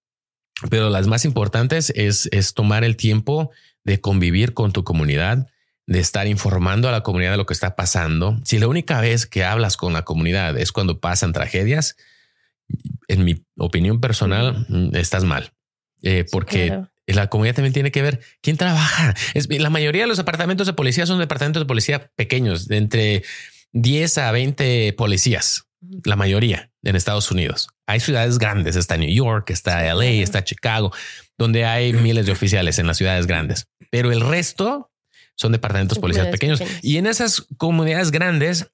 pero 0.71 0.91
las 0.91 1.09
más 1.09 1.25
importantes 1.25 1.93
es, 1.97 2.29
es 2.31 2.55
tomar 2.55 2.85
el 2.85 2.97
tiempo 2.97 3.51
de 3.83 4.01
convivir 4.01 4.55
con 4.55 4.73
tu 4.73 4.85
comunidad, 4.85 5.49
de 5.87 6.01
estar 6.01 6.27
informando 6.27 6.89
a 6.89 6.93
la 6.93 7.03
comunidad 7.03 7.33
de 7.33 7.37
lo 7.37 7.47
que 7.47 7.53
está 7.53 7.77
pasando. 7.77 8.39
Si 8.45 8.59
la 8.59 8.69
única 8.69 9.01
vez 9.01 9.27
que 9.27 9.45
hablas 9.45 9.77
con 9.77 9.93
la 9.93 10.03
comunidad 10.03 10.59
es 10.59 10.73
cuando 10.73 11.01
pasan 11.01 11.33
tragedias, 11.33 11.97
en 13.09 13.25
mi 13.25 13.45
opinión 13.59 14.01
personal, 14.01 14.67
mm, 14.69 14.97
estás 14.97 15.25
mal, 15.25 15.53
eh, 16.03 16.25
porque 16.31 16.81
la 17.07 17.29
comunidad 17.29 17.57
también 17.57 17.75
tiene 17.75 17.91
que 17.91 18.03
ver 18.03 18.21
quién 18.41 18.57
trabaja. 18.57 19.15
Es, 19.35 19.49
la 19.51 19.71
mayoría 19.71 20.03
de 20.03 20.09
los 20.09 20.17
departamentos 20.17 20.67
de 20.67 20.73
policía 20.73 21.07
son 21.07 21.19
departamentos 21.19 21.63
de 21.63 21.67
policía 21.67 22.11
pequeños, 22.17 22.67
de 22.67 22.79
entre 22.79 23.23
10 23.73 24.19
a 24.19 24.33
20 24.33 24.95
policías, 24.95 25.67
la 26.05 26.17
mayoría 26.17 26.71
en 26.83 26.97
Estados 26.97 27.31
Unidos. 27.31 27.69
Hay 27.87 28.01
ciudades 28.01 28.39
grandes, 28.39 28.77
está 28.77 28.97
New 28.97 29.13
York, 29.13 29.51
está 29.51 29.83
LA, 29.93 30.23
está 30.23 30.45
Chicago, 30.45 30.93
donde 31.37 31.67
hay 31.67 31.93
miles 31.93 32.25
de 32.25 32.33
oficiales 32.33 32.79
en 32.79 32.87
las 32.87 32.97
ciudades 32.97 33.27
grandes, 33.27 33.67
pero 33.91 34.13
el 34.13 34.21
resto 34.21 34.91
son 35.37 35.53
departamentos 35.53 35.99
policiales 35.99 36.33
pequeños. 36.33 36.63
Y 36.83 36.97
en 36.97 37.07
esas 37.07 37.47
comunidades 37.57 38.11
grandes 38.11 38.71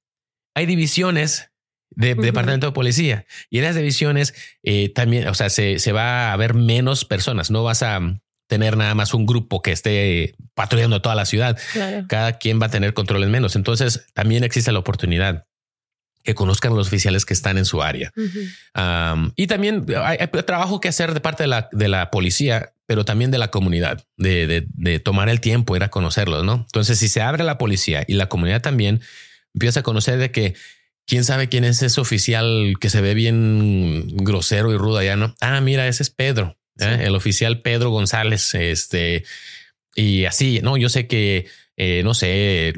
hay 0.55 0.66
divisiones 0.66 1.51
de, 1.90 2.14
departamento 2.14 2.66
de 2.66 2.73
policía 2.73 3.27
y 3.51 3.59
en 3.59 3.64
las 3.64 3.75
divisiones 3.75 4.35
eh, 4.62 4.90
también, 4.90 5.27
o 5.27 5.35
sea, 5.35 5.51
se, 5.51 5.79
se, 5.79 5.92
va 5.92 6.33
a 6.33 6.37
ver 6.37 6.55
menos 6.55 7.05
personas. 7.05 7.51
No 7.51 7.64
vas 7.64 7.83
a 7.83 8.01
tener 8.46 8.77
nada 8.77 8.94
más 8.94 9.14
un 9.14 9.27
grupo 9.27 9.62
que 9.62 9.73
esté 9.73 10.35
patrullando 10.55 11.01
toda 11.01 11.14
la 11.14 11.25
ciudad. 11.25 11.57
Cada 12.09 12.38
quien 12.38 12.61
va 12.61 12.66
a 12.66 12.70
tener 12.70 12.94
controles 12.94 13.29
menos. 13.29 13.55
Entonces 13.55 14.07
también 14.12 14.42
existe 14.44 14.73
la 14.73 14.81
oportunidad 14.81 15.46
que 16.23 16.35
conozcan 16.35 16.73
a 16.73 16.75
los 16.75 16.88
oficiales 16.88 17.25
que 17.25 17.33
están 17.33 17.59
en 17.59 17.64
su 17.64 17.81
área. 17.81 18.12
y 19.37 19.46
también 19.46 19.87
hay, 19.96 20.18
trabajo 20.44 20.81
que 20.81 20.88
hacer 20.88 21.14
de 21.14 21.20
parte 21.20 21.44
de 21.44 21.46
la, 21.46 21.68
de 21.73 21.88
la 21.88 22.11
policía 22.11 22.73
pero 22.90 23.05
también 23.05 23.31
de 23.31 23.38
la 23.38 23.53
comunidad, 23.53 24.05
de, 24.16 25.00
tomar 25.05 25.29
el 25.29 25.40
tiempo, 25.40 25.76
ir 25.76 25.85
a 25.85 25.90
conocerlos, 25.90 26.44
¿no? 26.44 26.55
Entonces, 26.55 26.98
si 26.98 27.07
se 27.07 27.22
abre 27.22 27.44
la 27.44 27.57
policía 27.57 28.05
y 28.09 28.14
la 28.14 28.29
comunidad 28.29 28.62
también, 28.62 29.00
empiezas 29.55 29.76
a 29.76 29.83
conocer 29.85 30.18
de 30.18 30.33
que 30.33 30.55
quién 31.07 31.22
sabe 31.22 31.48
quién 31.48 31.62
es 31.62 31.81
ese 31.85 32.00
oficial 32.00 32.74
que 32.81 32.90
se 32.90 33.00
ve 33.00 33.14
bien 33.14 34.09
grosero 34.16 34.72
y 34.72 34.76
rudo 34.76 34.98
allá, 34.98 35.14
¿no? 35.14 35.37
Ah, 35.40 35.61
mira, 35.61 35.87
ese 35.87 36.03
es 36.03 36.11
Pedro, 36.11 36.59
¿eh? 36.81 37.03
el 37.03 37.14
oficial 37.14 37.62
Pedro 37.62 37.90
González, 37.90 38.57
este, 38.57 39.22
y 39.94 40.24
así, 40.24 40.59
¿no? 40.61 40.76
Yo 40.76 40.88
sé 40.88 41.07
que, 41.07 41.46
eh, 41.76 42.03
no 42.03 42.12
sé, 42.14 42.74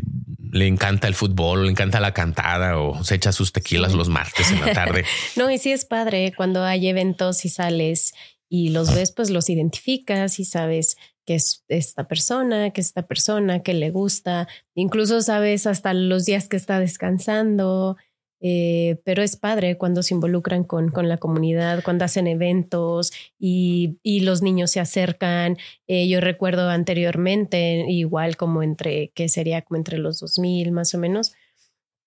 le 0.53 0.67
encanta 0.67 1.09
el 1.09 1.15
fútbol, 1.15 1.65
le 1.65 1.71
encanta 1.71 2.01
la 2.01 2.13
cantada 2.13 2.79
o 2.79 3.03
se 3.03 3.15
echa 3.15 3.33
sus 3.33 3.51
tequilas 3.53 3.95
los 3.95 4.11
martes 4.11 4.51
en 4.51 4.61
la 4.61 4.75
tarde. 4.75 5.07
no, 5.37 5.51
y 5.51 5.57
sí 5.57 5.73
es 5.73 5.87
padre 5.87 6.35
cuando 6.37 6.63
hay 6.63 6.89
eventos 6.89 7.47
y 7.47 7.49
sales 7.49 8.13
y 8.53 8.69
los 8.69 8.95
ves, 8.95 9.13
pues 9.13 9.31
los 9.31 9.49
identificas 9.49 10.39
y 10.39 10.45
sabes 10.45 10.99
que 11.25 11.37
es 11.37 11.65
esta 11.69 12.07
persona, 12.07 12.69
que 12.69 12.83
es 12.83 12.89
esta 12.89 13.07
persona, 13.07 13.63
que 13.63 13.73
le 13.73 13.89
gusta, 13.89 14.47
incluso 14.75 15.23
sabes 15.23 15.67
hasta 15.67 15.95
los 15.95 16.27
días 16.27 16.51
que 16.51 16.59
está 16.59 16.79
descansando, 16.79 17.97
eh, 18.43 19.01
pero 19.07 19.23
es 19.23 19.37
padre 19.37 19.79
cuando 19.79 20.03
se 20.03 20.13
involucran 20.13 20.65
con, 20.65 20.91
con 20.91 21.09
la 21.09 21.17
comunidad, 21.17 21.83
cuando 21.83 22.05
hacen 22.05 22.27
eventos 22.27 23.11
y, 23.39 23.99
y 24.03 24.21
los 24.21 24.43
niños 24.43 24.71
se 24.71 24.81
acercan. 24.81 25.57
Eh, 25.87 26.07
yo 26.09 26.21
recuerdo 26.21 26.69
anteriormente, 26.69 27.87
igual 27.89 28.37
como 28.37 28.63
entre, 28.63 29.13
que 29.15 29.31
sería 29.31 29.63
como 29.63 29.79
entre 29.79 29.97
los 29.97 30.21
2000 30.21 30.73
más 30.73 30.93
o 30.95 30.99
menos, 30.99 31.33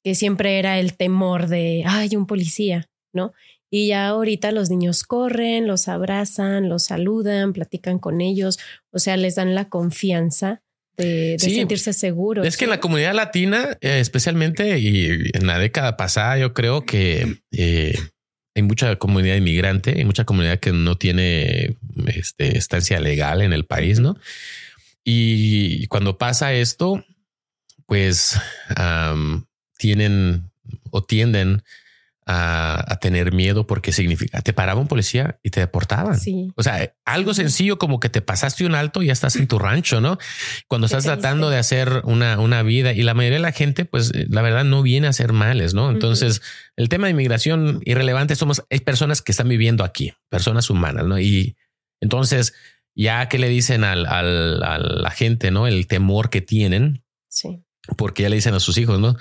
que 0.04 0.14
siempre 0.14 0.60
era 0.60 0.78
el 0.78 0.96
temor 0.96 1.48
de, 1.48 1.86
ay, 1.88 2.16
un 2.16 2.28
policía, 2.28 2.88
¿no? 3.14 3.34
Y 3.76 3.88
ya 3.88 4.08
ahorita 4.08 4.54
los 4.54 4.70
niños 4.70 5.04
corren, 5.04 5.68
los 5.68 5.90
abrazan, 5.90 6.70
los 6.70 6.86
saludan, 6.86 7.52
platican 7.52 8.00
con 8.00 8.22
ellos, 8.22 8.58
o 8.92 9.00
sea, 9.00 9.18
les 9.18 9.36
dan 9.36 9.54
la 9.54 9.68
confianza 9.68 10.62
de, 10.96 11.36
sentirse 11.38 11.92
seguros. 11.92 12.48
Es 12.48 12.56
que 12.56 12.64
en 12.64 12.70
la 12.70 12.80
comunidad 12.80 13.14
latina, 13.14 13.78
eh, 13.82 14.00
especialmente 14.00 14.80
y 14.80 15.30
en 15.34 15.46
la 15.46 15.60
década 15.60 15.98
pasada, 15.98 16.38
yo 16.38 16.54
creo 16.54 16.86
que 16.86 17.42
eh, 17.52 18.00
hay 18.56 18.64
mucha 18.64 18.96
comunidad 18.96 19.36
inmigrante, 19.36 19.96
hay 19.98 20.06
mucha 20.06 20.24
comunidad 20.24 20.62
que 20.62 20.72
no 20.72 20.98
tiene 20.98 21.76
este, 22.08 22.58
estancia 22.58 23.02
legal 23.02 23.42
en 23.42 23.52
el 23.52 23.66
país, 23.66 24.00
¿no? 24.00 24.18
Y 25.04 25.88
cuando 25.88 26.18
pasa 26.18 26.54
esto, 26.54 27.04
pues 27.88 28.40
tienen 29.78 30.50
o 30.92 31.04
tienden 31.04 31.62
a, 32.26 32.98
tener 33.02 33.34
miedo 33.34 33.68
porque 33.68 33.92
significa 33.92 34.42
te 34.42 34.52
paraba 34.52 34.80
un 34.80 34.88
policía 34.88 35.40
y 35.44 35.52
te 35.52 35.60
deportaban. 35.60 36.18
O 36.56 36.64
sea, 36.64 36.94
algo 37.06 37.34
sencillo 37.34 37.78
como 37.78 38.00
que 38.00 38.10
te 38.10 38.22
pasaste 38.22 38.66
un 38.66 38.74
alto 38.74 39.04
y 39.04 39.08
ya 39.08 39.14
estás 39.14 39.36
en 39.36 39.48
tu 39.48 39.60
rancho, 39.60 40.02
¿no? 40.02 40.18
Cuando 40.68 40.86
estás 40.86 41.04
tratando 41.04 41.50
de 41.50 41.58
hacer 41.58 42.02
una, 42.06 42.40
una 42.40 42.64
vida 42.64 42.94
y 42.94 43.04
la 43.04 43.14
mayoría 43.14 43.38
de 43.38 43.44
la 43.44 43.52
gente, 43.52 43.86
pues 43.86 44.12
la 44.30 44.42
verdad 44.42 44.64
no 44.64 44.82
viene 44.82 45.08
a 45.08 45.12
hacer 45.12 45.34
males, 45.34 45.74
¿no? 45.74 45.92
Entonces, 45.92 46.42
el 46.76 46.90
tema 46.90 47.08
de 47.08 47.12
inmigración 47.12 47.82
irrelevante 47.86 48.36
somos, 48.36 48.64
hay 48.72 48.80
personas 48.80 49.22
que 49.22 49.32
están 49.32 49.48
viviendo 49.48 49.84
aquí, 49.84 50.14
personas 50.30 50.70
humanas, 50.70 51.06
¿no? 51.06 51.20
Y 51.20 51.56
entonces, 52.02 52.54
ya 52.96 53.28
que 53.30 53.38
le 53.38 53.50
dicen 53.50 53.84
al, 53.84 54.06
al, 54.08 54.64
a 54.64 54.80
la 54.80 55.12
gente, 55.12 55.52
¿no? 55.52 55.68
El 55.68 55.86
temor 55.86 56.30
que 56.30 56.42
tienen. 56.42 57.04
Sí. 57.30 57.62
Porque 57.98 58.24
ya 58.24 58.30
le 58.30 58.38
dicen 58.38 58.56
a 58.56 58.60
sus 58.60 58.80
hijos, 58.80 59.00
¿no? 59.00 59.16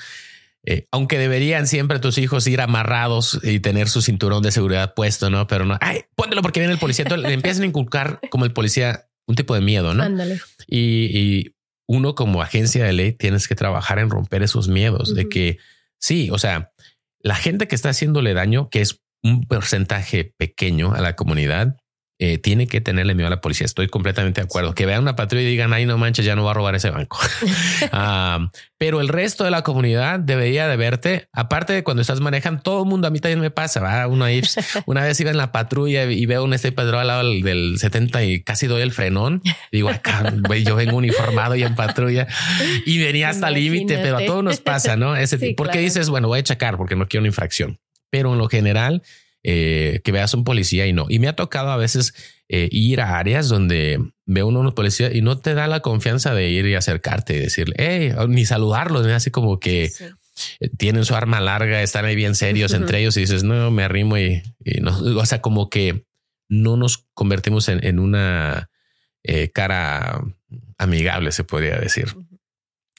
Eh, 0.67 0.87
aunque 0.91 1.19
deberían 1.19 1.67
siempre 1.67 1.99
tus 1.99 2.17
hijos 2.17 2.47
ir 2.47 2.61
amarrados 2.61 3.39
y 3.43 3.61
tener 3.61 3.89
su 3.89 4.01
cinturón 4.01 4.43
de 4.43 4.51
seguridad 4.51 4.95
puesto, 4.95 5.29
¿no? 5.29 5.47
Pero 5.47 5.67
no, 5.67 5.77
ay, 5.81 6.03
póntelo 6.17 6.43
porque 6.43 6.61
viene 6.61 6.73
el 6.73 6.79
policía. 6.79 7.03
Entonces 7.05 7.29
le 7.29 7.35
empiezan 7.35 7.65
a 7.65 7.67
inculcar 7.67 8.21
como 8.31 8.45
el 8.45 8.53
policía 8.53 9.07
un 9.27 9.37
tipo 9.37 9.55
de 9.55 9.61
miedo, 9.61 9.95
¿no? 9.95 10.03
Ándale. 10.03 10.41
Y, 10.67 11.53
uno 11.87 12.15
como 12.15 12.41
agencia 12.41 12.83
de 12.83 12.95
ley 12.95 13.13
tienes 13.13 13.47
que 13.47 13.55
trabajar 13.55 13.99
en 13.99 14.09
romper 14.09 14.43
esos 14.43 14.69
miedos 14.69 15.15
de 15.15 15.29
que 15.29 15.59
sí, 15.99 16.31
o 16.31 16.39
sea, 16.39 16.73
la 17.21 17.35
gente 17.35 17.69
que 17.69 17.75
está 17.75 17.91
haciéndole 17.91 18.33
daño, 18.33 18.71
que 18.71 18.81
es 18.81 19.03
un 19.23 19.43
porcentaje 19.43 20.33
pequeño 20.39 20.95
a 20.95 21.03
la 21.03 21.15
comunidad, 21.15 21.77
eh, 22.21 22.39
tiene 22.39 22.69
que 22.69 22.81
tenerle 22.81 23.15
miedo 23.15 23.27
a 23.27 23.31
la 23.31 23.41
policía. 23.41 23.65
Estoy 23.65 23.89
completamente 23.89 24.41
de 24.41 24.45
acuerdo. 24.45 24.73
Que 24.73 24.87
vean 24.87 25.03
una 25.03 25.17
patrulla 25.17 25.43
y 25.43 25.47
digan, 25.47 25.73
ay, 25.73 25.85
no 25.85 25.99
manches, 25.99 26.25
ya 26.25 26.37
no 26.37 26.45
va 26.45 26.53
a 26.53 26.55
robar 26.55 26.75
ese 26.75 26.91
banco. 26.91 27.19
Ah, 27.93 28.51
pero 28.79 29.01
el 29.01 29.09
resto 29.09 29.45
de 29.45 29.51
la 29.51 29.63
comunidad 29.63 30.19
debería 30.19 30.67
de 30.69 30.77
verte. 30.77 31.29
Aparte 31.33 31.73
de 31.73 31.85
cuando 31.85 32.01
estás 32.01 32.21
manejando, 32.21 32.63
todo 32.63 32.83
el 32.83 32.89
mundo 32.89 33.07
a 33.09 33.11
mí 33.11 33.19
también 33.19 33.41
me 33.41 33.51
pasa. 33.51 33.81
¿va? 33.81 34.07
Uno 34.07 34.25
ahí, 34.25 34.43
una 34.87 35.03
vez 35.03 35.19
iba 35.21 35.31
en 35.31 35.37
la 35.37 35.53
patrulla 35.53 36.05
y 36.05 36.27
veo 36.27 36.45
un 36.45 36.55
este 36.55 36.73
padrón 36.73 37.01
al 37.01 37.07
lado 37.07 37.31
del 37.31 37.77
70 37.79 38.25
y 38.25 38.43
casi 38.43 38.67
doy 38.67 38.83
el 38.83 38.93
frenón. 38.93 39.43
Digo, 39.71 39.91
acá, 39.91 40.33
yo 40.65 40.77
vengo 40.77 40.97
uniformado 40.97 41.57
y 41.57 41.63
en 41.63 41.75
patrulla 41.75 42.27
y 42.87 42.99
venía 42.99 43.29
hasta 43.29 43.51
límite, 43.51 43.99
pero 43.99 44.19
a 44.19 44.25
todos 44.25 44.45
nos 44.45 44.61
pasa, 44.61 44.97
¿no? 44.97 45.17
Ese 45.17 45.39
sí, 45.39 45.55
porque 45.55 45.79
dices, 45.79 46.09
bueno, 46.09 46.29
voy 46.29 46.41
a 46.41 46.43
checar 46.43 46.77
porque 46.77 46.97
no 46.97 47.07
quiero 47.07 47.23
una 47.23 47.29
infracción. 47.29 47.79
Pero 48.11 48.33
en 48.33 48.39
lo 48.39 48.49
general, 48.49 49.03
eh, 49.47 50.01
que 50.05 50.11
veas 50.11 50.33
un 50.33 50.43
policía 50.43 50.87
y 50.87 50.95
no. 50.95 51.05
Y 51.11 51.19
me 51.19 51.29
ha 51.29 51.37
tocado 51.37 51.71
a 51.71 51.77
veces 51.77 52.15
eh, 52.49 52.71
ir 52.73 53.03
a 53.03 53.19
áreas 53.19 53.47
donde 53.51 54.01
veo 54.25 54.47
uno 54.47 54.61
unos 54.61 54.73
policías 54.73 55.15
y 55.15 55.21
no 55.21 55.37
te 55.37 55.53
da 55.53 55.67
la 55.67 55.81
confianza 55.81 56.33
de 56.33 56.49
ir 56.49 56.65
y 56.65 56.75
acercarte 56.75 57.37
y 57.37 57.41
decirle, 57.41 57.75
hey, 57.77 58.13
ni 58.27 58.47
saludarlos, 58.47 59.07
así 59.09 59.31
como 59.31 59.61
que 59.61 59.93
eh, 60.61 60.71
tienen 60.79 61.05
su 61.05 61.15
arma 61.15 61.43
larga, 61.43 61.83
están 61.83 62.07
ahí 62.07 62.17
bien 62.17 62.35
serios 62.35 62.73
entre 62.73 63.01
ellos 63.01 63.19
y 63.19 63.21
dices, 63.21 63.45
no, 63.45 63.71
me 63.71 63.85
arrimo 63.85 64.17
y, 64.17 64.43
no, 64.81 64.99
o 64.99 65.27
sea, 65.27 65.43
como 65.43 65.69
que 65.69 66.07
no 66.49 66.79
nos 66.79 67.07
convertimos 67.13 67.69
en, 67.69 67.99
una 67.99 68.71
cara 69.53 70.23
amigable, 70.79 71.33
se 71.33 71.45
podría 71.45 71.79
decir. 71.79 72.15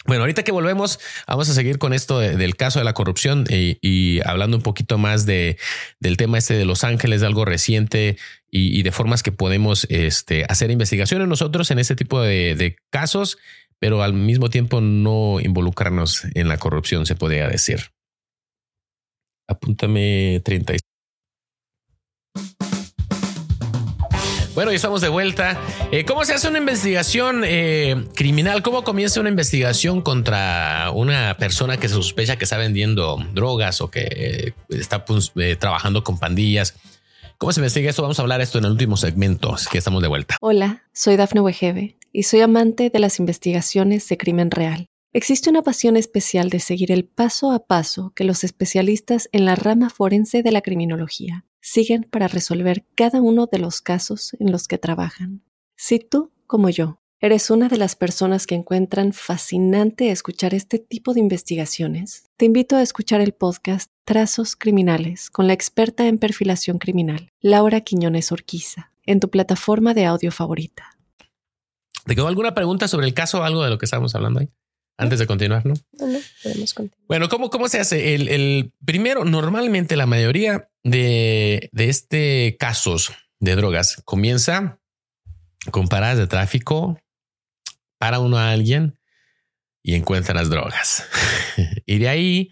Bueno, 0.05 0.21
ahorita 0.21 0.43
que 0.43 0.51
volvemos, 0.51 0.99
vamos 1.27 1.49
a 1.49 1.53
seguir 1.55 1.79
con 1.79 1.91
esto 1.91 2.19
del 2.19 2.55
caso 2.55 2.77
de 2.77 2.85
la 2.85 2.93
corrupción 2.93 3.45
y, 3.49 4.19
hablando 4.23 4.55
un 4.55 4.61
poquito 4.61 4.99
más 4.99 5.25
de, 5.25 5.57
del 5.99 6.15
tema 6.15 6.37
este 6.37 6.53
de 6.53 6.65
Los 6.65 6.83
Ángeles, 6.83 7.21
de 7.21 7.27
algo 7.27 7.43
reciente 7.43 8.17
y, 8.51 8.83
de 8.83 8.91
formas 8.91 9.23
que 9.23 9.31
podemos 9.31 9.87
este, 9.89 10.45
hacer 10.47 10.69
investigaciones 10.69 11.27
nosotros 11.27 11.71
en 11.71 11.79
este 11.79 11.95
tipo 11.95 12.21
de, 12.21 12.75
casos, 12.91 13.39
pero 13.79 14.03
al 14.03 14.13
mismo 14.13 14.51
tiempo 14.51 14.79
no 14.79 15.39
involucrarnos 15.41 16.25
en 16.35 16.49
la 16.49 16.57
corrupción, 16.57 17.07
se 17.07 17.15
podría 17.15 17.47
decir. 17.47 17.91
Apúntame 19.47 20.39
36. 20.45 20.84
Bueno, 24.55 24.71
y 24.71 24.75
estamos 24.75 25.01
de 25.01 25.09
vuelta. 25.09 25.59
Eh, 25.91 26.05
¿Cómo 26.05 26.23
se 26.23 26.33
hace 26.33 26.47
una 26.47 26.59
investigación 26.59 27.43
eh, 27.45 28.07
criminal? 28.15 28.63
¿Cómo 28.63 28.85
comienza 28.85 29.19
una 29.19 29.27
investigación 29.27 30.01
contra 30.01 30.91
una 30.93 31.35
persona 31.37 31.75
que 31.75 31.89
se 31.89 31.95
sospecha 31.95 32.37
que 32.37 32.45
está 32.45 32.55
vendiendo 32.55 33.17
drogas 33.33 33.81
o 33.81 33.91
que 33.91 34.07
eh, 34.09 34.53
está 34.69 35.03
trabajando 35.59 36.05
con 36.05 36.19
pandillas? 36.19 36.73
¿Cómo 37.37 37.51
se 37.51 37.59
investiga 37.59 37.89
esto? 37.89 38.01
Vamos 38.01 38.17
a 38.17 38.21
hablar 38.21 38.39
esto 38.39 38.57
en 38.57 38.63
el 38.63 38.71
último 38.71 38.95
segmento, 38.95 39.53
así 39.53 39.67
que 39.69 39.77
estamos 39.77 40.01
de 40.01 40.07
vuelta. 40.07 40.37
Hola, 40.39 40.83
soy 40.93 41.17
Dafne 41.17 41.41
Wegebe 41.41 41.97
y 42.13 42.23
soy 42.23 42.39
amante 42.39 42.89
de 42.89 42.99
las 42.99 43.19
investigaciones 43.19 44.07
de 44.07 44.15
crimen 44.15 44.51
real. 44.51 44.87
Existe 45.11 45.49
una 45.49 45.63
pasión 45.63 45.97
especial 45.97 46.49
de 46.49 46.61
seguir 46.61 46.93
el 46.93 47.03
paso 47.03 47.51
a 47.51 47.65
paso 47.65 48.13
que 48.15 48.23
los 48.23 48.45
especialistas 48.45 49.27
en 49.33 49.43
la 49.43 49.55
rama 49.55 49.89
forense 49.89 50.43
de 50.43 50.51
la 50.53 50.61
criminología 50.61 51.43
siguen 51.65 52.03
para 52.03 52.27
resolver 52.27 52.85
cada 52.93 53.21
uno 53.21 53.47
de 53.51 53.57
los 53.57 53.81
casos 53.81 54.35
en 54.39 54.51
los 54.51 54.67
que 54.67 54.77
trabajan. 54.77 55.41
Si 55.75 55.97
tú, 55.97 56.31
como 56.45 56.69
yo, 56.69 56.99
eres 57.19 57.49
una 57.49 57.69
de 57.69 57.77
las 57.77 57.95
personas 57.95 58.45
que 58.45 58.53
encuentran 58.53 59.13
fascinante 59.13 60.11
escuchar 60.11 60.53
este 60.53 60.77
tipo 60.77 61.15
de 61.15 61.21
investigaciones, 61.21 62.29
te 62.37 62.45
invito 62.45 62.75
a 62.75 62.83
escuchar 62.83 63.19
el 63.19 63.33
podcast 63.33 63.89
Trazos 64.03 64.55
Criminales 64.55 65.31
con 65.31 65.47
la 65.47 65.53
experta 65.53 66.07
en 66.07 66.19
perfilación 66.19 66.77
criminal, 66.77 67.29
Laura 67.41 67.81
Quiñones 67.81 68.31
Orquiza, 68.31 68.91
en 69.03 69.19
tu 69.19 69.31
plataforma 69.31 69.95
de 69.95 70.05
audio 70.05 70.31
favorita. 70.31 70.91
¿Te 72.05 72.13
quedó 72.13 72.27
alguna 72.27 72.53
pregunta 72.53 72.87
sobre 72.87 73.07
el 73.07 73.15
caso 73.15 73.39
o 73.39 73.43
algo 73.43 73.63
de 73.63 73.71
lo 73.71 73.79
que 73.79 73.85
estábamos 73.85 74.13
hablando 74.13 74.39
ahí? 74.39 74.51
Antes 74.97 75.19
de 75.19 75.27
continuar, 75.27 75.65
¿no? 75.65 75.73
podemos 76.43 76.73
continuar. 76.73 77.05
Bueno, 77.07 77.29
¿cómo, 77.29 77.49
cómo 77.49 77.67
se 77.67 77.79
hace? 77.79 78.15
El, 78.15 78.71
primero, 78.85 79.25
normalmente 79.25 79.97
la 79.97 80.05
mayoría 80.05 80.69
de, 80.83 81.69
de 81.73 81.89
este 81.89 82.55
casos 82.57 83.11
de 83.39 83.55
drogas 83.55 84.01
comienza 84.05 84.79
con 85.71 85.87
paradas 85.87 86.17
de 86.17 86.27
tráfico, 86.27 86.97
para 87.97 88.19
uno 88.19 88.37
a 88.37 88.51
alguien 88.51 88.99
y 89.83 89.95
encuentran 89.95 90.37
las 90.37 90.49
drogas. 90.49 91.05
y 91.85 91.97
de 91.97 92.09
ahí 92.09 92.51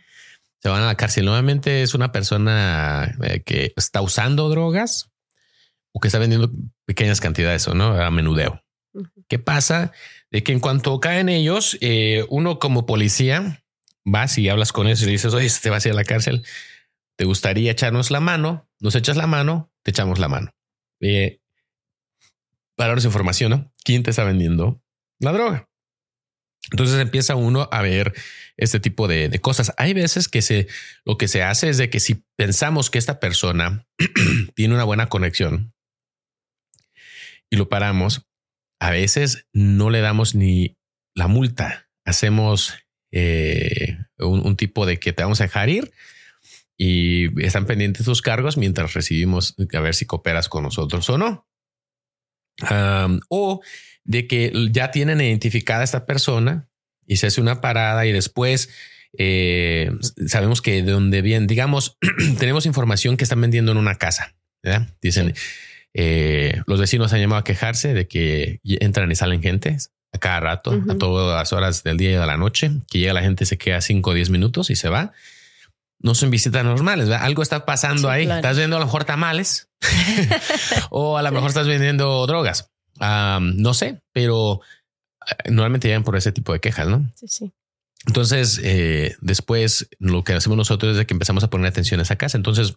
se 0.62 0.70
van 0.70 0.84
a 0.84 0.88
la 0.88 0.96
cárcel. 0.96 1.26
Nuevamente 1.26 1.84
es 1.84 1.94
una 1.94 2.12
persona 2.12 3.16
eh, 3.24 3.42
que 3.42 3.74
está 3.76 4.02
usando 4.02 4.50
drogas 4.50 5.12
o 5.92 6.00
que 6.00 6.08
está 6.08 6.20
vendiendo 6.20 6.52
pequeñas 6.86 7.22
cantidades 7.22 7.68
o 7.68 7.74
no 7.74 8.02
a 8.02 8.10
menudeo. 8.12 8.64
¿Qué 9.28 9.40
pasa? 9.40 9.92
De 10.34 10.44
que 10.44 10.52
en 10.52 10.60
cuanto 10.60 11.00
caen 11.00 11.30
ellos, 11.30 11.78
eh, 11.80 12.26
uno 12.28 12.58
como 12.58 12.88
policía 12.88 13.64
vas 14.04 14.38
y 14.40 14.50
hablas 14.50 14.72
con 14.72 14.88
ellos 14.88 15.04
y 15.04 15.12
dices, 15.12 15.32
oye, 15.32 15.48
te 15.62 15.70
vas 15.70 15.86
a 15.86 15.90
ir 15.90 15.94
a 15.94 15.98
la 15.98 16.04
cárcel. 16.04 16.44
¿Te 17.16 17.26
gustaría 17.26 17.72
echarnos 17.72 18.10
la 18.10 18.20
mano? 18.20 18.68
Nos 18.80 18.96
echas 18.96 19.16
la 19.16 19.28
mano, 19.28 19.72
te 19.84 19.92
echamos 19.92 20.18
la 20.18 20.28
mano. 20.28 20.50
Eh, 21.02 21.40
para 22.76 22.88
darnos 22.88 23.06
información, 23.06 23.52
¿no? 23.52 23.72
¿Quién 23.84 24.02
te 24.02 24.10
está 24.10 24.24
vendiendo 24.24 24.82
la 25.20 25.34
droga? 25.34 25.70
Entonces 26.72 27.00
empieza 27.00 27.36
uno 27.36 27.70
a 27.72 27.84
ver 27.84 28.16
este 28.58 28.80
tipo 28.80 29.08
de, 29.08 29.30
de, 29.30 29.40
cosas. 29.40 29.72
Hay 29.78 29.94
veces 29.94 30.28
que 30.28 30.42
se, 30.42 30.68
lo 31.06 31.18
que 31.18 31.28
se 31.28 31.44
hace 31.44 31.70
es 31.70 31.78
de 31.78 31.92
que 31.92 32.00
si 32.00 32.24
pensamos 32.36 32.90
que 32.90 32.98
esta 32.98 33.20
persona 33.20 33.86
tiene 34.56 34.74
una 34.74 34.84
buena 34.84 35.10
conexión 35.10 35.76
y 37.52 37.58
lo 37.58 37.70
paramos, 37.70 38.26
a 38.84 38.92
veces 38.92 39.48
no 39.54 39.90
le 39.90 40.02
damos 40.02 40.36
ni 40.36 40.76
la 41.16 41.30
multa. 41.30 41.88
Hacemos 42.04 42.74
eh, 43.14 43.98
un, 44.20 44.58
tipo 44.58 44.86
de 44.86 45.00
que 45.00 45.14
te 45.14 45.24
vamos 45.24 45.40
a 45.40 45.46
dejar 45.46 45.70
ir 45.70 45.94
y 46.76 47.42
están 47.42 47.66
pendientes 47.66 48.04
tus 48.04 48.22
cargos 48.22 48.58
mientras 48.58 48.94
recibimos 48.94 49.56
a 49.74 49.80
ver 49.80 49.96
si 49.96 50.06
cooperas 50.06 50.50
con 50.50 50.64
nosotros 50.64 51.10
o 51.10 51.18
no. 51.18 51.48
o 53.30 53.62
de 54.04 54.28
que 54.28 54.52
ya 54.72 54.92
tienen 54.92 55.22
identificada 55.22 55.80
a 55.80 55.86
esta 55.86 56.06
persona 56.06 56.68
y 57.08 57.16
se 57.16 57.28
hace 57.28 57.40
una 57.40 57.62
parada 57.62 58.06
y 58.06 58.12
después 58.12 58.70
eh, 59.18 59.92
sabemos 60.28 60.62
que 60.62 60.84
de 60.84 60.92
donde 60.92 61.22
vienen, 61.22 61.48
digamos, 61.48 61.98
tenemos 62.38 62.66
información 62.66 63.16
que 63.16 63.24
están 63.24 63.40
vendiendo 63.40 63.72
en 63.72 63.78
una 63.78 63.96
casa. 63.96 64.36
Dicen, 65.02 65.36
eh, 65.94 66.62
los 66.66 66.80
vecinos 66.80 67.14
han 67.14 67.20
llamado 67.20 67.42
a 67.42 67.44
quejarse 67.44 67.94
de 67.94 68.08
que 68.08 68.60
entran 68.64 69.12
y 69.12 69.16
salen 69.16 69.42
gente 69.42 69.78
a 70.12 70.18
cada 70.18 70.40
rato, 70.40 70.80
a 70.90 70.98
todas 70.98 71.38
las 71.38 71.54
horas 71.54 71.84
del 71.84 71.98
día 71.98 72.12
y 72.12 72.14
de 72.14 72.26
la 72.26 72.38
noche, 72.38 72.72
que 72.90 73.00
llega 73.00 73.14
la 73.14 73.22
gente, 73.22 73.46
se 73.46 73.58
queda 73.58 73.82
5 73.82 74.10
o 74.10 74.14
10 74.14 74.30
minutos 74.30 74.70
y 74.70 74.76
se 74.76 74.90
va. 74.90 75.12
No 76.00 76.16
son 76.16 76.30
visitas 76.30 76.64
normales, 76.66 77.10
algo 77.10 77.42
está 77.42 77.66
pasando 77.66 78.10
ahí. 78.10 78.24
Estás 78.24 78.58
vendiendo 78.58 78.78
a 78.78 78.80
lo 78.80 78.86
mejor 78.86 79.06
tamales 79.06 79.70
o 80.90 81.18
a 81.18 81.22
lo 81.22 81.32
mejor 81.32 81.50
estás 81.50 81.68
vendiendo 81.68 82.26
drogas. 82.28 82.72
no 83.00 83.74
sé, 83.74 84.02
pero 84.12 84.62
eh, 85.28 85.52
normalmente 85.52 85.88
llegan 85.88 86.04
por 86.04 86.16
ese 86.16 86.32
tipo 86.32 86.54
de 86.54 86.60
quejas, 86.60 86.88
¿no? 86.88 87.12
Sí, 87.16 87.28
sí. 87.28 87.54
Entonces, 88.06 88.60
eh, 88.64 89.16
después 89.22 89.90
lo 90.00 90.24
que 90.24 90.34
hacemos 90.34 90.58
nosotros 90.58 90.98
es 90.98 91.06
que 91.06 91.14
empezamos 91.14 91.44
a 91.44 91.50
poner 91.50 91.68
atención 91.68 92.00
a 92.00 92.04
esa 92.04 92.18
casa. 92.18 92.38
Entonces, 92.38 92.76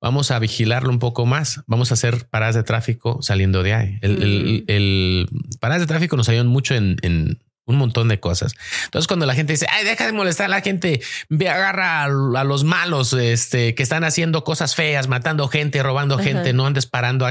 vamos 0.00 0.30
a 0.30 0.38
vigilarlo 0.38 0.90
un 0.90 0.98
poco 0.98 1.26
más. 1.26 1.62
Vamos 1.66 1.90
a 1.90 1.94
hacer 1.94 2.26
paradas 2.28 2.54
de 2.54 2.62
tráfico 2.62 3.18
saliendo 3.22 3.62
de 3.62 3.74
ahí. 3.74 3.98
El, 4.00 4.64
el, 4.66 5.28
paradas 5.60 5.82
de 5.82 5.86
tráfico 5.86 6.16
nos 6.16 6.28
ayudan 6.28 6.46
mucho 6.46 6.74
en, 6.74 6.96
en, 7.02 7.38
un 7.66 7.76
montón 7.76 8.08
de 8.08 8.20
cosas. 8.20 8.54
Entonces, 8.84 9.06
cuando 9.06 9.26
la 9.26 9.34
gente 9.34 9.52
dice, 9.52 9.66
ay, 9.70 9.84
deja 9.84 10.04
de 10.04 10.12
molestar 10.12 10.46
a 10.46 10.48
la 10.48 10.60
gente, 10.60 11.00
ve, 11.28 11.48
agarra 11.48 12.04
a, 12.04 12.08
los 12.44 12.64
malos 12.64 13.12
este, 13.12 13.74
que 13.74 13.82
están 13.82 14.04
haciendo 14.04 14.44
cosas 14.44 14.74
feas, 14.74 15.08
matando 15.08 15.46
gente, 15.48 15.82
robando 15.82 16.18
gente, 16.18 16.52
no 16.52 16.66
andes 16.66 16.86
parando. 16.86 17.26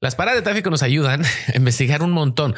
Las 0.00 0.14
paradas 0.14 0.38
de 0.38 0.42
tráfico 0.42 0.70
nos 0.70 0.82
ayudan 0.82 1.22
a 1.54 1.56
investigar 1.56 2.02
un 2.02 2.12
montón. 2.12 2.54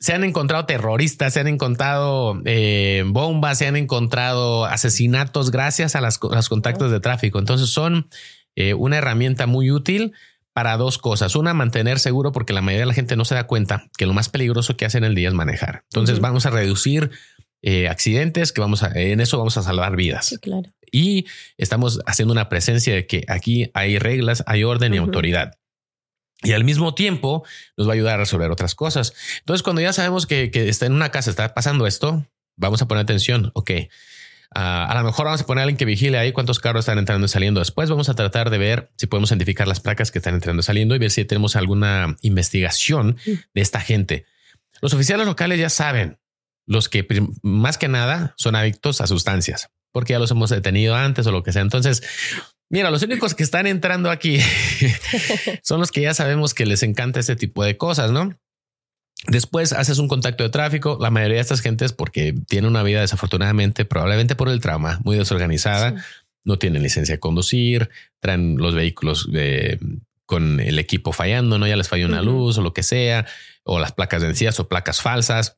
Se 0.00 0.14
han 0.14 0.24
encontrado 0.24 0.64
terroristas, 0.64 1.34
se 1.34 1.40
han 1.40 1.48
encontrado 1.48 2.40
eh, 2.46 3.04
bombas, 3.06 3.58
se 3.58 3.66
han 3.66 3.76
encontrado 3.76 4.64
asesinatos 4.64 5.50
gracias 5.50 5.94
a, 5.94 6.00
las, 6.00 6.18
los 6.22 6.48
contactos 6.48 6.90
de 6.90 7.00
tráfico. 7.00 7.38
Entonces 7.38 7.68
son 7.68 8.08
eh, 8.56 8.74
una 8.74 8.96
herramienta 8.96 9.46
muy 9.46 9.70
útil 9.70 10.12
para 10.52 10.76
dos 10.78 10.96
cosas. 10.96 11.36
Una, 11.36 11.52
mantener 11.52 11.98
seguro 11.98 12.32
porque 12.32 12.54
la 12.54 12.62
mayoría 12.62 12.80
de 12.80 12.86
la 12.86 12.94
gente 12.94 13.14
no 13.14 13.26
se 13.26 13.34
da 13.34 13.46
cuenta 13.46 13.90
que 13.98 14.06
lo 14.06 14.14
más 14.14 14.30
peligroso 14.30 14.76
que 14.76 14.86
hacen 14.86 15.04
el 15.04 15.14
día 15.14 15.28
es 15.28 15.34
manejar. 15.34 15.84
Entonces 15.90 16.20
vamos 16.20 16.46
a 16.46 16.50
reducir 16.50 17.10
eh, 17.62 17.88
accidentes, 17.88 18.52
que 18.52 18.62
vamos 18.62 18.82
a, 18.82 18.90
en 18.94 19.20
eso 19.20 19.38
vamos 19.38 19.56
a 19.58 19.62
salvar 19.62 19.96
vidas. 19.96 20.26
Sí, 20.26 20.38
claro. 20.38 20.72
Y 20.90 21.26
estamos 21.58 22.00
haciendo 22.06 22.32
una 22.32 22.48
presencia 22.48 22.94
de 22.94 23.06
que 23.06 23.24
aquí 23.28 23.70
hay 23.74 23.98
reglas, 23.98 24.42
hay 24.46 24.64
orden 24.64 24.94
y 24.94 24.96
autoridad. 24.96 25.58
Y 26.42 26.52
al 26.52 26.64
mismo 26.64 26.94
tiempo 26.94 27.44
nos 27.76 27.86
va 27.86 27.92
a 27.92 27.94
ayudar 27.94 28.14
a 28.14 28.18
resolver 28.18 28.50
otras 28.50 28.74
cosas. 28.74 29.14
Entonces, 29.40 29.62
cuando 29.62 29.82
ya 29.82 29.92
sabemos 29.92 30.26
que, 30.26 30.50
que 30.50 30.68
está 30.68 30.86
en 30.86 30.92
una 30.92 31.10
casa, 31.10 31.28
está 31.28 31.52
pasando 31.54 31.86
esto, 31.86 32.26
vamos 32.56 32.80
a 32.80 32.88
poner 32.88 33.02
atención. 33.02 33.50
Ok, 33.54 33.72
Ah, 34.54 34.86
a 34.86 34.94
lo 34.94 35.04
mejor 35.04 35.26
vamos 35.26 35.40
a 35.40 35.46
poner 35.46 35.60
a 35.60 35.62
alguien 35.64 35.76
que 35.76 35.84
vigile 35.84 36.18
ahí 36.18 36.32
cuántos 36.32 36.60
carros 36.60 36.80
están 36.80 36.98
entrando 36.98 37.26
y 37.26 37.28
saliendo. 37.28 37.60
Después 37.60 37.90
vamos 37.90 38.08
a 38.08 38.14
tratar 38.14 38.50
de 38.50 38.58
ver 38.58 38.90
si 38.96 39.06
podemos 39.06 39.30
identificar 39.30 39.66
las 39.68 39.80
placas 39.80 40.10
que 40.10 40.18
están 40.18 40.34
entrando 40.34 40.60
y 40.60 40.62
saliendo 40.62 40.94
y 40.94 40.98
ver 40.98 41.10
si 41.10 41.24
tenemos 41.24 41.56
alguna 41.56 42.16
investigación 42.22 43.16
de 43.24 43.60
esta 43.60 43.80
gente. 43.80 44.26
Los 44.80 44.94
oficiales 44.94 45.26
locales 45.26 45.58
ya 45.58 45.70
saben, 45.70 46.18
los 46.66 46.88
que 46.88 47.06
más 47.42 47.78
que 47.78 47.88
nada 47.88 48.34
son 48.36 48.56
adictos 48.56 49.00
a 49.00 49.06
sustancias, 49.06 49.70
porque 49.92 50.12
ya 50.12 50.18
los 50.18 50.30
hemos 50.30 50.50
detenido 50.50 50.94
antes 50.94 51.26
o 51.26 51.32
lo 51.32 51.42
que 51.42 51.52
sea. 51.52 51.62
Entonces, 51.62 52.02
mira, 52.68 52.90
los 52.90 53.02
únicos 53.02 53.34
que 53.34 53.42
están 53.42 53.66
entrando 53.66 54.10
aquí 54.10 54.40
son 55.62 55.80
los 55.80 55.90
que 55.90 56.02
ya 56.02 56.14
sabemos 56.14 56.54
que 56.54 56.66
les 56.66 56.82
encanta 56.82 57.20
este 57.20 57.36
tipo 57.36 57.64
de 57.64 57.76
cosas, 57.76 58.10
¿no? 58.10 58.38
Después 59.28 59.72
haces 59.72 59.98
un 59.98 60.08
contacto 60.08 60.44
de 60.44 60.50
tráfico. 60.50 60.98
La 61.00 61.10
mayoría 61.10 61.36
de 61.36 61.42
estas 61.42 61.60
gentes, 61.60 61.92
porque 61.92 62.34
tienen 62.46 62.70
una 62.70 62.82
vida 62.82 63.00
desafortunadamente, 63.00 63.84
probablemente 63.84 64.36
por 64.36 64.48
el 64.48 64.60
trauma, 64.60 65.00
muy 65.04 65.16
desorganizada, 65.16 65.94
no 66.44 66.58
tienen 66.58 66.82
licencia 66.82 67.14
de 67.14 67.20
conducir, 67.20 67.90
traen 68.20 68.56
los 68.56 68.74
vehículos 68.74 69.28
con 70.26 70.60
el 70.60 70.78
equipo 70.78 71.12
fallando, 71.12 71.58
no 71.58 71.66
ya 71.66 71.76
les 71.76 71.88
falló 71.88 72.06
una 72.06 72.22
luz 72.22 72.58
o 72.58 72.62
lo 72.62 72.72
que 72.72 72.82
sea, 72.82 73.26
o 73.64 73.78
las 73.78 73.92
placas 73.92 74.22
vencidas 74.22 74.60
o 74.60 74.68
placas 74.68 75.00
falsas. 75.00 75.54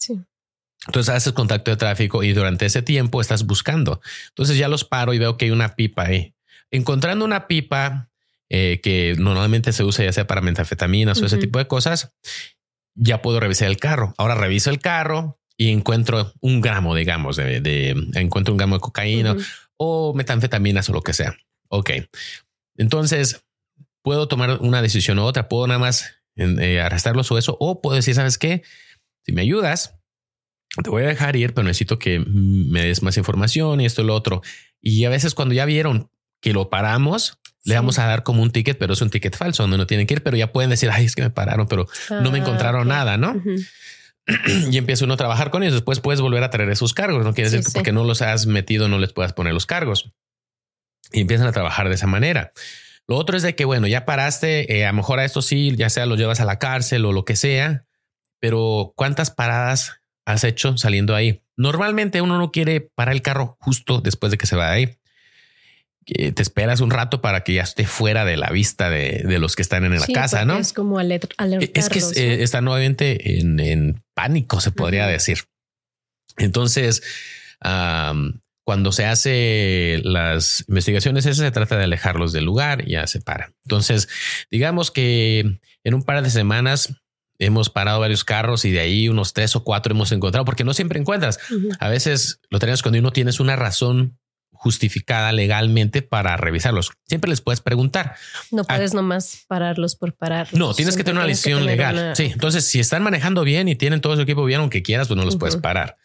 Entonces 0.86 1.14
haces 1.14 1.32
contacto 1.32 1.70
de 1.70 1.76
tráfico 1.76 2.22
y 2.22 2.32
durante 2.32 2.64
ese 2.64 2.82
tiempo 2.82 3.20
estás 3.20 3.44
buscando. 3.44 4.00
Entonces 4.28 4.56
ya 4.56 4.68
los 4.68 4.84
paro 4.84 5.12
y 5.12 5.18
veo 5.18 5.36
que 5.36 5.46
hay 5.46 5.50
una 5.50 5.74
pipa 5.74 6.04
ahí. 6.04 6.34
Encontrando 6.70 7.24
una 7.24 7.46
pipa 7.48 8.08
eh, 8.48 8.80
que 8.82 9.14
normalmente 9.18 9.72
se 9.72 9.84
usa 9.84 10.04
ya 10.04 10.12
sea 10.12 10.26
para 10.26 10.40
metanfetaminas 10.40 11.20
o 11.20 11.26
ese 11.26 11.36
tipo 11.36 11.58
de 11.58 11.66
cosas, 11.66 12.12
ya 12.98 13.22
puedo 13.22 13.40
revisar 13.40 13.68
el 13.68 13.78
carro. 13.78 14.14
Ahora 14.18 14.34
reviso 14.34 14.70
el 14.70 14.80
carro 14.80 15.38
y 15.56 15.70
encuentro 15.70 16.32
un 16.40 16.60
gramo, 16.60 16.94
digamos, 16.94 17.36
de, 17.36 17.94
encuentro 18.14 18.52
un 18.52 18.58
gramo 18.58 18.76
de 18.76 18.80
cocaína 18.80 19.36
o 19.76 20.14
metanfetaminas 20.14 20.88
o 20.90 20.92
lo 20.92 21.02
que 21.02 21.12
sea. 21.12 21.36
Ok. 21.68 21.90
Entonces 22.76 23.44
puedo 24.02 24.28
tomar 24.28 24.58
una 24.60 24.82
decisión 24.82 25.18
u 25.18 25.22
otra. 25.22 25.48
Puedo 25.48 25.66
nada 25.66 25.80
más 25.80 26.14
eh, 26.36 26.80
arrestarlos 26.80 27.30
o 27.32 27.38
eso, 27.38 27.56
o 27.60 27.80
puedo 27.80 27.96
decir, 27.96 28.14
sabes 28.14 28.38
qué? 28.38 28.62
Si 29.24 29.32
me 29.32 29.42
ayudas, 29.42 29.98
te 30.82 30.90
voy 30.90 31.02
a 31.02 31.08
dejar 31.08 31.36
ir, 31.36 31.54
pero 31.54 31.66
necesito 31.66 31.98
que 31.98 32.20
me 32.20 32.82
des 32.82 33.02
más 33.02 33.16
información 33.16 33.80
y 33.80 33.86
esto 33.86 34.02
y 34.02 34.06
lo 34.06 34.14
otro. 34.14 34.42
Y 34.80 35.04
a 35.04 35.10
veces 35.10 35.34
cuando 35.34 35.54
ya 35.54 35.64
vieron 35.64 36.10
que 36.40 36.52
lo 36.52 36.70
paramos, 36.70 37.38
le 37.68 37.74
vamos 37.74 37.98
a 37.98 38.06
dar 38.06 38.22
como 38.22 38.42
un 38.42 38.50
ticket, 38.50 38.78
pero 38.78 38.94
es 38.94 39.02
un 39.02 39.10
ticket 39.10 39.36
falso 39.36 39.62
donde 39.62 39.76
no 39.76 39.86
tienen 39.86 40.06
que 40.06 40.14
ir, 40.14 40.22
pero 40.22 40.38
ya 40.38 40.52
pueden 40.52 40.70
decir, 40.70 40.90
ay, 40.90 41.04
es 41.04 41.14
que 41.14 41.20
me 41.20 41.30
pararon, 41.30 41.68
pero 41.68 41.86
no 42.08 42.30
me 42.30 42.38
ah, 42.38 42.40
encontraron 42.40 42.88
nada, 42.88 43.18
¿no? 43.18 43.42
y 44.70 44.78
empieza 44.78 45.04
uno 45.04 45.14
a 45.14 45.16
trabajar 45.18 45.50
con 45.50 45.62
ellos. 45.62 45.74
Después 45.74 46.00
puedes 46.00 46.22
volver 46.22 46.42
a 46.42 46.50
traer 46.50 46.70
esos 46.70 46.94
cargos. 46.94 47.24
No 47.24 47.34
quiere 47.34 47.50
decir 47.50 47.66
que 47.66 47.72
porque 47.72 47.92
no 47.92 48.04
los 48.04 48.22
has 48.22 48.46
metido, 48.46 48.88
no 48.88 48.98
les 48.98 49.12
puedas 49.12 49.34
poner 49.34 49.52
los 49.52 49.66
cargos 49.66 50.12
y 51.12 51.20
empiezan 51.20 51.46
a 51.46 51.52
trabajar 51.52 51.90
de 51.90 51.94
esa 51.94 52.06
manera. 52.06 52.52
Lo 53.06 53.16
otro 53.16 53.36
es 53.36 53.42
de 53.42 53.54
que, 53.54 53.66
bueno, 53.66 53.86
ya 53.86 54.06
paraste, 54.06 54.78
eh, 54.78 54.86
a 54.86 54.90
lo 54.90 54.96
mejor 54.96 55.18
a 55.18 55.24
esto 55.26 55.42
sí, 55.42 55.74
ya 55.76 55.90
sea 55.90 56.06
lo 56.06 56.16
llevas 56.16 56.40
a 56.40 56.46
la 56.46 56.58
cárcel 56.58 57.04
o 57.04 57.12
lo 57.12 57.26
que 57.26 57.36
sea, 57.36 57.84
pero 58.40 58.94
¿cuántas 58.96 59.30
paradas 59.30 60.00
has 60.24 60.42
hecho 60.44 60.78
saliendo 60.78 61.14
ahí? 61.14 61.42
Normalmente 61.56 62.22
uno 62.22 62.38
no 62.38 62.50
quiere 62.50 62.80
parar 62.80 63.14
el 63.14 63.22
carro 63.22 63.58
justo 63.60 64.00
después 64.00 64.30
de 64.30 64.38
que 64.38 64.46
se 64.46 64.56
va 64.56 64.70
de 64.70 64.72
ahí 64.72 64.97
te 66.08 66.42
esperas 66.42 66.80
un 66.80 66.90
rato 66.90 67.20
para 67.20 67.44
que 67.44 67.54
ya 67.54 67.62
esté 67.62 67.84
fuera 67.84 68.24
de 68.24 68.36
la 68.36 68.50
vista 68.50 68.88
de, 68.88 69.38
los 69.38 69.56
que 69.56 69.62
están 69.62 69.84
en 69.84 69.98
la 70.00 70.06
casa, 70.06 70.44
¿no? 70.44 70.56
Es 70.56 70.72
como 70.72 70.98
alertarlos. 70.98 71.64
Es 71.74 71.88
que 71.90 71.98
eh, 71.98 72.42
está 72.42 72.62
nuevamente 72.62 73.38
en, 73.38 74.02
pánico, 74.14 74.60
se 74.60 74.72
podría 74.72 75.06
decir. 75.06 75.44
Entonces, 76.38 77.02
cuando 77.60 78.92
se 78.92 79.04
hace 79.04 80.00
las 80.02 80.64
investigaciones, 80.68 81.26
eso 81.26 81.42
se 81.42 81.50
trata 81.50 81.76
de 81.76 81.84
alejarlos 81.84 82.32
del 82.32 82.44
lugar 82.44 82.88
y 82.88 82.92
ya 82.92 83.06
se 83.06 83.20
para. 83.20 83.52
Entonces, 83.64 84.08
digamos 84.50 84.90
que 84.90 85.60
en 85.84 85.94
un 85.94 86.02
par 86.02 86.22
de 86.22 86.30
semanas 86.30 86.94
hemos 87.38 87.70
parado 87.70 88.00
varios 88.00 88.24
carros 88.24 88.64
y 88.64 88.72
de 88.72 88.80
ahí 88.80 89.08
unos 89.08 89.32
tres 89.34 89.54
o 89.56 89.62
cuatro 89.62 89.92
hemos 89.92 90.10
encontrado, 90.12 90.44
porque 90.44 90.64
no 90.64 90.74
siempre 90.74 90.98
encuentras. 90.98 91.38
A 91.78 91.88
veces 91.88 92.40
lo 92.50 92.58
tenemos 92.58 92.82
cuando 92.82 92.98
uno 92.98 93.12
tienes 93.12 93.40
una 93.40 93.56
razón 93.56 94.18
justificada 94.58 95.32
legalmente 95.32 96.02
para 96.02 96.36
revisarlos. 96.36 96.90
Siempre 97.06 97.30
les 97.30 97.40
puedes 97.40 97.60
preguntar. 97.60 98.16
No 98.50 98.64
puedes 98.64 98.92
nomás 98.92 99.44
pararlos 99.46 99.94
por 99.94 100.14
parar. 100.14 100.48
No, 100.52 100.74
tienes 100.74 100.96
que 100.96 101.04
tener 101.04 101.18
una 101.18 101.26
lesión 101.26 101.64
legal. 101.64 102.12
Sí, 102.16 102.30
entonces 102.32 102.64
si 102.64 102.80
están 102.80 103.02
manejando 103.02 103.44
bien 103.44 103.68
y 103.68 103.76
tienen 103.76 104.00
todo 104.00 104.16
su 104.16 104.22
equipo 104.22 104.44
bien, 104.44 104.60
aunque 104.60 104.82
quieras, 104.82 105.08
pues 105.08 105.16
no 105.16 105.24
los 105.24 105.36
puedes 105.36 105.56
parar. 105.56 105.96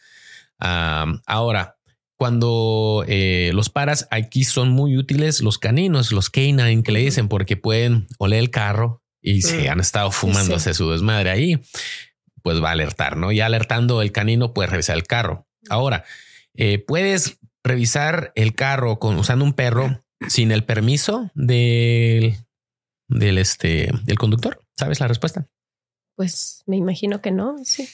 ahora, 0.60 1.78
cuando 2.16 3.04
eh, 3.08 3.52
los 3.54 3.70
paras, 3.70 4.08
aquí 4.12 4.44
son 4.44 4.70
muy 4.70 4.98
útiles 4.98 5.42
los 5.42 5.58
caninos, 5.58 6.12
los 6.12 6.30
canine 6.30 6.82
que 6.84 6.92
le 6.92 7.00
dicen, 7.00 7.28
porque 7.28 7.58
pueden 7.58 8.08
oler 8.18 8.40
el 8.40 8.50
carro 8.50 9.04
y 9.22 9.42
si 9.42 9.68
han 9.68 9.80
estado 9.80 10.12
fumándose 10.12 10.74
su 10.74 10.92
desmadre 10.92 11.32
ahí, 11.32 11.60
pues 12.44 12.62
va 12.62 12.70
a 12.70 12.74
alertar, 12.74 13.18
¿no? 13.18 13.32
Y 13.32 13.42
alertando 13.42 14.02
el 14.02 14.12
canino, 14.12 14.54
puede 14.54 14.70
revisar 14.70 14.96
el 14.96 15.04
carro. 15.04 15.48
Ahora, 15.70 16.06
eh, 16.56 16.78
puedes 16.80 17.40
revisar 17.64 18.32
el 18.36 18.56
carro 18.56 19.00
con 19.00 19.18
usando 19.18 19.46
un 19.46 19.54
perro 19.54 20.04
sin 20.28 20.52
el 20.52 20.64
permiso 20.64 21.32
del, 21.34 22.38
del 23.08 23.38
este 23.38 23.92
del 24.04 24.18
conductor? 24.18 24.62
¿Sabes 24.76 25.00
la 25.00 25.08
respuesta? 25.08 25.48
Pues 26.16 26.64
me 26.66 26.78
imagino 26.78 27.22
que 27.22 27.32
no. 27.32 27.56
Sí. 27.64 27.88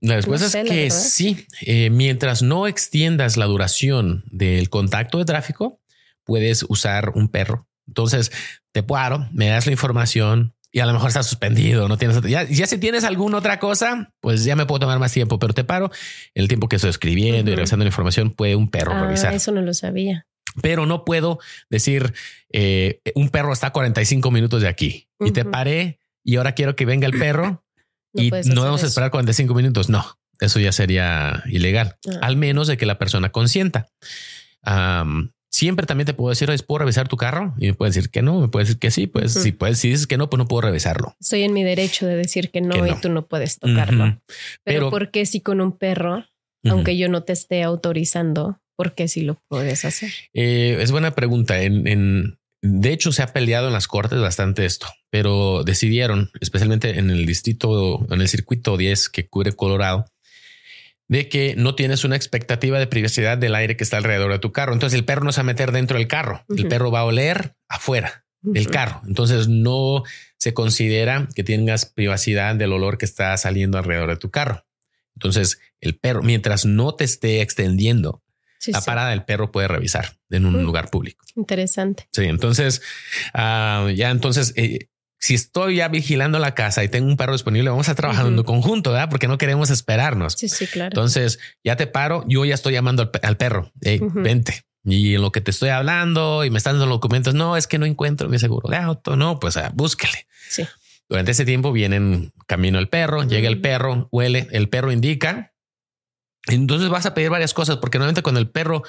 La 0.00 0.16
respuesta 0.16 0.60
es 0.60 0.68
que 0.68 0.90
sí. 0.90 1.46
Eh, 1.60 1.90
mientras 1.90 2.42
no 2.42 2.66
extiendas 2.66 3.36
la 3.36 3.46
duración 3.46 4.24
del 4.30 4.68
contacto 4.68 5.18
de 5.18 5.24
tráfico, 5.24 5.80
puedes 6.24 6.64
usar 6.68 7.10
un 7.14 7.28
perro. 7.28 7.68
Entonces 7.86 8.32
te 8.72 8.82
paro, 8.82 9.28
me 9.32 9.46
das 9.46 9.66
la 9.66 9.72
información 9.72 10.54
y 10.72 10.80
a 10.80 10.86
lo 10.86 10.92
mejor 10.94 11.08
está 11.08 11.22
suspendido. 11.22 11.86
No 11.86 11.98
tienes 11.98 12.20
ya, 12.22 12.44
ya 12.44 12.66
si 12.66 12.78
tienes 12.78 13.04
alguna 13.04 13.38
otra 13.38 13.60
cosa, 13.60 14.12
pues 14.20 14.44
ya 14.44 14.56
me 14.56 14.66
puedo 14.66 14.80
tomar 14.80 14.98
más 14.98 15.12
tiempo, 15.12 15.38
pero 15.38 15.54
te 15.54 15.64
paro 15.64 15.90
el 16.34 16.48
tiempo 16.48 16.68
que 16.68 16.76
estoy 16.76 16.90
escribiendo 16.90 17.50
y 17.50 17.54
revisando 17.54 17.84
la 17.84 17.88
información. 17.88 18.30
Puede 18.30 18.56
un 18.56 18.68
perro 18.68 18.92
ah, 18.94 19.02
revisar. 19.02 19.34
Eso 19.34 19.52
no 19.52 19.62
lo 19.62 19.74
sabía 19.74 20.26
pero 20.60 20.86
no 20.86 21.04
puedo 21.04 21.38
decir 21.70 22.12
eh, 22.52 23.00
un 23.14 23.30
perro 23.30 23.52
está 23.52 23.68
a 23.68 23.72
45 23.72 24.30
minutos 24.30 24.60
de 24.60 24.68
aquí 24.68 25.08
y 25.18 25.30
te 25.30 25.44
paré 25.44 25.98
y 26.24 26.36
ahora 26.36 26.52
quiero 26.52 26.76
que 26.76 26.84
venga 26.84 27.06
el 27.06 27.18
perro 27.18 27.64
y 28.12 28.30
no 28.30 28.62
vamos 28.62 28.82
a 28.82 28.86
esperar 28.86 29.10
45 29.10 29.54
minutos. 29.54 29.88
No, 29.88 30.04
eso 30.40 30.60
ya 30.60 30.72
sería 30.72 31.42
ilegal, 31.46 31.96
ah. 32.06 32.18
al 32.22 32.36
menos 32.36 32.66
de 32.66 32.76
que 32.76 32.86
la 32.86 32.98
persona 32.98 33.30
consienta. 33.30 33.88
Siempre 35.52 35.86
también 35.86 36.06
te 36.06 36.14
puedo 36.14 36.30
decir, 36.30 36.50
¿puedo 36.66 36.80
revisar 36.80 37.06
tu 37.06 37.16
carro? 37.16 37.54
Y 37.58 37.66
me 37.66 37.74
puedes 37.74 37.94
decir 37.94 38.10
que 38.10 38.22
no, 38.22 38.40
me 38.40 38.48
puedes 38.48 38.68
decir 38.68 38.80
que 38.80 38.90
sí. 38.90 39.06
Pues 39.06 39.34
si 39.34 39.52
puedes, 39.52 39.78
si 39.78 39.90
dices 39.90 40.06
que 40.06 40.16
no, 40.16 40.28
pues 40.28 40.38
no 40.38 40.48
puedo 40.48 40.62
revisarlo. 40.62 41.14
Estoy 41.20 41.42
en 41.42 41.52
mi 41.52 41.62
derecho 41.62 42.06
de 42.06 42.16
decir 42.16 42.50
que 42.50 42.60
no, 42.60 42.86
y 42.86 42.94
tú 43.00 43.10
no 43.10 43.26
puedes 43.26 43.58
tocarlo. 43.58 44.20
Pero, 44.64 44.90
¿por 44.90 45.10
qué 45.10 45.26
si 45.26 45.40
con 45.40 45.60
un 45.60 45.76
perro, 45.76 46.24
aunque 46.64 46.96
yo 46.96 47.08
no 47.08 47.22
te 47.22 47.34
esté 47.34 47.62
autorizando, 47.62 48.60
por 48.76 48.94
qué 48.94 49.06
si 49.06 49.20
lo 49.20 49.40
puedes 49.48 49.84
hacer? 49.84 50.10
Eh, 50.32 50.78
es 50.80 50.90
buena 50.90 51.14
pregunta. 51.14 51.60
En, 51.60 52.38
de 52.62 52.92
hecho, 52.92 53.12
se 53.12 53.22
ha 53.22 53.32
peleado 53.32 53.66
en 53.66 53.72
las 53.72 53.88
cortes 53.88 54.20
bastante 54.20 54.64
esto, 54.64 54.86
pero 55.10 55.64
decidieron, 55.64 56.30
especialmente 56.40 56.98
en 56.98 57.10
el 57.10 57.26
distrito, 57.26 58.06
en 58.10 58.20
el 58.20 58.28
circuito 58.28 58.76
10 58.76 59.08
que 59.08 59.28
cubre 59.28 59.52
Colorado, 59.52 60.06
de 61.12 61.28
que 61.28 61.54
no 61.58 61.74
tienes 61.74 62.04
una 62.04 62.16
expectativa 62.16 62.78
de 62.78 62.86
privacidad 62.86 63.36
del 63.36 63.54
aire 63.54 63.76
que 63.76 63.84
está 63.84 63.98
alrededor 63.98 64.32
de 64.32 64.38
tu 64.38 64.50
carro. 64.50 64.72
Entonces 64.72 64.98
el 64.98 65.04
perro 65.04 65.24
no 65.24 65.32
se 65.32 65.40
va 65.40 65.42
a 65.42 65.44
meter 65.44 65.70
dentro 65.70 65.98
del 65.98 66.08
carro. 66.08 66.42
El 66.48 66.68
perro 66.68 66.90
va 66.90 67.00
a 67.00 67.04
oler 67.04 67.54
afuera 67.68 68.24
del 68.40 68.70
carro. 68.70 69.02
Entonces 69.06 69.46
no 69.46 70.04
se 70.38 70.54
considera 70.54 71.28
que 71.34 71.44
tengas 71.44 71.84
privacidad 71.84 72.56
del 72.56 72.72
olor 72.72 72.96
que 72.96 73.04
está 73.04 73.36
saliendo 73.36 73.76
alrededor 73.76 74.08
de 74.08 74.16
tu 74.16 74.30
carro. 74.30 74.64
Entonces 75.14 75.60
el 75.82 75.98
perro, 75.98 76.22
mientras 76.22 76.64
no 76.64 76.94
te 76.94 77.04
esté 77.04 77.42
extendiendo 77.42 78.22
la 78.68 78.80
parada 78.80 79.10
del 79.10 79.24
perro 79.24 79.52
puede 79.52 79.68
revisar 79.68 80.16
en 80.30 80.46
un 80.46 80.64
lugar 80.64 80.88
público. 80.88 81.26
Interesante. 81.36 82.08
Sí, 82.12 82.22
entonces 82.24 82.80
ah, 83.34 83.90
ya 83.94 84.08
entonces 84.10 84.54
eh, 84.56 84.88
si 85.22 85.34
estoy 85.34 85.76
ya 85.76 85.86
vigilando 85.86 86.40
la 86.40 86.52
casa 86.52 86.82
y 86.82 86.88
tengo 86.88 87.06
un 87.06 87.16
perro 87.16 87.32
disponible, 87.32 87.70
vamos 87.70 87.88
a 87.88 87.94
trabajar 87.94 88.26
en 88.26 88.42
conjunto, 88.42 88.90
¿verdad? 88.90 89.08
Porque 89.08 89.28
no 89.28 89.38
queremos 89.38 89.70
esperarnos. 89.70 90.32
Sí, 90.32 90.48
sí, 90.48 90.66
claro. 90.66 90.88
Entonces 90.88 91.38
ya 91.62 91.76
te 91.76 91.86
paro, 91.86 92.24
yo 92.26 92.44
ya 92.44 92.54
estoy 92.54 92.72
llamando 92.72 93.08
al, 93.22 93.36
perro, 93.36 93.70
vente. 93.80 94.64
Y 94.84 95.14
en 95.14 95.22
lo 95.22 95.30
que 95.30 95.40
te 95.40 95.52
estoy 95.52 95.68
hablando 95.68 96.44
y 96.44 96.50
me 96.50 96.58
están 96.58 96.76
dando 96.76 96.92
documentos, 96.92 97.34
no, 97.34 97.56
es 97.56 97.68
que 97.68 97.78
no 97.78 97.86
encuentro 97.86 98.28
mi 98.28 98.40
seguro 98.40 98.68
de 98.68 98.78
auto, 98.78 99.14
no, 99.14 99.38
pues 99.38 99.56
ah, 99.56 99.70
búsquele. 99.72 100.26
Sí. 100.48 100.66
Durante 101.08 101.30
ese 101.30 101.44
tiempo 101.44 101.70
vienen 101.70 102.32
camino 102.48 102.80
el 102.80 102.88
perro, 102.88 103.22
llega 103.22 103.48
el 103.48 103.60
perro, 103.60 104.08
huele, 104.10 104.48
el 104.50 104.68
perro 104.68 104.90
indica 104.90 105.52
entonces 106.48 106.88
vas 106.88 107.06
a 107.06 107.14
pedir 107.14 107.30
varias 107.30 107.54
cosas, 107.54 107.76
porque 107.76 107.98
normalmente 107.98 108.22
cuando 108.22 108.40
el 108.40 108.48
perro 108.48 108.82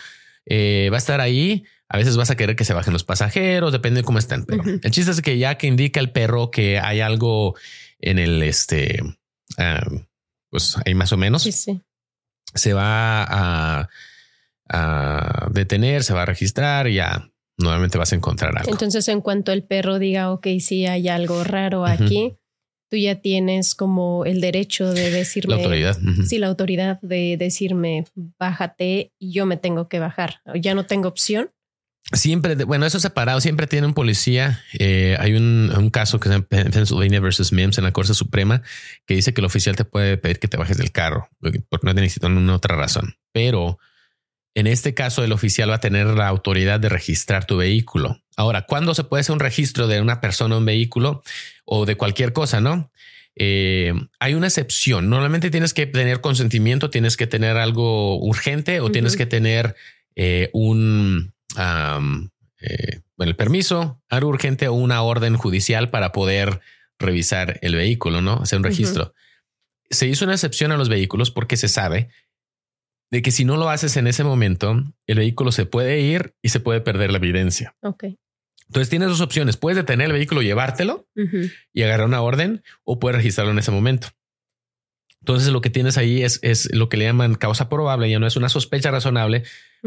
eh, 0.45 0.89
va 0.91 0.97
a 0.97 0.99
estar 0.99 1.21
ahí, 1.21 1.65
a 1.93 1.97
veces 1.97 2.17
vas 2.17 2.31
a 2.31 2.35
querer 2.35 2.55
que 2.55 2.65
se 2.65 2.73
bajen 2.73 2.91
los 2.91 3.03
pasajeros, 3.03 3.71
depende 3.71 3.99
de 4.01 4.03
cómo 4.03 4.17
estén. 4.17 4.45
Pero 4.45 4.63
el 4.65 4.89
chiste 4.89 5.11
es 5.11 5.21
que 5.21 5.37
ya 5.37 5.59
que 5.59 5.67
indica 5.67 5.99
el 5.99 6.09
perro 6.09 6.49
que 6.49 6.79
hay 6.79 7.01
algo 7.01 7.55
en 7.99 8.17
el 8.17 8.41
este, 8.41 8.99
ah, 9.59 9.87
pues 10.49 10.75
ahí 10.83 10.95
más 10.95 11.11
o 11.11 11.17
menos, 11.17 11.43
se 11.43 12.73
va 12.73 13.87
a, 14.67 15.49
detener, 15.51 16.03
se 16.03 16.15
va 16.15 16.23
a 16.23 16.25
registrar 16.25 16.87
y 16.87 16.95
ya 16.95 17.29
normalmente 17.59 17.99
vas 17.99 18.11
a 18.11 18.15
encontrar 18.15 18.57
algo. 18.57 18.71
Entonces, 18.71 19.07
en 19.07 19.21
cuanto 19.21 19.51
el 19.51 19.61
perro 19.61 19.99
diga, 19.99 20.31
ok, 20.31 20.47
sí 20.61 20.87
hay 20.87 21.09
algo 21.09 21.43
raro 21.43 21.85
aquí, 21.85 22.33
tú 22.89 22.97
ya 22.97 23.21
tienes 23.21 23.75
como 23.75 24.25
el 24.25 24.41
derecho 24.41 24.91
de 24.91 25.11
decirme. 25.11 25.57
La 25.57 25.61
autoridad. 25.61 25.99
Sí, 26.25 26.39
la 26.39 26.47
autoridad 26.47 26.99
de 27.03 27.37
decirme, 27.37 28.05
bájate 28.39 29.13
y 29.19 29.31
yo 29.31 29.45
me 29.45 29.57
tengo 29.57 29.87
que 29.87 29.99
bajar. 29.99 30.41
Ya 30.59 30.73
no 30.73 30.87
tengo 30.87 31.07
opción. 31.07 31.51
Siempre, 32.11 32.55
bueno, 32.65 32.85
eso 32.85 32.99
separado, 32.99 33.39
siempre 33.39 33.65
tiene 33.65 33.87
un 33.87 33.93
policía. 33.93 34.61
Eh, 34.77 35.15
hay 35.19 35.33
un, 35.33 35.89
caso 35.91 36.19
que 36.19 36.29
se 36.29 36.35
llama 36.35 36.45
Pennsylvania 36.47 37.19
versus 37.19 37.53
Mims 37.53 37.77
en 37.77 37.85
la 37.85 37.91
Corte 37.91 38.13
Suprema 38.13 38.61
que 39.05 39.15
dice 39.15 39.33
que 39.33 39.41
el 39.41 39.45
oficial 39.45 39.75
te 39.75 39.85
puede 39.85 40.17
pedir 40.17 40.39
que 40.39 40.47
te 40.47 40.57
bajes 40.57 40.77
del 40.77 40.91
carro 40.91 41.29
porque 41.39 41.59
no 41.83 41.93
necesitan 41.93 42.37
una 42.37 42.55
otra 42.55 42.75
razón. 42.75 43.15
Pero 43.31 43.79
en 44.53 44.67
este 44.67 44.93
caso, 44.93 45.23
el 45.23 45.31
oficial 45.31 45.69
va 45.69 45.75
a 45.75 45.79
tener 45.79 46.07
la 46.07 46.27
autoridad 46.27 46.79
de 46.79 46.89
registrar 46.89 47.45
tu 47.45 47.57
vehículo. 47.57 48.21
Ahora, 48.35 48.63
¿cuándo 48.63 48.93
se 48.93 49.03
puede 49.03 49.21
hacer 49.21 49.33
un 49.33 49.39
registro 49.39 49.87
de 49.87 50.01
una 50.01 50.21
persona, 50.21 50.57
un 50.57 50.65
vehículo 50.65 51.23
o 51.65 51.85
de 51.85 51.95
cualquier 51.95 52.33
cosa? 52.33 52.61
No 52.61 52.91
eh, 53.35 53.93
hay 54.19 54.33
una 54.33 54.47
excepción. 54.47 55.09
Normalmente 55.09 55.49
tienes 55.49 55.73
que 55.73 55.85
tener 55.85 56.21
consentimiento, 56.21 56.89
tienes 56.89 57.17
que 57.17 57.27
tener 57.27 57.57
algo 57.57 58.19
urgente 58.19 58.79
o 58.79 58.91
tienes 58.91 59.17
que 59.17 59.25
tener 59.25 59.75
eh, 60.15 60.49
un 60.53 61.32
eh, 61.57 63.01
bueno, 63.17 63.29
el 63.29 63.35
permiso, 63.35 64.01
algo 64.09 64.29
urgente 64.29 64.67
o 64.67 64.73
una 64.73 65.01
orden 65.01 65.37
judicial 65.37 65.89
para 65.89 66.11
poder 66.11 66.61
revisar 66.99 67.59
el 67.61 67.75
vehículo, 67.75 68.21
no 68.21 68.39
hacer 68.41 68.57
un 68.57 68.63
registro. 68.63 69.13
Se 69.89 70.07
hizo 70.07 70.25
una 70.25 70.33
excepción 70.33 70.71
a 70.71 70.77
los 70.77 70.89
vehículos 70.89 71.31
porque 71.31 71.57
se 71.57 71.67
sabe 71.67 72.09
de 73.11 73.21
que 73.21 73.31
si 73.31 73.45
no 73.45 73.57
lo 73.57 73.69
haces 73.69 73.95
en 73.97 74.07
ese 74.07 74.23
momento, 74.23 74.83
el 75.05 75.17
vehículo 75.17 75.51
se 75.51 75.65
puede 75.65 76.01
ir 76.01 76.35
y 76.41 76.49
se 76.49 76.59
puede 76.59 76.81
perder 76.81 77.11
la 77.11 77.17
evidencia. 77.17 77.75
Ok. 77.81 78.05
Entonces 78.67 78.89
tienes 78.89 79.09
dos 79.09 79.21
opciones. 79.21 79.55
Puedes 79.55 79.77
detener 79.77 80.07
el 80.07 80.13
vehículo, 80.13 80.41
llevártelo 80.41 81.07
y 81.73 81.83
agarrar 81.83 82.07
una 82.07 82.21
orden 82.21 82.63
o 82.83 82.97
puedes 82.97 83.17
registrarlo 83.17 83.51
en 83.51 83.59
ese 83.59 83.69
momento. 83.69 84.07
Entonces 85.23 85.53
lo 85.53 85.61
que 85.61 85.69
tienes 85.69 85.97
ahí 85.97 86.21
es, 86.21 86.39
es 86.41 86.69
lo 86.75 86.89
que 86.89 86.97
le 86.97 87.05
llaman 87.05 87.35
causa 87.35 87.69
probable, 87.69 88.09
ya 88.09 88.19
no 88.19 88.27
es 88.27 88.35
una 88.35 88.49
sospecha 88.49 88.91
razonable 88.91 89.43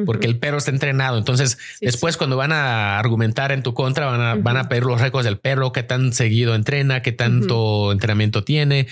porque 0.06 0.26
el 0.26 0.38
perro 0.38 0.56
está 0.56 0.70
entrenado. 0.70 1.18
Entonces 1.18 1.58
después 1.82 2.16
cuando 2.16 2.38
van 2.38 2.52
a 2.52 2.98
argumentar 2.98 3.52
en 3.52 3.62
tu 3.62 3.74
contra, 3.74 4.06
van 4.06 4.20
a, 4.22 4.34
van 4.36 4.56
a 4.56 4.70
pedir 4.70 4.84
los 4.84 4.98
récords 4.98 5.26
del 5.26 5.38
perro, 5.38 5.72
qué 5.72 5.82
tan 5.82 6.14
seguido 6.14 6.54
entrena, 6.54 7.02
qué 7.02 7.12
tanto 7.12 7.92
entrenamiento 7.92 8.44
tiene, 8.44 8.86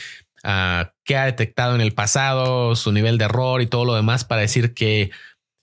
qué 1.05 1.17
ha 1.17 1.25
detectado 1.25 1.75
en 1.75 1.81
el 1.81 1.93
pasado, 1.93 2.77
su 2.77 2.93
nivel 2.93 3.17
de 3.17 3.25
error 3.25 3.63
y 3.63 3.67
todo 3.67 3.87
lo 3.87 3.95
demás 3.95 4.27
para 4.27 4.43
decir 4.43 4.75
que 4.75 5.11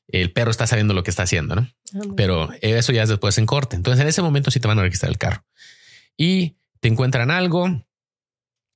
el 0.07 0.31
perro 0.31 0.49
está 0.49 0.65
sabiendo 0.65 0.95
lo 0.95 1.03
que 1.03 1.11
está 1.11 1.23
haciendo, 1.23 1.55
¿no? 1.55 1.69
Ah, 1.93 1.99
Pero 2.17 2.49
eso 2.61 2.91
ya 2.91 3.03
es 3.03 3.09
después 3.09 3.37
en 3.37 3.45
corte. 3.45 3.75
Entonces 3.75 4.01
en 4.01 4.07
ese 4.07 4.23
momento 4.23 4.49
sí 4.49 4.59
te 4.59 4.67
van 4.67 4.79
a 4.79 4.81
registrar 4.81 5.11
el 5.11 5.19
carro 5.19 5.43
y 6.17 6.55
te 6.79 6.87
encuentran 6.87 7.29
algo 7.29 7.83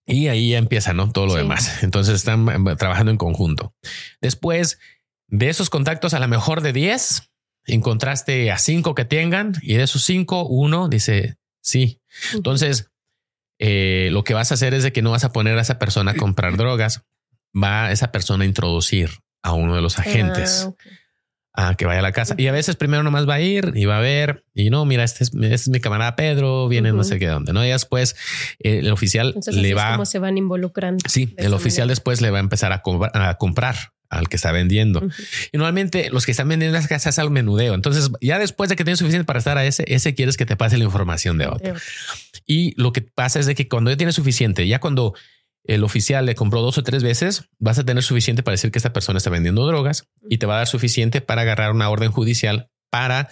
y 0.06 0.28
ahí 0.28 0.52
ya 0.52 0.58
empieza, 0.58 0.94
¿no? 0.94 1.12
Todo 1.12 1.26
lo 1.26 1.36
demás. 1.36 1.84
Entonces 1.84 2.16
están 2.16 2.48
eh, 2.68 2.76
trabajando 2.76 3.12
en 3.12 3.18
conjunto. 3.18 3.74
Después 4.22 4.80
de 5.28 5.50
esos 5.50 5.70
contactos, 5.70 6.14
a 6.14 6.20
lo 6.20 6.28
mejor 6.28 6.62
de 6.62 6.74
10, 6.74 7.32
encontraste 7.66 8.52
a 8.52 8.58
cinco 8.58 8.94
que 8.94 9.06
tengan 9.06 9.54
y 9.62 9.76
de 9.76 9.84
esos 9.84 10.04
cinco, 10.04 10.46
uno 10.46 10.88
dice 10.88 11.38
sí. 11.62 12.02
Entonces 12.34 12.92
eh, 13.60 14.10
lo 14.12 14.24
que 14.24 14.34
vas 14.34 14.52
a 14.52 14.56
hacer 14.56 14.74
es 14.74 14.84
de 14.84 14.92
que 14.92 15.02
no 15.02 15.12
vas 15.12 15.24
a 15.24 15.32
poner 15.32 15.58
a 15.58 15.62
esa 15.62 15.80
persona 15.80 16.12
a 16.12 16.16
comprar 16.16 16.58
drogas, 16.58 17.04
va 17.56 17.92
esa 17.92 18.12
persona 18.12 18.44
a 18.44 18.48
introducir 18.48 19.10
a 19.42 19.54
uno 19.54 19.76
de 19.76 19.82
los 19.82 19.98
agentes. 20.00 20.68
Ah, 20.68 20.74
a 21.56 21.76
que 21.76 21.86
vaya 21.86 22.00
a 22.00 22.04
la 22.04 22.12
casa. 22.12 22.36
Y 22.38 22.48
a 22.48 22.52
veces 22.52 22.76
primero 22.76 23.04
nomás 23.04 23.28
va 23.28 23.36
a 23.36 23.42
ir 23.42 23.72
y 23.76 23.86
va 23.86 23.98
a 23.98 24.02
ver 24.02 24.46
y 24.54 24.70
no, 24.70 24.86
mira, 24.86 25.04
este 25.04 25.24
es, 25.24 25.32
este 25.34 25.72
mi 25.72 25.80
camarada 25.80 26.16
Pedro, 26.16 26.68
viene 26.68 26.92
no 26.92 27.04
sé 27.04 27.20
qué 27.20 27.28
dónde, 27.28 27.54
¿no? 27.54 27.66
Y 27.66 27.70
después 27.70 28.16
eh, 28.60 28.80
el 28.80 28.92
oficial 28.92 29.36
le 29.52 29.74
va... 29.74 29.90
Es 29.90 29.92
como 29.94 30.06
se 30.06 30.20
van 30.20 30.38
involucrando. 30.38 31.04
Sí, 31.08 31.34
el 31.38 31.54
oficial 31.54 31.88
después 31.88 32.22
le 32.22 32.32
va 32.32 32.38
a 32.38 32.42
empezar 32.42 32.72
a, 32.72 32.82
a 33.14 33.38
comprar 33.38 33.76
al 34.10 34.30
que 34.30 34.36
está 34.36 34.52
vendiendo. 34.52 35.02
Y 35.52 35.58
normalmente 35.58 36.10
los 36.10 36.26
que 36.26 36.32
están 36.32 36.48
vendiendo 36.48 36.78
las 36.78 36.88
casas 36.88 37.20
al 37.20 37.32
menudeo. 37.32 37.74
Entonces, 37.74 38.12
ya 38.22 38.40
después 38.40 38.70
de 38.70 38.76
que 38.76 38.84
tienes 38.84 39.00
suficiente 39.00 39.26
para 39.26 39.40
estar 39.40 39.58
a 39.58 39.66
ese, 39.66 39.84
ese 39.88 40.14
quieres 40.16 40.38
que 40.38 40.46
te 40.46 40.56
pase 40.56 40.78
la 40.78 40.84
información 40.84 41.38
de 41.38 41.48
otro. 41.48 41.74
Y 42.46 42.80
lo 42.82 42.94
que 42.94 43.02
pasa 43.02 43.40
es 43.40 43.46
de 43.46 43.56
que 43.56 43.68
cuando 43.68 43.90
ya 43.92 43.98
tienes 43.98 44.16
suficiente, 44.16 44.68
ya 44.68 44.80
cuando 44.80 45.16
el 45.68 45.84
oficial 45.84 46.26
le 46.26 46.36
compró 46.36 46.62
dos 46.62 46.78
o 46.78 46.84
tres 46.84 47.04
veces, 47.04 47.50
vas 47.60 47.80
a 47.80 47.84
tener 47.84 48.04
suficiente 48.04 48.44
para 48.44 48.54
decir 48.54 48.72
que 48.72 48.80
esta 48.80 48.94
persona 48.94 49.18
está 49.18 49.30
vendiendo 49.30 49.66
drogas 49.66 50.08
y 50.30 50.38
te 50.38 50.46
va 50.46 50.56
a 50.56 50.58
dar 50.58 50.68
suficiente 50.68 51.22
para 51.22 51.42
agarrar 51.42 51.72
una 51.72 51.90
orden 51.90 52.12
judicial 52.12 52.70
para 52.90 53.30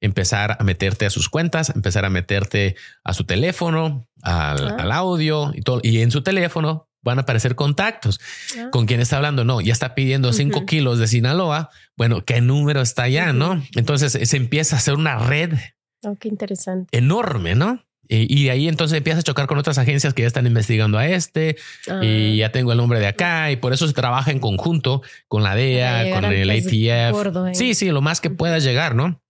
empezar 0.00 0.56
a 0.58 0.64
meterte 0.64 1.06
a 1.06 1.10
sus 1.10 1.28
cuentas, 1.28 1.70
empezar 1.70 2.04
a 2.04 2.10
meterte 2.10 2.76
a 3.04 3.14
su 3.14 3.24
teléfono, 3.24 4.06
al, 4.22 4.80
al 4.80 4.92
audio 4.92 5.52
y 5.54 5.62
todo. 5.62 5.80
Y 5.82 6.00
en 6.02 6.10
su 6.10 6.22
teléfono 6.22 6.88
van 7.02 7.18
a 7.18 7.22
aparecer 7.22 7.54
contactos. 7.54 8.20
Ah. 8.58 8.68
¿Con 8.72 8.86
quién 8.86 9.00
está 9.00 9.16
hablando? 9.16 9.44
No, 9.44 9.60
ya 9.60 9.72
está 9.72 9.94
pidiendo 9.94 10.32
cinco 10.32 10.66
kilos 10.66 10.98
de 10.98 11.06
Sinaloa. 11.06 11.70
Bueno, 11.96 12.24
¿qué 12.24 12.40
número 12.40 12.82
está 12.82 13.04
allá? 13.04 13.32
¿No? 13.32 13.62
Entonces 13.76 14.12
se 14.28 14.36
empieza 14.36 14.76
a 14.76 14.78
hacer 14.80 14.94
una 14.94 15.18
red. 15.18 15.54
Oh, 16.02 16.16
qué 16.16 16.28
interesante. 16.28 16.96
Enorme, 16.96 17.54
¿no? 17.54 17.85
Y, 18.08 18.48
ahí 18.48 18.68
entonces 18.68 18.96
empiezas 18.96 19.20
a 19.20 19.22
chocar 19.24 19.46
con 19.46 19.58
otras 19.58 19.78
agencias 19.78 20.14
que 20.14 20.22
ya 20.22 20.28
están 20.28 20.46
investigando 20.46 20.98
a 20.98 21.08
este 21.08 21.56
y 22.02 22.34
ah. 22.34 22.36
ya 22.36 22.52
tengo 22.52 22.72
el 22.72 22.78
nombre 22.78 23.00
de 23.00 23.06
acá 23.06 23.50
y 23.50 23.56
por 23.56 23.72
eso 23.72 23.86
se 23.86 23.92
trabaja 23.92 24.30
en 24.30 24.38
conjunto 24.38 25.02
con 25.28 25.42
la 25.42 25.54
DEA, 25.54 26.14
con 26.14 26.24
el 26.24 26.50
ATF. 26.50 27.56
Sí, 27.56 27.74
sí, 27.74 27.90
lo 27.90 28.00
más 28.00 28.20
que 28.20 28.30
puedas 28.30 28.62
llegar, 28.62 28.94
¿no? 28.94 29.20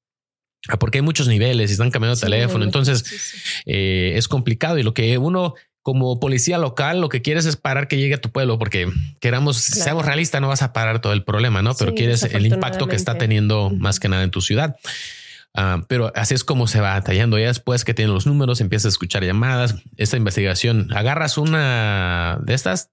Ah, 0.69 0.79
porque 0.79 0.99
hay 0.99 1.03
muchos 1.03 1.29
niveles 1.29 1.71
y 1.71 1.73
están 1.73 1.91
cambiando 1.91 2.17
de 2.17 2.21
teléfono. 2.21 2.65
Entonces 2.65 3.63
eh, 3.67 4.15
es 4.17 4.29
complicado 4.29 4.79
y 4.79 4.83
lo 4.83 4.95
que 4.95 5.17
uno 5.19 5.55
como 5.83 6.19
policía 6.19 6.59
local 6.59 7.01
lo 7.01 7.09
que 7.09 7.23
quieres 7.23 7.47
es 7.47 7.57
parar 7.57 7.87
que 7.87 7.97
llegue 7.97 8.15
a 8.15 8.21
tu 8.21 8.33
pueblo 8.33 8.59
porque 8.59 8.89
queramos, 9.21 9.59
seamos 9.59 10.05
realistas, 10.05 10.41
no 10.41 10.49
vas 10.49 10.63
a 10.63 10.73
parar 10.73 11.01
todo 11.01 11.13
el 11.13 11.23
problema, 11.23 11.63
¿no? 11.63 11.77
Pero 11.77 11.95
quieres 11.95 12.25
el 12.25 12.45
impacto 12.47 12.89
que 12.89 12.97
está 12.97 13.17
teniendo 13.17 13.71
más 13.71 14.01
que 14.01 14.09
nada 14.09 14.25
en 14.25 14.33
tu 14.33 14.41
ciudad. 14.41 14.77
Ah, 15.57 15.83
pero 15.89 16.13
así 16.15 16.35
es 16.35 16.45
como 16.45 16.67
se 16.67 16.81
va 16.81 17.01
tallando. 17.01 17.39
Ya 17.39 17.47
después 17.47 17.85
que 17.85 17.95
tienen 17.95 18.15
los 18.15 18.27
números, 18.27 18.61
empiezas 18.61 18.87
a 18.87 18.89
escuchar 18.91 19.25
llamadas. 19.25 19.77
Esta 19.97 20.17
investigación, 20.17 20.93
agarras 20.95 21.39
una 21.39 22.39
de 22.43 22.55
estas 22.55 22.91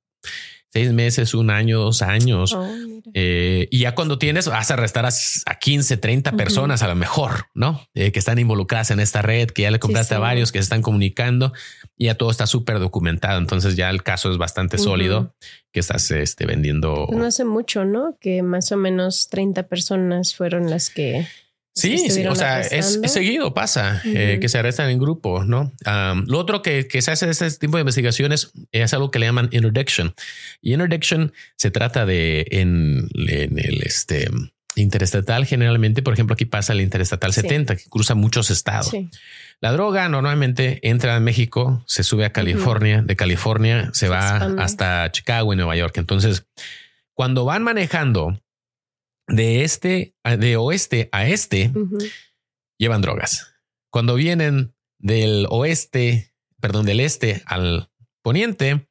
seis 0.74 0.92
meses, 0.92 1.36
un 1.36 1.52
año, 1.52 1.80
dos 1.80 2.02
años. 2.02 2.54
Oh, 2.54 2.68
eh, 3.14 3.68
y 3.70 3.80
ya 3.80 3.94
cuando 3.94 4.18
tienes, 4.18 4.48
vas 4.48 4.72
a 4.72 4.74
arrestar 4.74 5.06
a, 5.06 5.12
15, 5.60 5.98
30 5.98 6.32
personas 6.32 6.82
a 6.82 6.88
lo 6.88 6.96
mejor, 6.96 7.46
¿no? 7.54 7.88
Eh, 7.94 8.12
que 8.12 8.18
están 8.18 8.40
involucradas 8.40 8.90
en 8.90 9.00
esta 9.00 9.22
red, 9.22 9.52
que 9.52 9.62
ya 9.62 9.72
le 9.72 9.78
compraste 9.78 10.16
a 10.16 10.20
varios, 10.20 10.52
que 10.52 10.58
se 10.58 10.64
están 10.64 10.82
comunicando 10.82 11.54
y 11.96 12.06
ya 12.06 12.16
todo 12.16 12.32
está 12.32 12.48
súper 12.48 12.80
documentado. 12.80 13.38
Entonces 13.38 13.76
ya 13.76 13.92
el 13.92 14.02
caso 14.02 14.32
es 14.32 14.40
bastante 14.40 14.80
sólido 14.80 15.36
que 15.72 15.80
estás 15.80 16.10
este, 16.10 16.48
vendiendo. 16.48 17.08
No 17.12 17.26
hace 17.26 17.46
mucho, 17.46 17.86
¿no? 17.86 18.18
Que 18.20 18.42
más 18.42 18.72
o 18.72 18.78
menos 18.78 19.28
30 19.30 19.68
personas 19.68 20.34
fueron 20.34 20.72
las 20.72 20.90
que 20.90 21.28
Sí, 21.76 22.06
o 22.28 22.36
sea, 22.36 22.62
es, 22.62 23.00
seguido, 23.08 23.56
pasa 23.56 24.00
eh, 24.06 24.38
que 24.40 24.48
se 24.48 24.60
arrestan 24.60 24.92
en 24.92 25.00
grupo, 25.00 25.44
¿no? 25.44 25.74
lo 26.28 26.38
otro 26.38 26.62
que, 26.62 26.88
se 27.02 27.12
hace 27.12 27.26
de 27.26 27.32
este 27.32 27.50
tipo 27.52 27.78
de 27.78 27.82
investigaciones 27.82 28.52
es 28.72 28.94
algo 28.94 29.10
que 29.10 29.20
le 29.20 29.26
llaman 29.26 29.50
interdiction. 29.52 30.14
Y 30.62 30.74
interdiction 30.74 31.34
se 31.56 31.72
trata 31.72 32.06
de 32.06 32.46
en, 32.52 33.10
el 33.16 33.82
este, 33.84 34.30
interestatal, 34.76 35.46
generalmente, 35.46 36.04
por 36.04 36.14
ejemplo, 36.14 36.36
aquí 36.36 36.46
pasa 36.46 36.74
el 36.74 36.82
interestatal 36.82 37.34
70, 37.34 37.76
que 37.76 37.90
cruza 37.90 38.14
muchos 38.14 38.52
estados. 38.52 38.92
La 39.60 39.72
droga 39.72 40.08
normalmente 40.10 40.80
entra 40.88 41.16
a 41.16 41.20
México, 41.20 41.84
se 41.88 42.04
sube 42.04 42.26
a 42.26 42.32
California, 42.32 43.02
de 43.02 43.16
California 43.16 43.90
se, 43.94 44.10
va 44.10 44.54
hasta 44.60 45.12
Chicago 45.12 45.54
y 45.54 45.56
Nueva 45.56 45.76
York. 45.76 45.98
Entonces, 45.98 46.46
cuando 47.14 47.46
van 47.46 47.64
manejando 47.64 48.40
de 49.28 49.64
este, 49.64 50.16
de 50.24 50.58
oeste 50.58 51.10
a 51.12 51.28
este, 51.28 51.72
llevan 52.78 53.02
drogas. 53.02 53.56
Cuando 53.90 54.16
vienen 54.16 54.74
del 55.00 55.48
oeste, 55.50 56.34
perdón, 56.60 56.86
del 56.86 57.00
este 57.00 57.44
al 57.46 57.90
poniente, 58.22 58.88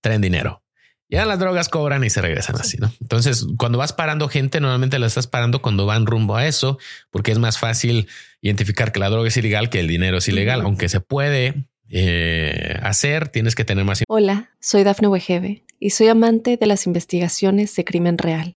traen 0.00 0.20
dinero. 0.20 0.62
Ya 1.08 1.26
las 1.26 1.38
drogas 1.38 1.68
cobran 1.68 2.04
y 2.04 2.10
se 2.10 2.22
regresan 2.22 2.56
así, 2.56 2.78
¿no? 2.78 2.90
Entonces, 3.02 3.46
cuando 3.58 3.76
vas 3.76 3.92
parando 3.92 4.28
gente, 4.28 4.60
normalmente 4.60 4.98
la 4.98 5.06
estás 5.06 5.26
parando 5.26 5.60
cuando 5.60 5.84
van 5.84 6.06
rumbo 6.06 6.36
a 6.36 6.46
eso, 6.46 6.78
porque 7.10 7.32
es 7.32 7.38
más 7.38 7.58
fácil 7.58 8.08
identificar 8.40 8.92
que 8.92 9.00
la 9.00 9.10
droga 9.10 9.28
es 9.28 9.36
ilegal 9.36 9.68
que 9.68 9.80
el 9.80 9.88
dinero 9.88 10.16
es 10.18 10.28
ilegal, 10.28 10.62
aunque 10.62 10.88
se 10.88 11.00
puede 11.00 11.66
eh, 11.90 12.78
hacer, 12.82 13.28
tienes 13.28 13.54
que 13.54 13.66
tener 13.66 13.84
más. 13.84 14.02
Hola, 14.08 14.50
soy 14.58 14.84
Dafne 14.84 15.08
Wegebe 15.08 15.64
y 15.78 15.90
soy 15.90 16.08
amante 16.08 16.56
de 16.56 16.66
las 16.66 16.86
investigaciones 16.86 17.76
de 17.76 17.84
crimen 17.84 18.16
real. 18.16 18.56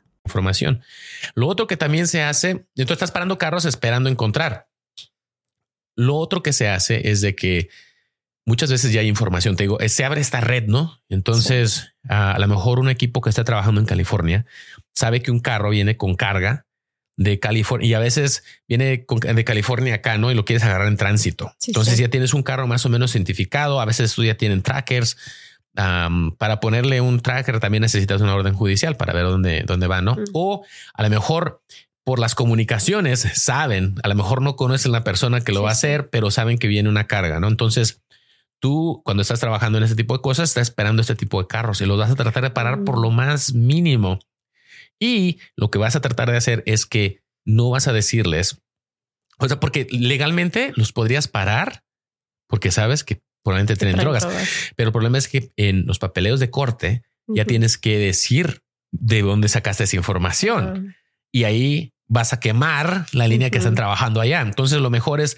información. 0.25 0.81
Lo 1.35 1.47
otro 1.47 1.67
que 1.67 1.77
también 1.77 2.07
se 2.07 2.21
hace, 2.23 2.49
entonces 2.75 2.91
estás 2.91 3.11
parando 3.11 3.37
carros 3.37 3.65
esperando 3.65 4.09
encontrar. 4.09 4.67
Lo 5.95 6.15
otro 6.15 6.41
que 6.41 6.53
se 6.53 6.67
hace 6.67 7.09
es 7.09 7.21
de 7.21 7.35
que 7.35 7.69
muchas 8.45 8.71
veces 8.71 8.91
ya 8.91 9.01
hay 9.01 9.07
información. 9.07 9.55
Te 9.55 9.63
digo, 9.63 9.77
se 9.85 10.05
abre 10.05 10.21
esta 10.21 10.41
red, 10.41 10.65
no? 10.67 11.01
Entonces, 11.09 11.93
a, 12.07 12.37
lo 12.39 12.47
mejor 12.47 12.79
un 12.79 12.89
equipo 12.89 13.21
que 13.21 13.29
está 13.29 13.43
trabajando 13.43 13.81
en 13.81 13.87
California 13.87 14.45
sabe 14.93 15.21
que 15.21 15.31
un 15.31 15.39
carro 15.39 15.69
viene 15.69 15.97
con 15.97 16.15
carga 16.15 16.65
de 17.17 17.39
California 17.39 17.87
y 17.87 17.93
a 17.93 17.99
veces 17.99 18.43
viene 18.67 19.05
de 19.07 19.43
California 19.43 19.95
acá, 19.95 20.17
no? 20.17 20.31
Y 20.31 20.35
lo 20.35 20.45
quieres 20.45 20.63
agarrar 20.63 20.87
en 20.87 20.97
tránsito. 20.97 21.53
Entonces, 21.67 21.97
ya 21.97 22.09
tienes 22.09 22.33
un 22.33 22.43
carro 22.43 22.67
más 22.67 22.85
o 22.85 22.89
menos 22.89 23.15
identificado. 23.15 23.81
A 23.81 23.85
veces 23.85 24.13
tú 24.15 24.23
ya 24.23 24.35
tienen 24.35 24.61
trackers 24.61 25.17
para 25.73 26.59
ponerle 26.59 27.01
un 27.01 27.21
tracker 27.21 27.59
también 27.59 27.81
necesitas 27.81 28.21
una 28.21 28.35
orden 28.35 28.53
judicial 28.53 28.97
para 28.97 29.13
ver 29.13 29.23
dónde, 29.23 29.63
dónde 29.65 29.87
va, 29.87 30.01
¿no? 30.01 30.17
O 30.33 30.65
a 30.93 31.03
lo 31.03 31.09
mejor 31.09 31.61
por 32.03 32.19
las 32.19 32.35
comunicaciones 32.35 33.27
saben, 33.35 33.95
a 34.03 34.09
lo 34.09 34.15
mejor 34.15 34.41
no 34.41 34.55
conocen 34.55 34.91
la 34.91 35.03
persona 35.03 35.41
que 35.41 35.51
lo 35.51 35.63
va 35.63 35.69
a 35.69 35.73
hacer, 35.73 36.09
pero 36.09 36.31
saben 36.31 36.57
que 36.57 36.67
viene 36.67 36.89
una 36.89 37.07
carga, 37.07 37.39
¿no? 37.39 37.47
Entonces, 37.47 38.01
tú 38.59 39.01
cuando 39.05 39.21
estás 39.21 39.39
trabajando 39.39 39.77
en 39.77 39.83
este 39.85 39.95
tipo 39.95 40.15
de 40.15 40.21
cosas, 40.21 40.49
estás 40.49 40.69
esperando 40.69 41.01
este 41.01 41.15
tipo 41.15 41.41
de 41.41 41.47
carros 41.47 41.81
y 41.81 41.85
los 41.85 41.97
vas 41.97 42.11
a 42.11 42.15
tratar 42.15 42.43
de 42.43 42.49
parar 42.49 42.83
por 42.83 42.99
lo 42.99 43.11
más 43.11 43.53
mínimo. 43.53 44.19
Y 44.99 45.39
lo 45.55 45.71
que 45.71 45.79
vas 45.79 45.95
a 45.95 46.01
tratar 46.01 46.29
de 46.31 46.37
hacer 46.37 46.63
es 46.65 46.85
que 46.85 47.21
no 47.45 47.69
vas 47.69 47.87
a 47.87 47.93
decirles, 47.93 48.61
o 49.39 49.47
sea, 49.47 49.59
porque 49.59 49.87
legalmente 49.89 50.71
los 50.75 50.91
podrías 50.91 51.27
parar 51.27 51.83
porque 52.47 52.69
sabes 52.69 53.03
que 53.03 53.23
probablemente 53.43 53.75
tienen 53.75 53.97
drogas. 53.97 54.27
Pero 54.75 54.89
el 54.89 54.93
problema 54.93 55.17
es 55.17 55.27
que 55.27 55.51
en 55.57 55.85
los 55.85 55.99
papeleos 55.99 56.39
de 56.39 56.49
corte 56.49 57.03
ya 57.27 57.45
tienes 57.45 57.77
que 57.77 57.97
decir 57.97 58.61
de 58.91 59.21
dónde 59.21 59.47
sacaste 59.47 59.85
esa 59.85 59.95
información. 59.95 60.95
Y 61.31 61.45
ahí 61.45 61.93
vas 62.07 62.33
a 62.33 62.39
quemar 62.39 63.05
la 63.13 63.27
línea 63.27 63.49
que 63.49 63.57
están 63.57 63.75
trabajando 63.75 64.19
allá. 64.19 64.41
Entonces 64.41 64.79
lo 64.79 64.89
mejor 64.89 65.21
es, 65.21 65.37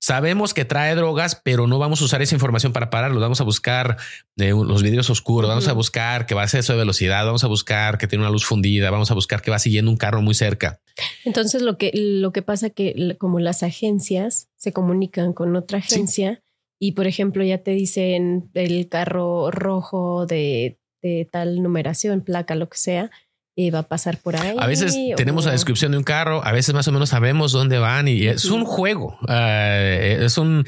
sabemos 0.00 0.54
que 0.54 0.64
trae 0.64 0.94
drogas, 0.94 1.40
pero 1.42 1.66
no 1.66 1.80
vamos 1.80 2.00
a 2.00 2.04
usar 2.04 2.22
esa 2.22 2.36
información 2.36 2.72
para 2.72 2.90
pararlo. 2.90 3.20
Vamos 3.20 3.40
a 3.40 3.44
buscar 3.44 3.96
eh, 4.36 4.50
los 4.50 4.82
vidrios 4.84 5.10
oscuros, 5.10 5.48
vamos 5.48 5.66
a 5.66 5.72
buscar 5.72 6.26
que 6.26 6.34
va 6.34 6.42
a 6.42 6.44
exceso 6.44 6.72
de 6.72 6.78
velocidad, 6.78 7.26
vamos 7.26 7.42
a 7.42 7.48
buscar 7.48 7.98
que 7.98 8.06
tiene 8.06 8.22
una 8.22 8.30
luz 8.30 8.44
fundida, 8.44 8.90
vamos 8.90 9.10
a 9.10 9.14
buscar 9.14 9.42
que 9.42 9.50
va 9.50 9.58
siguiendo 9.58 9.90
un 9.90 9.96
carro 9.96 10.22
muy 10.22 10.34
cerca. 10.34 10.80
Entonces 11.24 11.62
lo 11.62 11.76
que, 11.76 11.90
lo 11.92 12.32
que 12.32 12.42
pasa 12.42 12.70
que 12.70 13.16
como 13.18 13.40
las 13.40 13.64
agencias 13.64 14.48
se 14.56 14.72
comunican 14.72 15.32
con 15.32 15.56
otra 15.56 15.78
agencia, 15.78 16.42
y 16.82 16.92
por 16.92 17.06
ejemplo 17.06 17.44
ya 17.44 17.58
te 17.58 17.70
dicen 17.70 18.50
el 18.54 18.88
carro 18.88 19.52
rojo 19.52 20.26
de, 20.26 20.80
tal 21.30 21.62
numeración, 21.62 22.22
placa, 22.22 22.56
lo 22.56 22.68
que 22.68 22.76
sea, 22.76 23.12
y 23.54 23.70
va 23.70 23.80
a 23.80 23.82
pasar 23.84 24.18
por 24.18 24.34
ahí. 24.34 24.56
A 24.58 24.66
veces 24.66 24.96
tenemos 25.14 25.44
la 25.44 25.52
descripción 25.52 25.92
de 25.92 25.98
un 25.98 26.02
carro, 26.02 26.44
a 26.44 26.50
veces 26.50 26.74
más 26.74 26.88
o 26.88 26.92
menos 26.92 27.10
sabemos 27.10 27.52
dónde 27.52 27.78
van 27.78 28.08
y 28.08 28.26
es 28.26 28.46
un 28.46 28.64
juego. 28.64 29.16
Ah, 29.28 29.78
es 29.78 30.36
un 30.38 30.64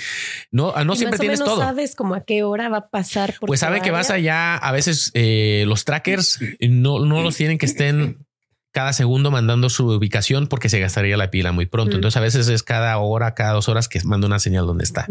no, 0.53 0.73
no 0.85 0.95
siempre 0.95 1.19
tienes 1.19 1.41
todo. 1.41 1.59
Sabes 1.59 1.97
como 1.97 2.15
a 2.15 2.21
qué 2.21 2.45
hora 2.45 2.69
va 2.69 2.77
a 2.77 2.89
pasar. 2.91 3.35
pues 3.41 3.59
sabe 3.59 3.81
que 3.81 3.91
vas 3.91 4.11
allá. 4.11 4.57
A 4.57 4.71
veces 4.71 5.11
eh, 5.15 5.65
los 5.67 5.85
trackers 5.85 6.39
no, 6.61 7.05
no 7.05 7.23
los 7.23 7.35
tienen 7.35 7.59
que 7.59 7.67
estén 7.67 8.25
cada 8.71 8.93
segundo 8.93 9.33
mandando 9.33 9.69
su 9.69 9.89
ubicación 9.89 10.47
porque 10.47 10.69
se 10.69 10.79
gastaría 10.79 11.17
la 11.17 11.33
pila 11.33 11.51
muy 11.51 11.67
pronto. 11.67 11.97
Entonces 11.97 12.17
a 12.19 12.21
veces 12.21 12.47
es 12.47 12.63
cada 12.63 12.97
hora, 12.99 13.35
cada 13.35 13.55
dos 13.55 13.69
horas 13.69 13.89
que 13.89 14.01
manda 14.05 14.29
una 14.29 14.39
señal 14.39 14.65
donde 14.65 14.85
está. 14.85 15.09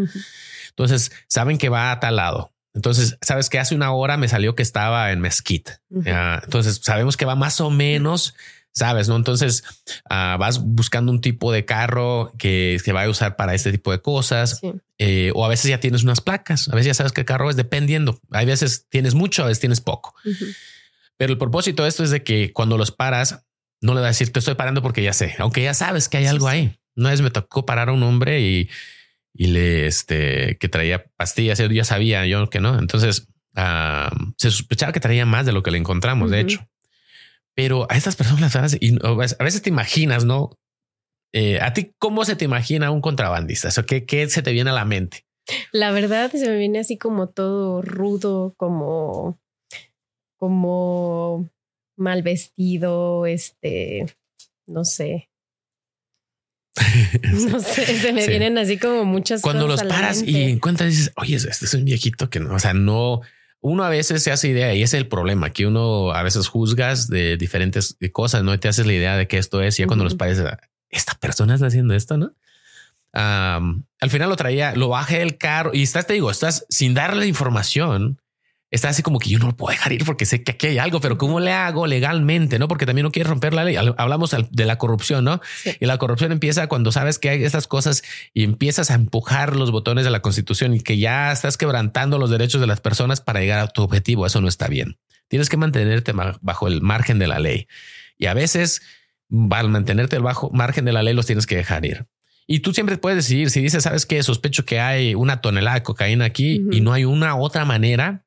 Entonces 0.75 1.11
saben 1.27 1.57
que 1.57 1.69
va 1.69 1.91
a 1.91 1.99
tal 1.99 2.15
lado. 2.17 2.53
Entonces, 2.73 3.17
sabes 3.21 3.49
que 3.49 3.59
hace 3.59 3.75
una 3.75 3.91
hora 3.91 4.17
me 4.17 4.27
salió 4.27 4.55
que 4.55 4.63
estaba 4.63 5.11
en 5.11 5.21
Mesquite. 5.21 5.73
Entonces 5.91 6.81
sabemos 6.83 7.17
que 7.17 7.25
va 7.25 7.35
más 7.35 7.61
o 7.61 7.69
menos, 7.69 8.33
sabes, 8.71 9.07
no? 9.07 9.15
Entonces 9.15 9.63
ah, 10.09 10.37
vas 10.39 10.59
buscando 10.59 11.11
un 11.11 11.21
tipo 11.21 11.51
de 11.51 11.65
carro 11.65 12.33
que, 12.39 12.79
que 12.83 12.91
va 12.91 13.03
a 13.03 13.09
usar 13.09 13.35
para 13.35 13.53
este 13.53 13.71
tipo 13.71 13.91
de 13.91 14.01
cosas. 14.01 14.59
Eh, 14.97 15.31
o 15.35 15.45
a 15.45 15.49
veces 15.49 15.69
ya 15.69 15.79
tienes 15.79 16.03
unas 16.03 16.21
placas. 16.21 16.67
A 16.69 16.75
veces 16.75 16.87
ya 16.87 16.93
sabes 16.95 17.11
que 17.11 17.21
el 17.21 17.25
carro 17.25 17.49
es 17.49 17.55
dependiendo. 17.55 18.19
Hay 18.31 18.47
veces 18.47 18.87
tienes 18.89 19.13
mucho, 19.13 19.43
a 19.43 19.47
veces 19.47 19.59
tienes 19.59 19.79
poco. 19.79 20.15
Pero 21.17 21.31
el 21.31 21.37
propósito 21.37 21.83
de 21.83 21.89
esto 21.89 22.03
es 22.03 22.09
de 22.09 22.23
que 22.23 22.51
cuando 22.53 22.77
los 22.77 22.91
paras, 22.91 23.45
no 23.81 23.93
le 23.93 24.01
va 24.01 24.07
a 24.07 24.09
decir 24.09 24.31
te 24.31 24.39
estoy 24.39 24.55
parando 24.55 24.81
porque 24.81 25.03
ya 25.03 25.13
sé, 25.13 25.35
aunque 25.39 25.61
ya 25.61 25.73
sabes 25.73 26.09
que 26.09 26.17
hay 26.17 26.25
algo 26.25 26.47
ahí. 26.47 26.79
No 26.95 27.09
es 27.09 27.21
me 27.21 27.29
tocó 27.29 27.65
parar 27.65 27.89
a 27.89 27.93
un 27.93 28.03
hombre 28.03 28.41
y 28.41 28.69
y 29.33 29.47
le 29.47 29.87
este 29.87 30.57
que 30.59 30.69
traía 30.69 31.05
pastillas. 31.15 31.59
Yo 31.59 31.67
ya 31.67 31.83
sabía 31.83 32.25
yo 32.25 32.49
que 32.49 32.59
no. 32.59 32.77
Entonces 32.79 33.27
se 34.37 34.51
sospechaba 34.51 34.93
que 34.93 34.99
traía 34.99 35.25
más 35.25 35.45
de 35.45 35.51
lo 35.51 35.63
que 35.63 35.71
le 35.71 35.77
encontramos, 35.77 36.31
de 36.31 36.39
hecho. 36.39 36.67
Pero 37.55 37.85
a 37.89 37.97
estas 37.97 38.15
personas 38.15 38.55
a 38.55 38.61
veces 38.61 39.61
te 39.61 39.69
imaginas, 39.69 40.25
no? 40.25 40.57
Eh, 41.33 41.59
a 41.61 41.73
ti, 41.73 41.93
¿cómo 41.97 42.25
se 42.25 42.35
te 42.35 42.45
imagina 42.45 42.91
un 42.91 43.01
contrabandista? 43.01 43.69
O 43.75 43.85
¿qué, 43.85 44.05
¿qué 44.05 44.29
se 44.29 44.43
te 44.43 44.51
viene 44.51 44.69
a 44.69 44.73
la 44.73 44.85
mente? 44.85 45.25
La 45.71 45.91
verdad 45.91 46.31
se 46.31 46.47
me 46.47 46.57
viene 46.57 46.79
así 46.79 46.97
como 46.97 47.27
todo 47.27 47.81
rudo, 47.81 48.53
como 48.57 49.39
como 50.37 51.49
mal 51.95 52.21
vestido, 52.21 53.25
este, 53.25 54.05
no 54.67 54.83
sé. 54.83 55.29
no 57.51 57.59
sé, 57.59 57.85
se 57.99 58.13
me 58.13 58.25
vienen 58.27 58.57
así 58.57 58.77
como 58.77 59.05
muchas 59.05 59.41
Cuando 59.41 59.67
los 59.67 59.83
paras 59.83 60.23
y 60.23 60.43
encuentras, 60.43 60.89
dices, 60.89 61.11
oye, 61.15 61.35
este 61.35 61.65
es 61.65 61.73
un 61.73 61.85
viejito 61.85 62.29
que 62.29 62.39
no, 62.39 62.55
o 62.55 62.59
sea, 62.59 62.73
no, 62.73 63.21
uno 63.61 63.83
a 63.83 63.89
veces 63.89 64.23
se 64.23 64.31
hace 64.31 64.49
idea 64.49 64.73
y 64.73 64.81
ese 64.81 64.97
es 64.97 65.03
el 65.03 65.07
problema, 65.07 65.51
que 65.51 65.67
uno 65.67 66.11
a 66.11 66.23
veces 66.23 66.47
juzgas 66.47 67.07
de 67.07 67.37
diferentes 67.37 67.97
cosas, 68.11 68.43
¿no? 68.43 68.53
Y 68.53 68.57
te 68.57 68.67
haces 68.67 68.87
la 68.87 68.93
idea 68.93 69.15
de 69.15 69.27
que 69.27 69.37
esto 69.37 69.61
es 69.61 69.77
y 69.77 69.83
ya 69.83 69.87
cuando 69.87 70.03
los 70.03 70.15
pares, 70.15 70.41
esta 70.89 71.13
persona 71.15 71.53
está 71.53 71.67
haciendo 71.67 71.93
esto, 71.93 72.17
¿no? 72.17 72.33
al 73.15 74.09
final 74.09 74.27
lo 74.27 74.35
traía, 74.35 74.73
lo 74.75 74.89
bajé 74.89 75.19
del 75.19 75.37
carro 75.37 75.69
y 75.71 75.83
estás, 75.83 76.07
te 76.07 76.13
digo, 76.13 76.31
estás 76.31 76.65
sin 76.69 76.95
darle 76.95 77.27
información 77.27 78.19
está 78.73 78.89
así 78.89 79.03
como 79.03 79.19
que 79.19 79.29
yo 79.29 79.37
no 79.37 79.45
lo 79.45 79.55
puedo 79.55 79.71
dejar 79.71 79.93
ir 79.93 80.03
porque 80.03 80.25
sé 80.25 80.43
que 80.43 80.53
aquí 80.53 80.65
hay 80.65 80.77
algo, 80.79 80.99
pero 80.99 81.19
¿cómo 81.19 81.39
le 81.39 81.51
hago 81.51 81.85
legalmente? 81.85 82.57
No, 82.57 82.67
porque 82.67 82.87
también 82.87 83.03
no 83.03 83.11
quiere 83.11 83.29
romper 83.29 83.53
la 83.53 83.63
ley. 83.63 83.75
Hablamos 83.75 84.35
de 84.49 84.65
la 84.65 84.79
corrupción, 84.79 85.23
no? 85.23 85.41
Y 85.79 85.85
la 85.85 85.99
corrupción 85.99 86.31
empieza 86.31 86.65
cuando 86.67 86.91
sabes 86.91 87.19
que 87.19 87.29
hay 87.29 87.43
estas 87.43 87.67
cosas 87.67 88.01
y 88.33 88.43
empiezas 88.43 88.89
a 88.89 88.95
empujar 88.95 89.55
los 89.55 89.69
botones 89.69 90.05
de 90.05 90.09
la 90.09 90.21
constitución 90.21 90.73
y 90.73 90.79
que 90.79 90.97
ya 90.97 91.31
estás 91.31 91.55
quebrantando 91.55 92.17
los 92.17 92.31
derechos 92.31 92.59
de 92.61 92.67
las 92.67 92.81
personas 92.81 93.21
para 93.21 93.41
llegar 93.41 93.59
a 93.59 93.67
tu 93.67 93.83
objetivo. 93.83 94.25
Eso 94.25 94.41
no 94.41 94.47
está 94.47 94.67
bien. 94.67 94.97
Tienes 95.27 95.49
que 95.49 95.57
mantenerte 95.57 96.11
bajo 96.41 96.67
el 96.67 96.81
margen 96.81 97.19
de 97.19 97.27
la 97.27 97.37
ley 97.37 97.67
y 98.17 98.25
a 98.25 98.33
veces 98.33 98.81
al 99.51 99.69
mantenerte 99.69 100.17
bajo 100.17 100.49
margen 100.51 100.85
de 100.85 100.93
la 100.93 101.03
ley 101.03 101.13
los 101.13 101.27
tienes 101.27 101.45
que 101.45 101.55
dejar 101.55 101.85
ir. 101.85 102.07
Y 102.47 102.59
tú 102.59 102.73
siempre 102.73 102.97
puedes 102.97 103.17
decidir 103.17 103.51
si 103.51 103.61
dices, 103.61 103.83
sabes 103.83 104.05
que 104.07 104.21
sospecho 104.23 104.65
que 104.65 104.79
hay 104.79 105.15
una 105.15 105.41
tonelada 105.41 105.75
de 105.75 105.83
cocaína 105.83 106.25
aquí 106.25 106.63
y 106.71 106.81
no 106.81 106.91
hay 106.91 107.05
una 107.05 107.35
otra 107.35 107.65
manera 107.65 108.25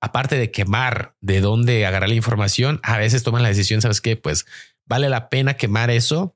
aparte 0.00 0.36
de 0.36 0.50
quemar 0.50 1.14
de 1.20 1.40
dónde 1.40 1.86
agarrar 1.86 2.08
la 2.08 2.14
información, 2.14 2.80
a 2.82 2.98
veces 2.98 3.22
toman 3.22 3.42
la 3.42 3.48
decisión, 3.48 3.82
sabes 3.82 4.00
qué, 4.00 4.16
pues 4.16 4.46
vale 4.86 5.08
la 5.08 5.28
pena 5.28 5.54
quemar 5.54 5.90
eso. 5.90 6.34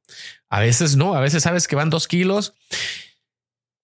A 0.48 0.60
veces 0.60 0.96
no, 0.96 1.14
a 1.14 1.20
veces 1.20 1.42
sabes 1.42 1.66
que 1.66 1.76
van 1.76 1.90
dos 1.90 2.06
kilos 2.06 2.54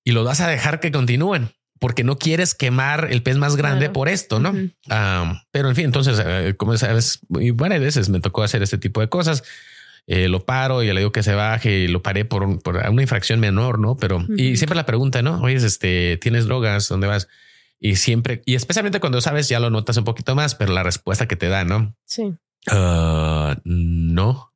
y 0.04 0.12
lo 0.12 0.24
vas 0.24 0.40
a 0.40 0.48
dejar 0.48 0.80
que 0.80 0.92
continúen 0.92 1.50
porque 1.80 2.04
no 2.04 2.18
quieres 2.18 2.54
quemar 2.54 3.08
el 3.10 3.22
pez 3.22 3.38
más 3.38 3.56
grande 3.56 3.88
por 3.88 4.08
esto, 4.08 4.38
¿no? 4.38 4.54
pero 5.50 5.70
en 5.70 5.74
fin, 5.74 5.86
entonces, 5.86 6.22
eh, 6.24 6.54
como 6.56 6.76
sabes, 6.76 7.20
y 7.40 7.52
varias 7.52 7.80
veces 7.80 8.10
me 8.10 8.20
tocó 8.20 8.42
hacer 8.42 8.62
este 8.62 8.76
tipo 8.78 9.00
de 9.00 9.08
cosas. 9.08 9.42
Eh, 10.06 10.28
lo 10.28 10.44
paro 10.44 10.82
y 10.82 10.86
le 10.88 11.00
digo 11.00 11.12
que 11.12 11.22
se 11.22 11.34
baje 11.34 11.70
y 11.70 11.88
lo 11.88 12.02
paré 12.02 12.24
por, 12.24 12.42
una 12.44 13.02
infracción 13.02 13.40
menor, 13.40 13.78
¿no? 13.78 13.96
Pero, 13.96 14.24
y 14.36 14.56
siempre 14.56 14.76
la 14.76 14.84
pregunta, 14.84 15.22
¿no? 15.22 15.40
Oye, 15.40 15.54
este, 15.54 16.18
¿tienes 16.18 16.46
drogas? 16.46 16.88
¿Dónde 16.88 17.06
vas? 17.06 17.28
Y 17.80 17.96
siempre, 17.96 18.42
y 18.44 18.54
especialmente 18.54 19.00
cuando 19.00 19.20
sabes, 19.22 19.48
ya 19.48 19.58
lo 19.58 19.70
notas 19.70 19.96
un 19.96 20.04
poquito 20.04 20.34
más, 20.34 20.54
pero 20.54 20.72
la 20.72 20.82
respuesta 20.82 21.26
que 21.26 21.36
te 21.36 21.48
da, 21.48 21.64
¿no? 21.64 21.96
Sí. 22.04 22.34
Ah, 22.70 23.56
no. 23.64 24.52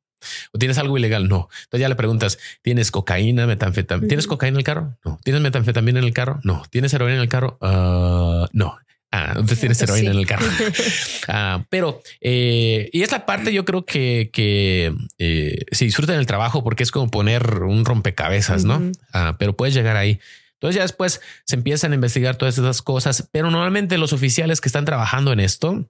¿O 0.53 0.59
tienes 0.59 0.77
algo 0.77 0.97
ilegal? 0.97 1.27
No. 1.27 1.49
Entonces 1.63 1.81
ya 1.81 1.89
le 1.89 1.95
preguntas, 1.95 2.39
¿tienes 2.61 2.91
cocaína, 2.91 3.47
metanfetamina? 3.47 4.07
¿Tienes 4.07 4.27
cocaína 4.27 4.55
en 4.55 4.59
el 4.59 4.63
carro? 4.63 4.97
No. 5.03 5.19
¿Tienes 5.23 5.41
metanfetamina 5.41 5.99
en 5.99 6.05
el 6.05 6.13
carro? 6.13 6.39
No. 6.43 6.63
¿Tienes 6.69 6.93
heroína 6.93 7.15
en 7.15 7.21
el 7.21 7.29
carro? 7.29 7.57
Uh, 7.61 8.47
no. 8.53 8.77
Ah, 9.11 9.27
entonces 9.35 9.59
tienes 9.59 9.81
heroína 9.81 10.11
en 10.11 10.17
el 10.17 10.27
carro. 10.27 10.45
ah, 11.27 11.65
pero, 11.69 12.01
eh, 12.21 12.89
y 12.91 13.01
es 13.01 13.11
la 13.11 13.25
parte 13.25 13.53
yo 13.53 13.65
creo 13.65 13.85
que, 13.85 14.29
que 14.31 14.93
eh, 15.17 15.65
se 15.71 15.85
disfruta 15.85 16.13
en 16.13 16.19
el 16.19 16.25
trabajo 16.25 16.63
porque 16.63 16.83
es 16.83 16.91
como 16.91 17.09
poner 17.09 17.63
un 17.63 17.85
rompecabezas, 17.85 18.65
¿no? 18.65 18.91
Ah, 19.13 19.35
pero 19.39 19.55
puedes 19.55 19.73
llegar 19.73 19.95
ahí. 19.97 20.19
Entonces 20.55 20.77
ya 20.77 20.81
después 20.83 21.21
se 21.45 21.55
empiezan 21.55 21.91
a 21.91 21.95
investigar 21.95 22.37
todas 22.37 22.57
esas 22.57 22.81
cosas, 22.81 23.29
pero 23.31 23.51
normalmente 23.51 23.97
los 23.97 24.13
oficiales 24.13 24.61
que 24.61 24.69
están 24.69 24.85
trabajando 24.85 25.31
en 25.31 25.39
esto 25.39 25.89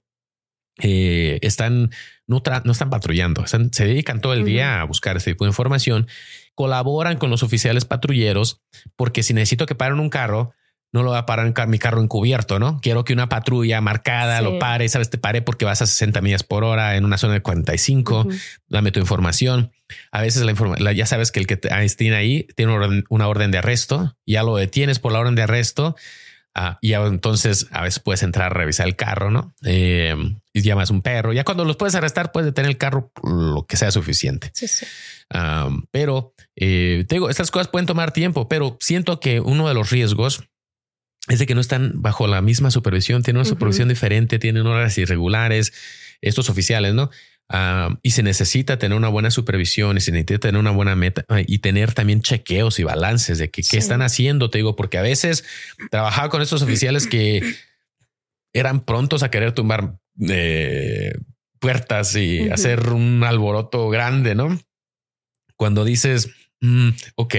eh, 0.79 1.39
están 1.41 1.91
no, 2.27 2.41
no, 2.63 2.71
están 2.71 2.89
patrullando, 2.89 3.45
se 3.47 3.85
dedican 3.85 4.19
todo 4.19 4.33
el 4.33 4.43
día 4.43 4.81
a 4.81 4.83
buscar 4.83 5.15
este 5.15 5.31
tipo 5.31 5.45
de 5.45 5.49
información, 5.49 6.07
colaboran 6.55 7.17
con 7.17 7.29
los 7.29 7.43
oficiales 7.43 7.85
patrulleros, 7.85 8.63
porque 8.95 9.23
si 9.23 9.33
necesito 9.33 9.67
que 9.67 9.75
paren 9.75 9.99
un 9.99 10.09
carro, 10.09 10.53
no 10.95 11.03
lo 11.03 11.11
va 11.11 11.17
a 11.17 11.25
parar 11.25 11.67
mi 11.67 11.77
carro 11.77 12.01
encubierto, 12.01 12.57
¿no? 12.57 12.79
Quiero 12.81 13.03
que 13.03 13.11
una 13.11 13.27
patrulla 13.27 13.81
marcada 13.81 14.39
lo 14.39 14.59
pare, 14.59 14.87
sabes, 14.87 15.09
te 15.09 15.17
pare 15.17 15.41
porque 15.41 15.65
vas 15.65 15.81
a 15.81 15.87
60 15.87 16.21
millas 16.21 16.43
por 16.43 16.63
hora 16.63 16.95
en 16.95 17.03
una 17.03 17.17
zona 17.17 17.33
de 17.33 17.41
45, 17.41 18.25
dame 18.69 18.93
tu 18.93 19.01
información. 19.01 19.73
A 20.13 20.21
veces 20.21 20.43
la 20.43 20.51
información, 20.51 20.95
ya 20.95 21.05
sabes 21.05 21.33
que 21.33 21.41
el 21.41 21.47
que 21.47 21.57
te 21.57 21.69
tiene 21.97 22.15
ahí 22.15 22.47
tiene 22.55 23.03
una 23.09 23.27
orden, 23.27 23.51
de 23.51 23.57
arresto, 23.57 24.15
ya 24.25 24.43
lo 24.43 24.55
detienes 24.55 24.99
por 24.99 25.11
la 25.11 25.19
orden 25.19 25.35
de 25.35 25.41
arresto. 25.41 25.97
Ah, 26.57 26.79
y 26.79 26.93
entonces 26.93 27.67
a 27.71 27.81
veces 27.81 27.99
puedes 27.99 28.23
entrar 28.23 28.45
a 28.45 28.55
revisar 28.55 28.87
el 28.87 28.95
carro, 28.95 29.29
¿no? 29.29 29.53
Eh, 29.65 30.15
y 30.53 30.61
llamas 30.61 30.91
un 30.91 31.01
perro. 31.01 31.33
Ya 31.33 31.43
cuando 31.43 31.65
los 31.65 31.75
puedes 31.75 31.95
arrestar, 31.95 32.31
puedes 32.31 32.45
detener 32.45 32.71
el 32.71 32.77
carro 32.77 33.11
lo 33.21 33.65
que 33.65 33.75
sea 33.75 33.91
suficiente. 33.91 34.53
Ah, 35.29 35.69
pero 35.91 36.33
eh, 36.55 37.03
te 37.09 37.15
digo, 37.15 37.29
estas 37.29 37.51
cosas 37.51 37.67
pueden 37.67 37.85
tomar 37.85 38.13
tiempo, 38.13 38.47
pero 38.47 38.77
siento 38.79 39.19
que 39.19 39.41
uno 39.41 39.67
de 39.67 39.73
los 39.73 39.89
riesgos 39.89 40.47
es 41.27 41.39
de 41.39 41.45
que 41.45 41.55
no 41.55 41.61
están 41.61 42.01
bajo 42.01 42.27
la 42.27 42.41
misma 42.41 42.71
supervisión, 42.71 43.23
tienen 43.23 43.39
una 43.39 43.49
supervisión 43.49 43.89
diferente, 43.89 44.39
tienen 44.39 44.65
horas 44.67 44.97
irregulares, 44.97 45.73
estos 46.21 46.49
oficiales, 46.49 46.93
¿no? 46.93 47.09
Ah, 47.49 47.99
y 48.01 48.11
se 48.11 48.23
necesita 48.23 48.79
tener 48.79 48.97
una 48.97 49.07
buena 49.07 49.29
supervisión 49.29 49.97
y 49.97 50.01
se 50.01 50.11
necesita 50.11 50.39
tener 50.39 50.59
una 50.59 50.71
buena 50.71 50.95
meta 50.95 51.23
ah, 51.29 51.41
y 51.45 51.59
tener 51.59 51.93
también 51.93 52.21
chequeos 52.21 52.79
y 52.79 52.83
balances 52.83 53.37
de 53.37 53.51
qué 53.51 53.61
están 53.77 54.01
haciendo, 54.01 54.49
te 54.49 54.57
digo, 54.57 54.75
porque 54.75 54.97
a 54.97 55.03
veces 55.03 55.45
trabajaba 55.91 56.29
con 56.29 56.41
estos 56.41 56.63
oficiales 56.63 57.05
que 57.05 57.43
eran 58.53 58.83
prontos 58.83 59.21
a 59.21 59.29
querer 59.29 59.51
tumbar 59.51 59.97
eh, 60.27 61.13
puertas 61.59 62.15
y 62.15 62.49
hacer 62.49 62.89
un 62.89 63.23
alboroto 63.23 63.89
grande, 63.89 64.33
¿no? 64.33 64.59
Cuando 65.55 65.85
dices, 65.85 66.29
mm, 66.61 66.89
ok, 67.15 67.35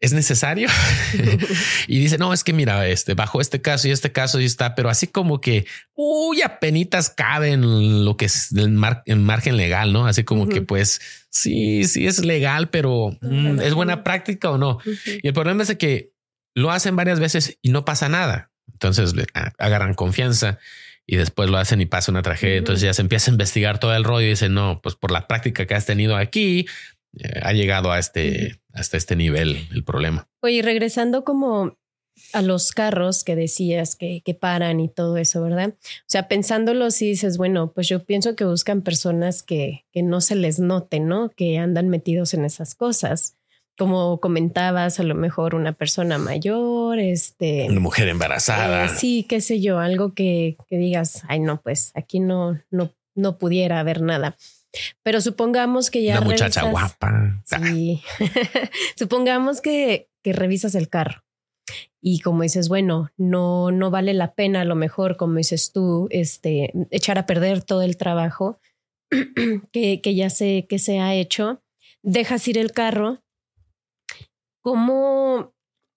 es 0.00 0.12
necesario. 0.12 0.68
y 1.86 1.98
dice, 1.98 2.18
no, 2.18 2.32
es 2.32 2.44
que 2.44 2.52
mira, 2.52 2.86
este, 2.88 3.14
bajo 3.14 3.40
este 3.40 3.60
caso 3.60 3.88
y 3.88 3.90
este 3.90 4.12
caso 4.12 4.40
y 4.40 4.44
está, 4.44 4.74
pero 4.74 4.88
así 4.88 5.06
como 5.06 5.40
que, 5.40 5.66
uy, 5.94 6.42
apenitas 6.42 7.10
cabe 7.10 7.52
en 7.52 8.04
lo 8.04 8.16
que 8.16 8.26
es 8.26 8.52
el 8.52 8.70
margen 8.70 9.56
legal, 9.56 9.92
¿no? 9.92 10.06
Así 10.06 10.24
como 10.24 10.48
que 10.48 10.62
pues 10.62 11.00
sí, 11.30 11.84
sí 11.84 12.06
es 12.06 12.24
legal, 12.24 12.70
pero 12.70 13.16
mm, 13.20 13.60
¿es 13.60 13.74
buena 13.74 14.04
práctica 14.04 14.50
o 14.50 14.58
no? 14.58 14.78
Y 15.22 15.26
el 15.26 15.34
problema 15.34 15.62
es 15.62 15.74
que 15.76 16.12
lo 16.54 16.70
hacen 16.70 16.96
varias 16.96 17.20
veces 17.20 17.58
y 17.62 17.70
no 17.70 17.84
pasa 17.84 18.08
nada. 18.08 18.50
Entonces 18.72 19.14
agarran 19.58 19.94
confianza 19.94 20.58
y 21.06 21.16
después 21.16 21.48
lo 21.48 21.58
hacen 21.58 21.80
y 21.80 21.86
pasa 21.86 22.10
una 22.10 22.22
tragedia. 22.22 22.56
Entonces 22.56 22.82
ya 22.82 22.92
se 22.92 23.02
empieza 23.02 23.30
a 23.30 23.34
investigar 23.34 23.78
todo 23.78 23.94
el 23.94 24.04
rollo 24.04 24.26
y 24.26 24.30
dicen, 24.30 24.54
no, 24.54 24.80
pues 24.82 24.96
por 24.96 25.12
la 25.12 25.28
práctica 25.28 25.66
que 25.66 25.74
has 25.74 25.86
tenido 25.86 26.16
aquí, 26.16 26.66
ha 27.42 27.52
llegado 27.52 27.92
a 27.92 27.98
este, 27.98 28.60
hasta 28.72 28.96
este 28.96 29.16
nivel 29.16 29.68
el 29.72 29.84
problema. 29.84 30.28
Oye, 30.42 30.62
regresando 30.62 31.24
como 31.24 31.76
a 32.32 32.42
los 32.42 32.72
carros 32.72 33.24
que 33.24 33.36
decías 33.36 33.94
que, 33.94 34.22
que, 34.24 34.34
paran 34.34 34.80
y 34.80 34.88
todo 34.88 35.16
eso, 35.16 35.42
¿verdad? 35.42 35.74
O 35.74 36.06
sea, 36.06 36.28
pensándolo, 36.28 36.90
si 36.90 37.08
dices, 37.08 37.36
bueno, 37.36 37.72
pues 37.72 37.88
yo 37.88 38.04
pienso 38.04 38.34
que 38.36 38.44
buscan 38.44 38.82
personas 38.82 39.42
que, 39.42 39.84
que 39.92 40.02
no 40.02 40.20
se 40.20 40.34
les 40.34 40.58
note, 40.58 41.00
¿no? 41.00 41.30
Que 41.30 41.58
andan 41.58 41.88
metidos 41.88 42.34
en 42.34 42.44
esas 42.44 42.74
cosas. 42.74 43.36
Como 43.78 44.20
comentabas, 44.20 44.98
a 44.98 45.02
lo 45.02 45.14
mejor 45.14 45.54
una 45.54 45.72
persona 45.72 46.16
mayor, 46.16 46.98
este... 46.98 47.66
Una 47.68 47.80
mujer 47.80 48.08
embarazada. 48.08 48.86
Eh, 48.86 48.88
sí, 48.88 49.26
qué 49.28 49.42
sé 49.42 49.60
yo, 49.60 49.78
algo 49.78 50.14
que, 50.14 50.56
que 50.68 50.78
digas, 50.78 51.22
ay, 51.28 51.40
no, 51.40 51.60
pues 51.60 51.92
aquí 51.94 52.20
no, 52.20 52.58
no, 52.70 52.94
no 53.14 53.36
pudiera 53.36 53.78
haber 53.78 54.00
nada. 54.00 54.38
Pero 55.02 55.20
supongamos 55.20 55.90
que 55.90 56.02
ya. 56.02 56.18
Una 56.18 56.26
muchacha 56.26 56.70
guapa. 56.70 57.42
Sí. 57.44 58.02
supongamos 58.96 59.60
que, 59.60 60.08
que 60.22 60.32
revisas 60.32 60.74
el 60.74 60.88
carro 60.88 61.26
y 62.00 62.20
como 62.20 62.42
dices, 62.42 62.68
bueno, 62.68 63.10
no, 63.16 63.72
no 63.72 63.90
vale 63.90 64.14
la 64.14 64.34
pena 64.34 64.60
a 64.60 64.64
lo 64.64 64.76
mejor, 64.76 65.16
como 65.16 65.34
dices 65.38 65.72
tú, 65.72 66.06
este, 66.10 66.72
echar 66.90 67.18
a 67.18 67.26
perder 67.26 67.64
todo 67.64 67.82
el 67.82 67.96
trabajo 67.96 68.60
que, 69.72 70.00
que 70.00 70.14
ya 70.14 70.30
sé 70.30 70.66
que 70.68 70.78
se 70.78 71.00
ha 71.00 71.14
hecho, 71.14 71.62
dejas 72.02 72.46
ir 72.46 72.58
el 72.58 72.72
carro. 72.72 73.24
¿Cómo 74.62 75.54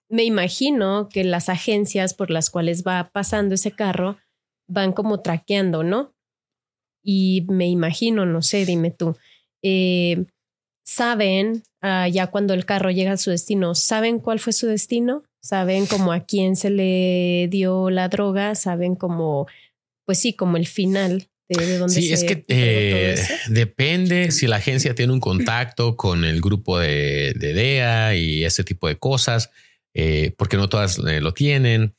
me 0.08 0.24
imagino 0.24 1.08
que 1.08 1.22
las 1.22 1.48
agencias 1.48 2.14
por 2.14 2.30
las 2.30 2.50
cuales 2.50 2.82
va 2.84 3.10
pasando 3.12 3.54
ese 3.54 3.70
carro 3.70 4.18
van 4.68 4.92
como 4.92 5.20
traqueando, 5.20 5.84
¿no? 5.84 6.12
Y 7.02 7.46
me 7.48 7.68
imagino, 7.68 8.26
no 8.26 8.42
sé, 8.42 8.64
dime 8.66 8.90
tú, 8.90 9.16
eh, 9.62 10.24
saben, 10.84 11.62
ah, 11.80 12.08
ya 12.08 12.28
cuando 12.28 12.54
el 12.54 12.64
carro 12.64 12.90
llega 12.90 13.12
a 13.12 13.16
su 13.16 13.30
destino, 13.30 13.74
¿saben 13.74 14.18
cuál 14.18 14.40
fue 14.40 14.52
su 14.52 14.66
destino? 14.66 15.24
¿Saben 15.42 15.86
como 15.86 16.12
a 16.12 16.20
quién 16.20 16.56
se 16.56 16.70
le 16.70 17.48
dio 17.48 17.90
la 17.90 18.08
droga? 18.08 18.54
¿Saben 18.54 18.94
como, 18.94 19.46
pues 20.04 20.18
sí, 20.18 20.34
como 20.34 20.56
el 20.56 20.66
final? 20.66 21.28
De, 21.48 21.78
dónde 21.78 21.94
sí, 21.94 22.12
es 22.12 22.22
que 22.22 22.44
eh, 22.46 23.16
depende 23.48 24.30
si 24.30 24.46
la 24.46 24.56
agencia 24.56 24.94
tiene 24.94 25.12
un 25.12 25.18
contacto 25.18 25.96
con 25.96 26.24
el 26.24 26.40
grupo 26.40 26.78
de, 26.78 27.34
DEA 27.36 28.14
y 28.14 28.44
ese 28.44 28.62
tipo 28.62 28.86
de 28.86 28.98
cosas, 28.98 29.50
eh, 29.92 30.32
porque 30.36 30.56
no 30.56 30.68
todas 30.68 30.98
lo 30.98 31.34
tienen. 31.34 31.96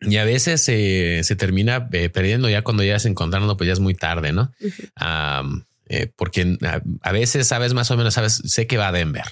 Y 0.00 0.16
a 0.18 0.24
veces 0.24 0.62
se 0.62 1.36
termina 1.36 1.88
eh, 1.92 2.10
perdiendo 2.10 2.48
ya 2.48 2.62
cuando 2.62 2.82
ya 2.82 2.98
se 2.98 3.08
encontrando, 3.08 3.56
pues 3.56 3.66
ya 3.66 3.72
es 3.72 3.80
muy 3.80 3.94
tarde, 3.94 4.32
¿no? 4.32 4.52
Eh, 5.88 6.12
porque 6.16 6.58
a, 7.02 7.12
veces 7.12 7.46
sabes 7.46 7.72
más 7.72 7.90
o 7.90 7.96
menos, 7.96 8.14
sabes, 8.14 8.42
sé 8.44 8.66
que 8.66 8.76
va 8.76 8.88
a 8.88 8.92
Denver, 8.92 9.24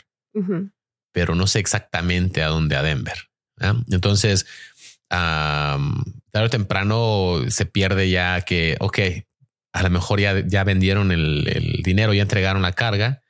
pero 1.13 1.35
no 1.35 1.47
sé 1.47 1.59
exactamente 1.59 2.43
a 2.43 2.49
dónde 2.49 2.77
a 2.77 2.83
Denver. 2.83 3.19
Entonces, 3.91 4.47
tarde 5.09 6.47
o 6.47 6.51
temprano 6.51 7.43
se 7.49 7.67
pierde 7.67 8.09
ya 8.09 8.41
que, 8.43 8.77
ok, 8.81 8.99
a 9.75 9.83
lo 9.83 9.91
mejor 9.91 10.21
ya, 10.21 10.41
ya 10.47 10.63
vendieron 10.65 11.11
el, 11.11 11.81
dinero, 11.83 12.15
ya 12.15 12.23
entregaron 12.23 12.63
la 12.63 12.73
carga. 12.73 13.23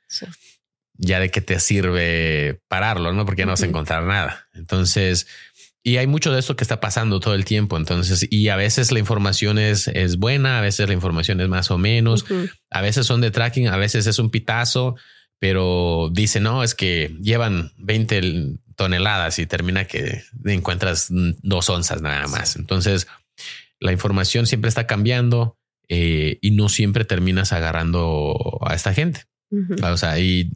Ya 0.97 1.19
de 1.19 1.29
qué 1.29 1.41
te 1.41 1.59
sirve 1.59 2.61
pararlo, 2.69 3.11
no? 3.11 3.25
Porque 3.25 3.45
no 3.45 3.51
vas 3.51 3.63
a 3.63 3.65
encontrar 3.65 4.03
nada. 4.03 4.47
Entonces, 4.53 5.27
y 5.87 5.97
hay 5.97 6.07
mucho 6.07 6.33
de 6.33 6.39
esto 6.39 6.55
que 6.55 6.63
está 6.63 6.79
pasando 6.79 7.19
todo 7.19 7.35
el 7.35 7.45
tiempo. 7.45 7.77
Entonces, 7.77 8.27
y 8.31 8.49
a 8.49 8.55
veces 8.55 8.91
la 8.91 8.97
información 8.97 9.59
es, 9.59 9.87
es 9.89 10.17
buena, 10.17 10.57
a 10.57 10.61
veces 10.61 10.87
la 10.87 10.95
información 10.95 11.39
es 11.41 11.47
más 11.47 11.69
o 11.69 11.77
menos, 11.77 12.25
a 12.71 12.81
veces 12.81 13.05
son 13.05 13.21
de 13.21 13.29
tracking, 13.29 13.67
a 13.67 13.77
veces 13.77 14.07
es 14.07 14.17
un 14.17 14.31
pitazo, 14.31 14.95
pero 15.37 16.09
dice 16.11 16.39
no, 16.39 16.63
es 16.63 16.73
que 16.73 17.15
llevan 17.21 17.71
20 17.77 18.57
toneladas 18.75 19.37
y 19.37 19.45
termina 19.45 19.85
que 19.85 20.23
encuentras 20.43 21.09
dos 21.11 21.69
onzas 21.69 22.01
nada 22.01 22.25
más. 22.29 22.55
Entonces, 22.55 23.07
la 23.79 23.91
información 23.91 24.47
siempre 24.47 24.69
está 24.69 24.87
cambiando 24.87 25.59
eh, 25.87 26.39
y 26.41 26.49
no 26.49 26.67
siempre 26.67 27.05
terminas 27.05 27.53
agarrando 27.53 28.59
a 28.65 28.73
esta 28.73 28.91
gente. 28.91 29.25
O 29.83 29.97
sea, 29.97 30.17
y 30.17 30.51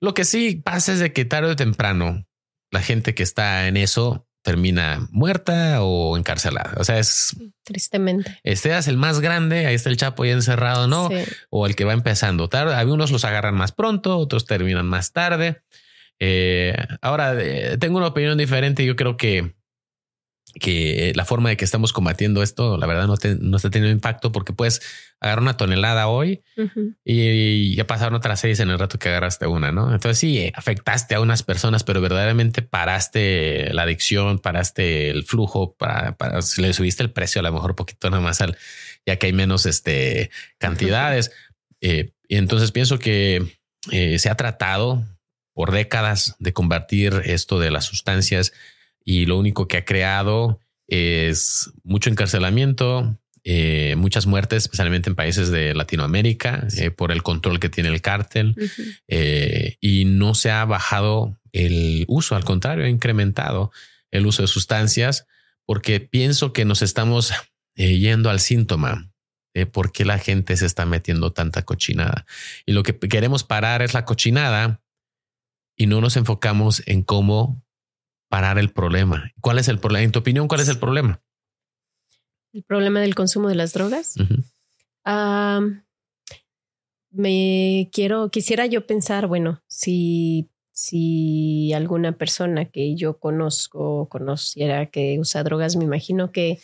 lo 0.00 0.14
que 0.14 0.24
sí 0.24 0.60
pasa 0.64 0.94
es 0.94 0.98
de 0.98 1.12
que 1.12 1.24
tarde 1.24 1.52
o 1.52 1.56
temprano 1.56 2.26
la 2.72 2.82
gente 2.82 3.14
que 3.14 3.22
está 3.22 3.68
en 3.68 3.76
eso 3.76 4.26
termina 4.44 5.08
muerta 5.10 5.82
o 5.82 6.18
encarcelada. 6.18 6.74
O 6.76 6.84
sea, 6.84 6.98
es 6.98 7.34
tristemente. 7.64 8.38
Este 8.44 8.76
es 8.76 8.88
el 8.88 8.98
más 8.98 9.20
grande, 9.20 9.66
ahí 9.66 9.74
está 9.74 9.88
el 9.88 9.96
Chapo 9.96 10.26
ya 10.26 10.32
encerrado, 10.32 10.86
¿no? 10.86 11.08
O 11.48 11.66
el 11.66 11.74
que 11.74 11.84
va 11.84 11.94
empezando 11.94 12.50
tarde. 12.50 12.74
Algunos 12.74 13.10
los 13.10 13.24
agarran 13.24 13.54
más 13.54 13.72
pronto, 13.72 14.18
otros 14.18 14.44
terminan 14.44 14.86
más 14.86 15.12
tarde. 15.12 15.62
Eh, 16.20 16.76
ahora, 17.00 17.34
eh, 17.40 17.78
tengo 17.78 17.96
una 17.96 18.08
opinión 18.08 18.36
diferente. 18.36 18.84
Yo 18.84 18.96
creo 18.96 19.16
que 19.16 19.54
que 20.60 21.12
la 21.16 21.24
forma 21.24 21.48
de 21.48 21.56
que 21.56 21.64
estamos 21.64 21.92
combatiendo 21.92 22.42
esto, 22.42 22.78
la 22.78 22.86
verdad, 22.86 23.06
no, 23.06 23.14
no 23.40 23.56
está 23.56 23.70
teniendo 23.70 23.92
impacto 23.92 24.30
porque 24.32 24.52
puedes 24.52 24.80
agarrar 25.20 25.42
una 25.42 25.56
tonelada 25.56 26.06
hoy 26.06 26.42
y, 27.04 27.74
ya 27.74 27.86
pasaron 27.86 28.14
otras 28.14 28.40
seis 28.40 28.60
en 28.60 28.70
el 28.70 28.78
rato 28.78 28.98
que 28.98 29.08
agarraste 29.08 29.46
una, 29.46 29.72
¿no? 29.72 29.92
Entonces 29.92 30.18
sí, 30.18 30.52
afectaste 30.54 31.14
a 31.14 31.20
unas 31.20 31.42
personas, 31.42 31.82
pero 31.82 32.00
verdaderamente 32.00 32.62
paraste 32.62 33.72
la 33.72 33.82
adicción, 33.82 34.38
paraste 34.38 35.10
el 35.10 35.24
flujo, 35.24 35.74
para, 35.74 36.16
le 36.58 36.72
subiste 36.72 37.02
el 37.02 37.10
precio 37.10 37.40
a 37.40 37.42
lo 37.42 37.52
mejor 37.52 37.74
poquito 37.74 38.10
nada 38.10 38.22
más 38.22 38.40
al, 38.40 38.56
ya 39.06 39.16
que 39.16 39.26
hay 39.26 39.32
menos 39.32 39.66
este, 39.66 40.30
cantidades. 40.58 41.32
Eh, 41.80 42.12
y 42.28 42.36
entonces 42.36 42.70
pienso 42.70 42.98
que 42.98 43.58
eh, 43.90 44.18
se 44.18 44.30
ha 44.30 44.34
tratado 44.36 45.04
por 45.52 45.72
décadas 45.72 46.36
de 46.38 46.52
combatir 46.52 47.22
esto 47.24 47.58
de 47.58 47.70
las 47.70 47.84
sustancias 47.84 48.52
y 49.04 49.26
lo 49.26 49.38
único 49.38 49.68
que 49.68 49.76
ha 49.76 49.84
creado 49.84 50.60
es 50.86 51.70
mucho 51.82 52.10
encarcelamiento, 52.10 53.18
eh, 53.46 53.94
muchas 53.96 54.26
muertes, 54.26 54.64
especialmente 54.64 55.10
en 55.10 55.16
países 55.16 55.50
de 55.50 55.74
Latinoamérica, 55.74 56.66
eh, 56.78 56.90
por 56.90 57.12
el 57.12 57.22
control 57.22 57.60
que 57.60 57.68
tiene 57.68 57.90
el 57.90 58.00
cártel 58.00 58.56
eh, 59.06 59.76
y 59.80 60.06
no 60.06 60.34
se 60.34 60.50
ha 60.50 60.64
bajado 60.64 61.38
el 61.52 62.06
uso, 62.08 62.36
al 62.36 62.44
contrario, 62.44 62.86
ha 62.86 62.88
incrementado 62.88 63.70
el 64.10 64.26
uso 64.26 64.42
de 64.42 64.48
sustancias 64.48 65.26
porque 65.66 66.00
pienso 66.00 66.52
que 66.52 66.64
nos 66.64 66.82
estamos 66.82 67.32
yendo 67.76 68.30
al 68.30 68.40
síntoma 68.40 69.10
de 69.52 69.66
por 69.66 69.92
qué 69.92 70.04
la 70.04 70.18
gente 70.18 70.56
se 70.56 70.66
está 70.66 70.86
metiendo 70.86 71.32
tanta 71.32 71.62
cochinada. 71.62 72.26
Y 72.66 72.72
lo 72.72 72.82
que 72.82 72.98
queremos 72.98 73.44
parar 73.44 73.82
es 73.82 73.94
la 73.94 74.04
cochinada 74.04 74.82
y 75.76 75.86
no 75.86 76.00
nos 76.00 76.16
enfocamos 76.16 76.82
en 76.86 77.02
cómo 77.02 77.63
parar 78.34 78.58
el 78.58 78.70
problema. 78.70 79.30
¿Cuál 79.40 79.60
es 79.60 79.68
el 79.68 79.78
problema? 79.78 80.02
En 80.02 80.10
tu 80.10 80.18
opinión, 80.18 80.48
¿cuál 80.48 80.60
es 80.60 80.68
el 80.68 80.80
problema? 80.80 81.22
El 82.52 82.64
problema 82.64 83.00
del 83.00 83.14
consumo 83.14 83.48
de 83.48 83.54
las 83.54 83.72
drogas. 83.74 84.16
me 87.12 87.90
quiero, 87.92 88.32
quisiera 88.32 88.66
yo 88.66 88.88
pensar, 88.88 89.28
bueno, 89.28 89.62
si, 89.68 90.50
si 90.72 91.72
alguna 91.74 92.18
persona 92.18 92.64
que 92.64 92.96
yo 92.96 93.20
conozco 93.20 94.08
conociera 94.08 94.86
que 94.86 95.16
usa 95.20 95.44
drogas, 95.44 95.76
me 95.76 95.84
imagino 95.84 96.32
que 96.32 96.58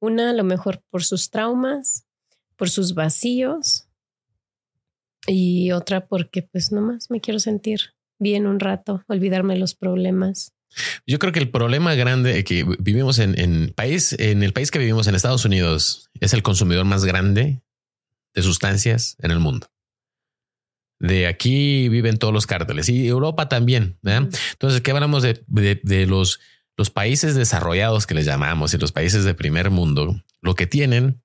una 0.00 0.30
a 0.30 0.32
lo 0.32 0.42
mejor 0.42 0.82
por 0.90 1.04
sus 1.04 1.30
traumas, 1.30 2.04
por 2.56 2.68
sus 2.68 2.94
vacíos 2.94 3.86
y 5.28 5.70
otra 5.70 6.08
porque 6.08 6.42
pues 6.42 6.72
nomás 6.72 7.12
me 7.12 7.20
quiero 7.20 7.38
sentir 7.38 7.94
bien 8.18 8.48
un 8.48 8.58
rato, 8.58 9.04
olvidarme 9.06 9.56
los 9.56 9.76
problemas. 9.76 10.52
Yo 11.06 11.18
creo 11.18 11.32
que 11.32 11.40
el 11.40 11.50
problema 11.50 11.94
grande 11.94 12.42
que 12.44 12.64
vivimos 12.78 13.18
en, 13.18 13.72
país, 13.74 14.14
en 14.18 14.42
el 14.42 14.52
país 14.52 14.70
que 14.70 14.78
vivimos 14.78 15.06
en 15.06 15.14
Estados 15.14 15.44
Unidos, 15.44 16.10
es 16.20 16.32
el 16.32 16.42
consumidor 16.42 16.84
más 16.84 17.04
grande 17.04 17.62
de 18.34 18.42
sustancias 18.42 19.16
en 19.20 19.30
el 19.30 19.38
mundo. 19.38 19.68
De 20.98 21.26
aquí 21.26 21.88
viven 21.88 22.18
todos 22.18 22.32
los 22.32 22.46
cárteles 22.46 22.88
y 22.88 23.08
Europa 23.08 23.48
también. 23.48 23.98
Entonces, 24.04 24.80
¿qué 24.80 24.92
hablamos 24.92 25.22
de, 25.22 26.06
los, 26.06 26.40
los 26.76 26.90
países 26.90 27.34
desarrollados 27.34 28.06
que 28.06 28.14
les 28.14 28.24
llamamos 28.24 28.72
y 28.72 28.78
los 28.78 28.92
países 28.92 29.24
de 29.24 29.34
primer 29.34 29.70
mundo? 29.70 30.22
Lo 30.40 30.54
que 30.54 30.66
tienen 30.66 31.20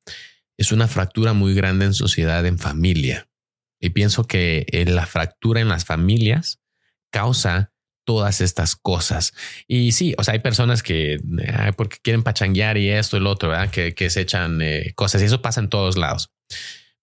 es 0.57 0.71
una 0.71 0.87
fractura 0.87 1.33
muy 1.33 1.53
grande 1.53 1.85
en 1.85 1.93
sociedad, 1.93 2.45
en 2.45 2.57
familia. 2.57 3.29
Y 3.79 3.91
pienso 3.91 4.25
que 4.25 4.65
la 4.87 5.05
fractura 5.05 5.61
en 5.61 5.69
las 5.69 5.85
familias 5.85 6.59
causa 7.11 7.71
todas 8.07 8.39
estas 8.39 8.77
cosas. 8.77 9.33
Y 9.67 9.91
sí, 9.91 10.15
o 10.17 10.23
sea, 10.23 10.33
hay 10.33 10.39
personas 10.39 10.81
que 10.81 11.19
porque 11.75 11.97
quieren 12.01 12.23
pachanguear 12.23 12.77
y 12.77 12.89
esto 12.89 13.17
y 13.17 13.19
lo 13.19 13.31
otro, 13.31 13.51
Que, 13.69 14.09
se 14.09 14.21
echan 14.21 14.61
eh, 14.61 14.93
cosas 14.95 15.21
y 15.21 15.25
eso 15.25 15.41
pasa 15.41 15.59
en 15.59 15.67
todos 15.67 15.97
lados. 15.97 16.31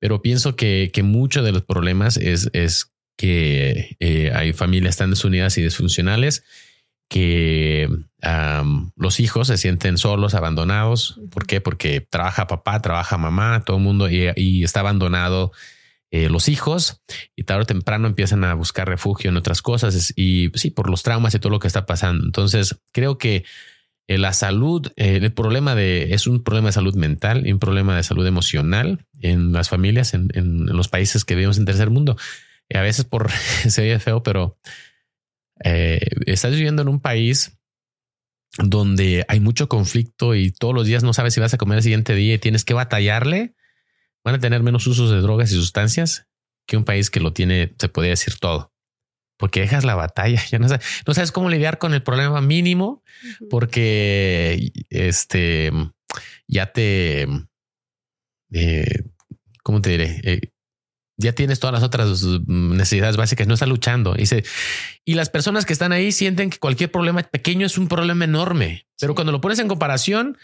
Pero 0.01 0.23
pienso 0.23 0.57
que, 0.57 0.91
que 0.95 1.03
muchos 1.03 1.45
de 1.45 1.53
los 1.53 1.63
problemas 1.63 2.17
es, 2.17 2.49
es 2.55 2.91
que 3.19 3.97
eh, 4.01 4.33
hay 4.35 4.55
familias 4.55 4.97
tan 4.97 5.11
desunidas 5.11 5.59
y 5.59 5.63
disfuncionales 5.63 6.43
que 7.11 7.87
los 8.97 9.21
hijos 9.21 9.49
se 9.49 9.59
sienten 9.59 9.99
solos, 9.99 10.33
abandonados. 10.33 11.21
¿Por 11.31 11.47
qué? 11.47 11.61
Porque 11.61 12.01
trabaja 12.01 12.47
papá, 12.47 12.81
trabaja 12.81 13.19
mamá, 13.19 13.63
todo 13.67 13.77
el 13.77 13.83
mundo 13.83 14.09
y, 14.09 14.31
y 14.37 14.65
está 14.65 14.81
abandonado 14.81 15.53
eh, 16.17 16.29
los 16.29 16.49
hijos 16.49 17.03
y 17.35 17.43
tarde 17.43 17.63
o 17.63 17.67
temprano 17.67 18.07
empiezan 18.07 18.45
a 18.45 18.55
buscar 18.55 18.87
refugio 18.87 19.31
en 19.31 19.37
otras 19.37 19.63
cosas 19.63 20.13
y 20.15 20.49
sí, 20.55 20.71
por 20.71 20.89
los 20.89 21.03
traumas 21.03 21.35
y 21.35 21.41
todo 21.41 21.51
lo 21.51 21.59
que 21.59 21.67
está 21.67 21.87
pasando. 21.87 22.25
Entonces, 22.25 22.77
creo 22.93 23.19
que 23.19 23.45
eh, 24.07 24.17
la 24.17 24.33
salud, 24.33 24.93
eh, 24.95 25.17
el 25.21 25.33
problema 25.33 25.75
de, 25.75 26.15
es 26.15 26.29
un 26.29 26.45
problema 26.45 26.69
de 26.69 26.73
salud 26.73 26.95
mental 26.95 27.49
y 27.49 27.53
un 27.53 27.59
problema 27.59 27.97
de 27.97 28.05
salud 28.05 28.25
emocional 28.29 29.05
en 29.23 29.53
las 29.53 29.69
familias, 29.69 30.15
en, 30.15 30.67
los 30.67 30.87
países 30.87 31.25
que 31.25 31.35
vivimos 31.35 31.59
en 31.59 31.65
tercer 31.65 31.91
mundo. 31.91 32.17
a 32.73 32.81
veces 32.81 33.05
por, 33.05 33.33
se 33.69 33.99
feo, 33.99 34.23
pero 34.23 34.57
estás 35.59 36.53
viviendo 36.53 36.83
en 36.83 36.89
un 36.91 37.01
país 37.01 37.59
donde 38.59 39.25
hay 39.27 39.41
mucho 39.41 39.69
conflicto 39.69 40.37
y 40.37 40.53
todos 40.53 40.75
los 40.77 40.87
días 40.87 41.03
no 41.03 41.13
sabes 41.13 41.35
si 41.35 41.41
vas 41.41 41.55
a 41.55 41.59
comer 41.59 41.79
el 41.79 41.83
siguiente 41.83 42.15
día 42.15 42.35
y 42.35 42.39
tienes 42.39 42.65
que 42.65 42.75
batallarle 42.75 43.57
van 44.25 44.35
a 44.37 44.39
tener 44.41 44.63
menos 44.63 44.87
usos 44.87 45.11
de 45.11 45.21
drogas 45.21 45.53
y 45.53 45.55
sustancias 45.55 46.27
que 46.67 46.77
un 46.77 46.85
país 46.85 47.11
que 47.11 47.21
lo 47.21 47.33
tiene, 47.33 47.75
se 47.79 47.89
podría 47.89 48.13
decir 48.13 48.39
todo. 48.41 48.73
Porque 49.37 49.61
dejas 49.61 49.85
la 49.85 49.95
batalla, 49.95 50.43
ya 50.51 50.59
no 50.59 50.69
sabes, 50.69 50.85
no 51.07 51.15
sabes 51.15 51.33
cómo 51.33 51.51
lidiar 51.51 51.79
con 51.79 51.95
el 51.95 52.03
problema 52.03 52.41
mínimo, 52.41 53.03
porque 53.51 54.73
este 54.91 55.71
ya 56.47 56.73
te, 56.73 57.29
eh, 58.53 59.03
¿cómo 59.63 59.81
te 59.81 59.91
diré? 59.91 60.21
Eh, 60.25 60.41
ya 61.17 61.33
tienes 61.33 61.61
todas 61.61 61.75
las 61.75 61.83
otras 61.83 62.25
necesidades 62.47 63.17
básicas, 63.17 63.47
no 63.47 63.55
está 63.55 63.67
luchando. 63.67 64.17
Y, 64.17 64.25
y 65.05 65.15
las 65.15 65.31
personas 65.31 65.65
que 65.65 65.73
están 65.73 65.93
ahí 65.93 66.11
sienten 66.11 66.51
que 66.51 66.59
cualquier 66.59 66.91
problema 66.91 67.23
pequeño 67.23 67.67
es 67.67 67.79
un 67.79 67.89
problema 67.89 68.25
enorme, 68.25 68.87
pero 68.99 69.15
cuando 69.15 69.33
lo 69.33 69.41
pones 69.41 69.59
en 69.61 69.69
comparación, 69.69 70.39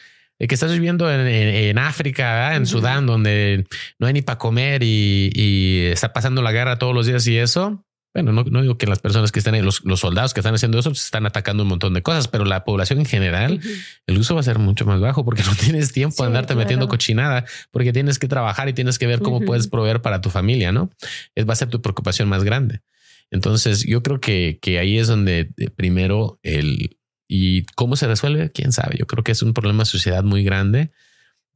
que 0.49 0.55
estás 0.55 0.73
viviendo 0.73 1.11
en, 1.13 1.79
África, 1.79 2.57
en 2.57 2.67
Sudán, 2.67 3.07
donde 3.07 3.67
no 3.99 4.07
hay 4.07 4.15
ni 4.15 4.23
para 4.23 4.39
comer 4.39 4.83
y, 4.83 5.87
está 5.93 6.13
pasando 6.13 6.43
la 6.43 6.53
guerra 6.53 6.79
todos 6.79 6.95
los 6.95 7.07
días 7.07 7.27
y 7.27 7.37
eso. 7.37 7.85
Bueno, 8.13 8.33
no, 8.33 8.63
digo 8.63 8.77
que 8.77 8.87
las 8.87 8.99
personas 8.99 9.31
que 9.31 9.39
están 9.39 9.55
ahí, 9.55 9.63
los, 9.63 9.83
soldados 9.97 10.35
que 10.35 10.41
están 10.41 10.55
haciendo 10.55 10.79
eso, 10.79 10.93
se 10.95 11.05
están 11.05 11.27
atacando 11.27 11.63
un 11.63 11.69
montón 11.69 11.95
de 11.95 12.03
cosas, 12.03 12.27
pero 12.27 12.45
la 12.45 12.65
población 12.65 12.99
en 12.99 13.05
general, 13.05 13.61
el 14.07 14.19
uso 14.19 14.35
va 14.35 14.41
a 14.41 14.45
ser 14.45 14.59
mucho 14.59 14.85
más 14.85 14.99
bajo 14.99 15.25
porque 15.25 15.43
no 15.45 15.55
tienes 15.61 15.93
tiempo 15.93 16.23
de 16.23 16.29
andarte 16.29 16.57
metiendo 16.57 16.89
cochinada, 16.89 17.45
porque 17.71 17.93
tienes 17.93 18.19
que 18.19 18.27
trabajar 18.27 18.69
y 18.69 18.73
tienes 18.73 18.99
que 18.99 19.07
ver 19.07 19.21
cómo 19.21 19.43
puedes 19.43 19.69
proveer 19.69 20.03
para 20.03 20.21
tu 20.21 20.31
familia, 20.31 20.73
¿no? 20.73 20.91
Es, 21.37 21.47
va 21.49 21.53
a 21.53 21.57
ser 21.57 21.69
tu 21.69 21.83
preocupación 21.83 22.29
más 22.29 22.43
grande. 22.45 22.81
Entonces, 23.31 23.85
yo 23.87 24.03
creo 24.03 24.21
que, 24.21 24.59
que 24.61 24.81
ahí 24.81 24.99
es 24.99 25.07
donde 25.07 25.51
eh, 25.57 25.71
primero 25.71 26.41
el, 26.43 26.97
y 27.33 27.63
cómo 27.77 27.95
se 27.95 28.09
resuelve, 28.09 28.51
quién 28.51 28.73
sabe. 28.73 28.97
Yo 28.99 29.07
creo 29.07 29.23
que 29.23 29.31
es 29.31 29.41
un 29.41 29.55
problema 29.55 29.85
de 29.85 29.87
sociedad 29.87 30.25
muy 30.25 30.43
grande, 30.43 30.91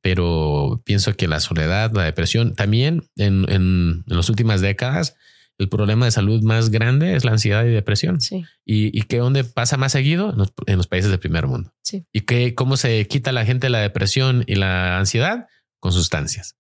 pero 0.03 0.81
pienso 0.85 1.17
que 1.17 1.27
la 1.27 1.41
soledad, 1.41 1.91
la 1.93 2.05
depresión, 2.05 2.55
también 2.55 3.09
en, 3.17 3.45
en, 3.49 4.05
en 4.07 4.17
las 4.17 4.29
últimas 4.29 4.61
décadas, 4.61 5.17
el 5.59 5.69
problema 5.69 6.05
de 6.05 6.13
salud 6.13 6.45
más 6.45 6.71
grande 6.71 7.17
es 7.17 7.25
la 7.25 7.33
ansiedad 7.33 7.65
y 7.65 7.71
depresión. 7.71 8.21
Sí. 8.21 8.45
Y, 8.65 8.97
y 8.97 9.03
que 9.03 9.19
dónde 9.19 9.43
pasa 9.43 9.77
más 9.77 9.91
seguido 9.91 10.31
en 10.31 10.39
los, 10.39 10.53
en 10.67 10.77
los, 10.77 10.87
países 10.87 11.11
del 11.11 11.19
primer 11.19 11.49
mundo. 11.49 11.75
Sí. 11.83 12.07
Y 12.13 12.21
que 12.21 12.55
cómo 12.55 12.77
se 12.77 13.09
quita 13.09 13.33
la 13.33 13.45
gente 13.45 13.69
la 13.69 13.81
depresión 13.81 14.45
y 14.47 14.55
la 14.55 14.97
ansiedad 14.97 15.49
con 15.81 15.93
sustancias. 15.93 16.57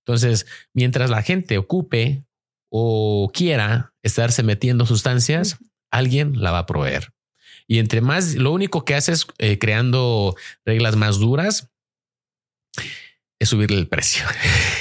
Entonces, 0.00 0.44
mientras 0.74 1.08
la 1.08 1.22
gente 1.22 1.56
ocupe 1.56 2.22
o 2.68 3.30
quiera 3.32 3.94
estarse 4.02 4.42
metiendo 4.42 4.84
sustancias, 4.84 5.56
alguien 5.90 6.42
la 6.42 6.50
va 6.50 6.58
a 6.58 6.66
proveer. 6.66 7.14
Y 7.68 7.78
entre 7.78 8.00
más, 8.00 8.34
lo 8.34 8.50
único 8.50 8.84
que 8.84 8.94
hace 8.94 9.12
es 9.12 9.26
eh, 9.38 9.58
creando 9.58 10.34
reglas 10.64 10.96
más 10.96 11.18
duras 11.18 11.70
es 13.40 13.50
subirle 13.50 13.78
el 13.78 13.86
precio, 13.86 14.24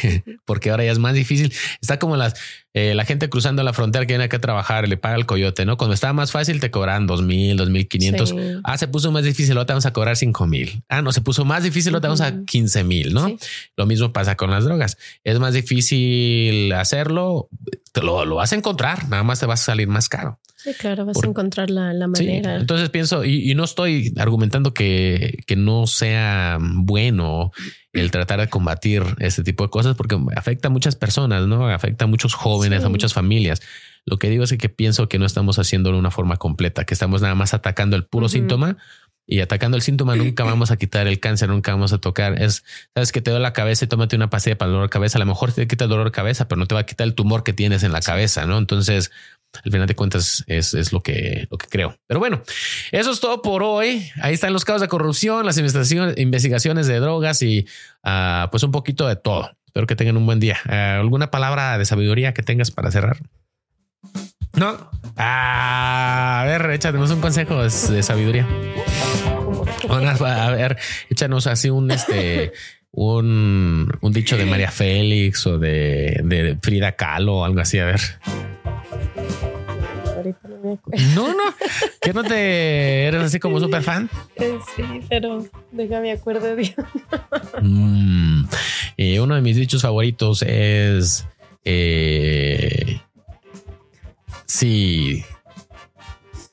porque 0.45 0.71
ahora 0.71 0.83
ya 0.83 0.91
es 0.91 0.97
más 0.97 1.13
difícil. 1.13 1.53
Está 1.79 1.99
como 1.99 2.17
las, 2.17 2.33
eh, 2.73 2.95
la 2.95 3.05
gente 3.05 3.29
cruzando 3.29 3.61
la 3.61 3.71
frontera 3.71 4.05
que 4.07 4.13
viene 4.13 4.23
acá 4.23 4.37
a 4.37 4.41
trabajar 4.41 4.87
le 4.87 4.97
paga 4.97 5.15
el 5.15 5.27
coyote, 5.27 5.65
¿no? 5.65 5.77
Cuando 5.77 5.93
estaba 5.93 6.13
más 6.13 6.31
fácil 6.31 6.59
te 6.59 6.71
cobran 6.71 7.05
dos 7.05 7.21
mil, 7.21 7.55
dos 7.55 7.69
mil 7.69 7.87
quinientos. 7.87 8.33
Ah, 8.63 8.77
se 8.77 8.87
puso 8.87 9.11
más 9.11 9.23
difícil, 9.23 9.53
lo 9.53 9.65
te 9.67 9.73
vamos 9.73 9.85
a 9.85 9.93
cobrar 9.93 10.17
cinco 10.17 10.47
mil. 10.47 10.81
Ah, 10.89 11.03
no, 11.03 11.11
se 11.11 11.21
puso 11.21 11.45
más 11.45 11.63
difícil, 11.63 11.93
lo 11.93 12.01
te 12.01 12.07
vamos 12.07 12.21
a 12.21 12.45
quince 12.45 12.83
mil, 12.83 13.13
¿no? 13.13 13.27
Sí. 13.27 13.37
Lo 13.75 13.85
mismo 13.85 14.11
pasa 14.11 14.35
con 14.35 14.49
las 14.49 14.63
drogas. 14.63 14.97
Es 15.23 15.37
más 15.37 15.53
difícil 15.53 16.73
hacerlo, 16.73 17.49
te 17.91 18.01
lo, 18.01 18.25
lo 18.25 18.35
vas 18.35 18.53
a 18.53 18.55
encontrar, 18.55 19.07
nada 19.07 19.21
más 19.21 19.39
te 19.39 19.45
vas 19.45 19.61
a 19.61 19.65
salir 19.65 19.87
más 19.87 20.09
caro. 20.09 20.39
Sí, 20.67 20.73
claro, 20.73 21.05
vas 21.05 21.23
a 21.23 21.27
encontrar 21.27 21.69
la, 21.69 21.93
la 21.93 22.07
manera. 22.07 22.55
Sí, 22.55 22.61
entonces 22.61 22.89
pienso, 22.89 23.23
y, 23.23 23.49
y, 23.49 23.55
no 23.55 23.63
estoy 23.63 24.13
argumentando 24.17 24.73
que, 24.73 25.37
que 25.45 25.55
no 25.55 25.87
sea 25.87 26.57
bueno 26.59 27.53
el 27.93 28.11
tratar 28.11 28.41
de 28.41 28.49
combatir 28.49 29.01
este 29.19 29.43
tipo 29.43 29.63
de 29.63 29.69
cosas 29.69 29.95
porque 29.95 30.19
afecta 30.35 30.67
a 30.67 30.71
muchas 30.71 30.97
personas, 30.97 31.47
¿no? 31.47 31.69
Afecta 31.69 32.03
a 32.03 32.07
muchos 32.09 32.33
jóvenes, 32.33 32.81
sí. 32.81 32.85
a 32.85 32.89
muchas 32.89 33.13
familias. 33.13 33.61
Lo 34.05 34.19
que 34.19 34.29
digo 34.29 34.43
es 34.43 34.51
que 34.57 34.67
pienso 34.67 35.07
que 35.07 35.19
no 35.19 35.25
estamos 35.25 35.57
haciéndolo 35.57 35.95
de 35.95 36.01
una 36.01 36.11
forma 36.11 36.35
completa, 36.35 36.83
que 36.83 36.93
estamos 36.93 37.21
nada 37.21 37.35
más 37.35 37.53
atacando 37.53 37.95
el 37.95 38.03
puro 38.03 38.25
uh 38.25 38.29
-huh. 38.29 38.33
síntoma 38.33 38.77
y 39.25 39.41
atacando 39.41 39.75
el 39.75 39.83
síntoma 39.83 40.15
nunca 40.15 40.43
vamos 40.45 40.71
a 40.71 40.77
quitar 40.77 41.07
el 41.07 41.19
cáncer, 41.19 41.49
nunca 41.49 41.71
vamos 41.71 41.93
a 41.93 41.97
tocar. 41.99 42.41
Es, 42.41 42.63
sabes 42.93 43.11
que 43.11 43.21
te 43.21 43.31
duele 43.31 43.43
la 43.43 43.53
cabeza 43.53 43.85
y 43.85 43.87
tómate 43.87 44.15
una 44.15 44.29
pastilla 44.29 44.57
para 44.57 44.67
el 44.69 44.73
dolor 44.73 44.87
de 44.87 44.91
cabeza. 44.91 45.17
A 45.17 45.19
lo 45.19 45.25
mejor 45.25 45.51
te 45.51 45.67
quita 45.67 45.85
el 45.85 45.89
dolor 45.89 46.07
de 46.07 46.11
cabeza, 46.11 46.47
pero 46.47 46.57
no 46.57 46.65
te 46.65 46.73
va 46.73 46.81
a 46.81 46.85
quitar 46.85 47.05
el 47.05 47.13
tumor 47.13 47.43
que 47.43 47.53
tienes 47.53 47.83
en 47.83 47.91
la 47.91 47.99
cabeza, 47.99 48.45
¿no? 48.45 48.57
Entonces, 48.57 49.11
al 49.63 49.71
final 49.71 49.87
de 49.87 49.95
cuentas 49.95 50.43
es, 50.47 50.73
es, 50.73 50.93
lo 50.93 51.01
que 51.01 51.47
lo 51.49 51.57
que 51.57 51.67
creo. 51.67 51.97
Pero 52.07 52.19
bueno, 52.19 52.41
eso 52.91 53.11
es 53.11 53.19
todo 53.19 53.41
por 53.41 53.63
hoy. 53.63 54.09
Ahí 54.21 54.33
están 54.33 54.53
los 54.53 54.65
casos 54.65 54.81
de 54.81 54.87
corrupción, 54.87 55.45
las 55.45 55.57
investigaciones, 55.57 56.17
investigaciones 56.17 56.87
de 56.87 56.99
drogas 56.99 57.41
y 57.41 57.65
uh, 58.03 58.49
pues 58.49 58.63
un 58.63 58.71
poquito 58.71 59.07
de 59.07 59.15
todo. 59.15 59.51
Espero 59.65 59.87
que 59.87 59.95
tengan 59.95 60.17
un 60.17 60.25
buen 60.25 60.39
día. 60.39 60.57
Uh, 60.67 61.01
¿Alguna 61.01 61.31
palabra 61.31 61.77
de 61.77 61.85
sabiduría 61.85 62.33
que 62.33 62.43
tengas 62.43 62.71
para 62.71 62.91
cerrar? 62.91 63.17
No. 64.53 64.89
Ah, 65.15 66.41
a 66.41 66.45
ver, 66.45 66.69
échanos 66.71 67.11
un 67.11 67.21
consejo 67.21 67.61
de, 67.61 67.69
de 67.93 68.03
sabiduría. 68.03 68.47
A 69.89 70.49
ver, 70.51 70.77
échanos 71.09 71.47
así 71.47 71.69
un 71.69 71.91
este. 71.91 72.53
Un, 72.91 73.91
un, 74.01 74.11
dicho 74.13 74.37
de 74.37 74.45
María 74.45 74.71
Félix 74.71 75.45
o 75.45 75.59
de, 75.59 76.21
de 76.23 76.57
Frida 76.61 76.93
Kahlo 76.93 77.37
o 77.37 77.45
algo 77.45 77.59
así. 77.59 77.79
A 77.79 77.85
ver. 77.85 77.99
Ahorita 80.15 80.47
no 80.47 80.57
me 80.63 80.73
acuerdo. 80.73 81.05
No, 81.15 81.27
no, 81.27 81.43
que 82.01 82.13
no 82.13 82.23
te 82.23 83.05
eres 83.05 83.21
así 83.21 83.39
como 83.39 83.59
súper 83.59 83.83
fan. 83.83 84.09
Sí, 84.75 84.83
pero 85.09 85.45
déjame 85.71 86.11
acuerdo 86.11 86.55
de 86.55 86.75
mm, 87.61 88.45
eh, 88.97 89.19
uno 89.19 89.35
de 89.35 89.41
mis 89.41 89.55
dichos 89.55 89.81
favoritos 89.81 90.41
es 90.41 91.27
eh, 91.65 93.01
si 94.45 95.23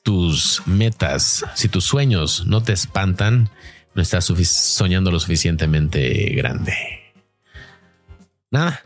tus 0.03 0.61
metas, 0.67 1.45
si 1.55 1.67
tus 1.67 1.85
sueños 1.85 2.45
no 2.45 2.61
te 2.61 2.73
espantan, 2.73 3.49
no 3.95 4.01
estás 4.01 4.25
soñando 4.25 5.09
lo 5.09 5.19
suficientemente 5.19 6.33
grande. 6.35 6.73
Nada. 8.51 8.81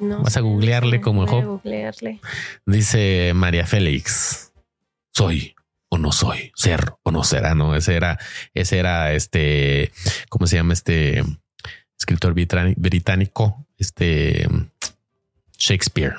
No 0.00 0.22
Vas 0.22 0.36
a 0.36 0.40
googlearle 0.40 1.00
como 1.00 1.26
Job. 1.26 1.44
googlearle. 1.44 2.20
Dice 2.66 3.32
María 3.34 3.66
Félix, 3.66 4.52
soy 5.12 5.54
o 5.88 5.98
no 5.98 6.10
soy, 6.10 6.50
ser 6.56 6.94
o 7.02 7.10
no 7.12 7.22
será, 7.22 7.54
no, 7.54 7.76
ese 7.76 7.94
era, 7.94 8.18
ese 8.52 8.78
era 8.78 9.12
este, 9.12 9.92
¿cómo 10.28 10.46
se 10.46 10.56
llama 10.56 10.72
este 10.72 11.22
escritor 11.96 12.34
británico? 12.34 13.66
Este 13.78 14.48
Shakespeare. 15.56 16.16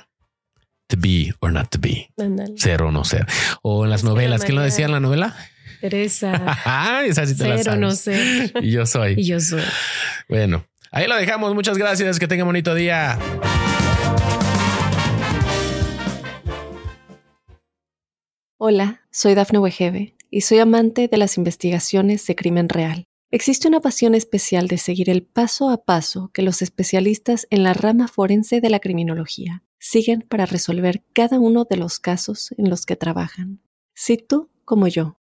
To 0.87 0.97
be 0.99 1.33
or 1.39 1.51
not 1.51 1.69
to 1.69 1.79
be. 1.79 2.11
Ser 2.57 2.83
o 2.83 2.91
no 2.91 3.03
ser. 3.03 3.25
O 3.63 3.85
en 3.85 3.89
las 3.89 4.01
Es 4.01 4.03
novelas, 4.05 4.43
¿quién 4.45 4.55
lo 4.55 4.61
decía 4.61 4.85
en 4.85 4.91
la 4.91 4.99
novela? 4.99 5.35
Teresa. 5.79 6.57
Ah, 6.65 7.03
esa 7.05 7.25
sí 7.25 7.35
te 7.37 7.47
la 7.47 7.57
Ser 7.57 7.61
o 7.61 7.63
sabes. 7.63 7.79
no 7.79 7.91
ser. 7.91 8.53
Y 8.61 8.71
yo 8.71 8.85
soy. 8.85 9.13
Y 9.17 9.25
yo 9.25 9.39
soy. 9.39 9.61
Bueno, 10.27 10.65
ahí 10.91 11.07
lo 11.07 11.15
dejamos. 11.15 11.53
Muchas 11.53 11.77
gracias. 11.77 12.19
Que 12.19 12.27
tengan 12.27 12.47
bonito 12.47 12.73
día. 12.73 13.17
Hola, 18.57 19.01
soy 19.11 19.35
Dafne 19.35 19.59
Wegebe 19.59 20.15
y 20.31 20.41
soy 20.41 20.59
amante 20.59 21.07
de 21.07 21.17
las 21.17 21.37
investigaciones 21.37 22.25
de 22.25 22.35
crimen 22.35 22.69
real. 22.69 23.05
Existe 23.31 23.67
una 23.67 23.81
pasión 23.81 24.15
especial 24.15 24.67
de 24.67 24.77
seguir 24.77 25.09
el 25.09 25.23
paso 25.23 25.69
a 25.69 25.83
paso 25.83 26.31
que 26.33 26.41
los 26.41 26.61
especialistas 26.61 27.47
en 27.49 27.63
la 27.63 27.73
rama 27.73 28.07
forense 28.07 28.61
de 28.61 28.69
la 28.69 28.79
criminología 28.79 29.63
siguen 29.79 30.21
para 30.21 30.45
resolver 30.45 31.03
cada 31.13 31.39
uno 31.39 31.65
de 31.69 31.77
los 31.77 31.99
casos 31.99 32.53
en 32.57 32.69
los 32.69 32.85
que 32.85 32.95
trabajan. 32.95 33.61
Si 33.93 34.17
tú, 34.17 34.49
como 34.63 34.87
yo, 34.87 35.19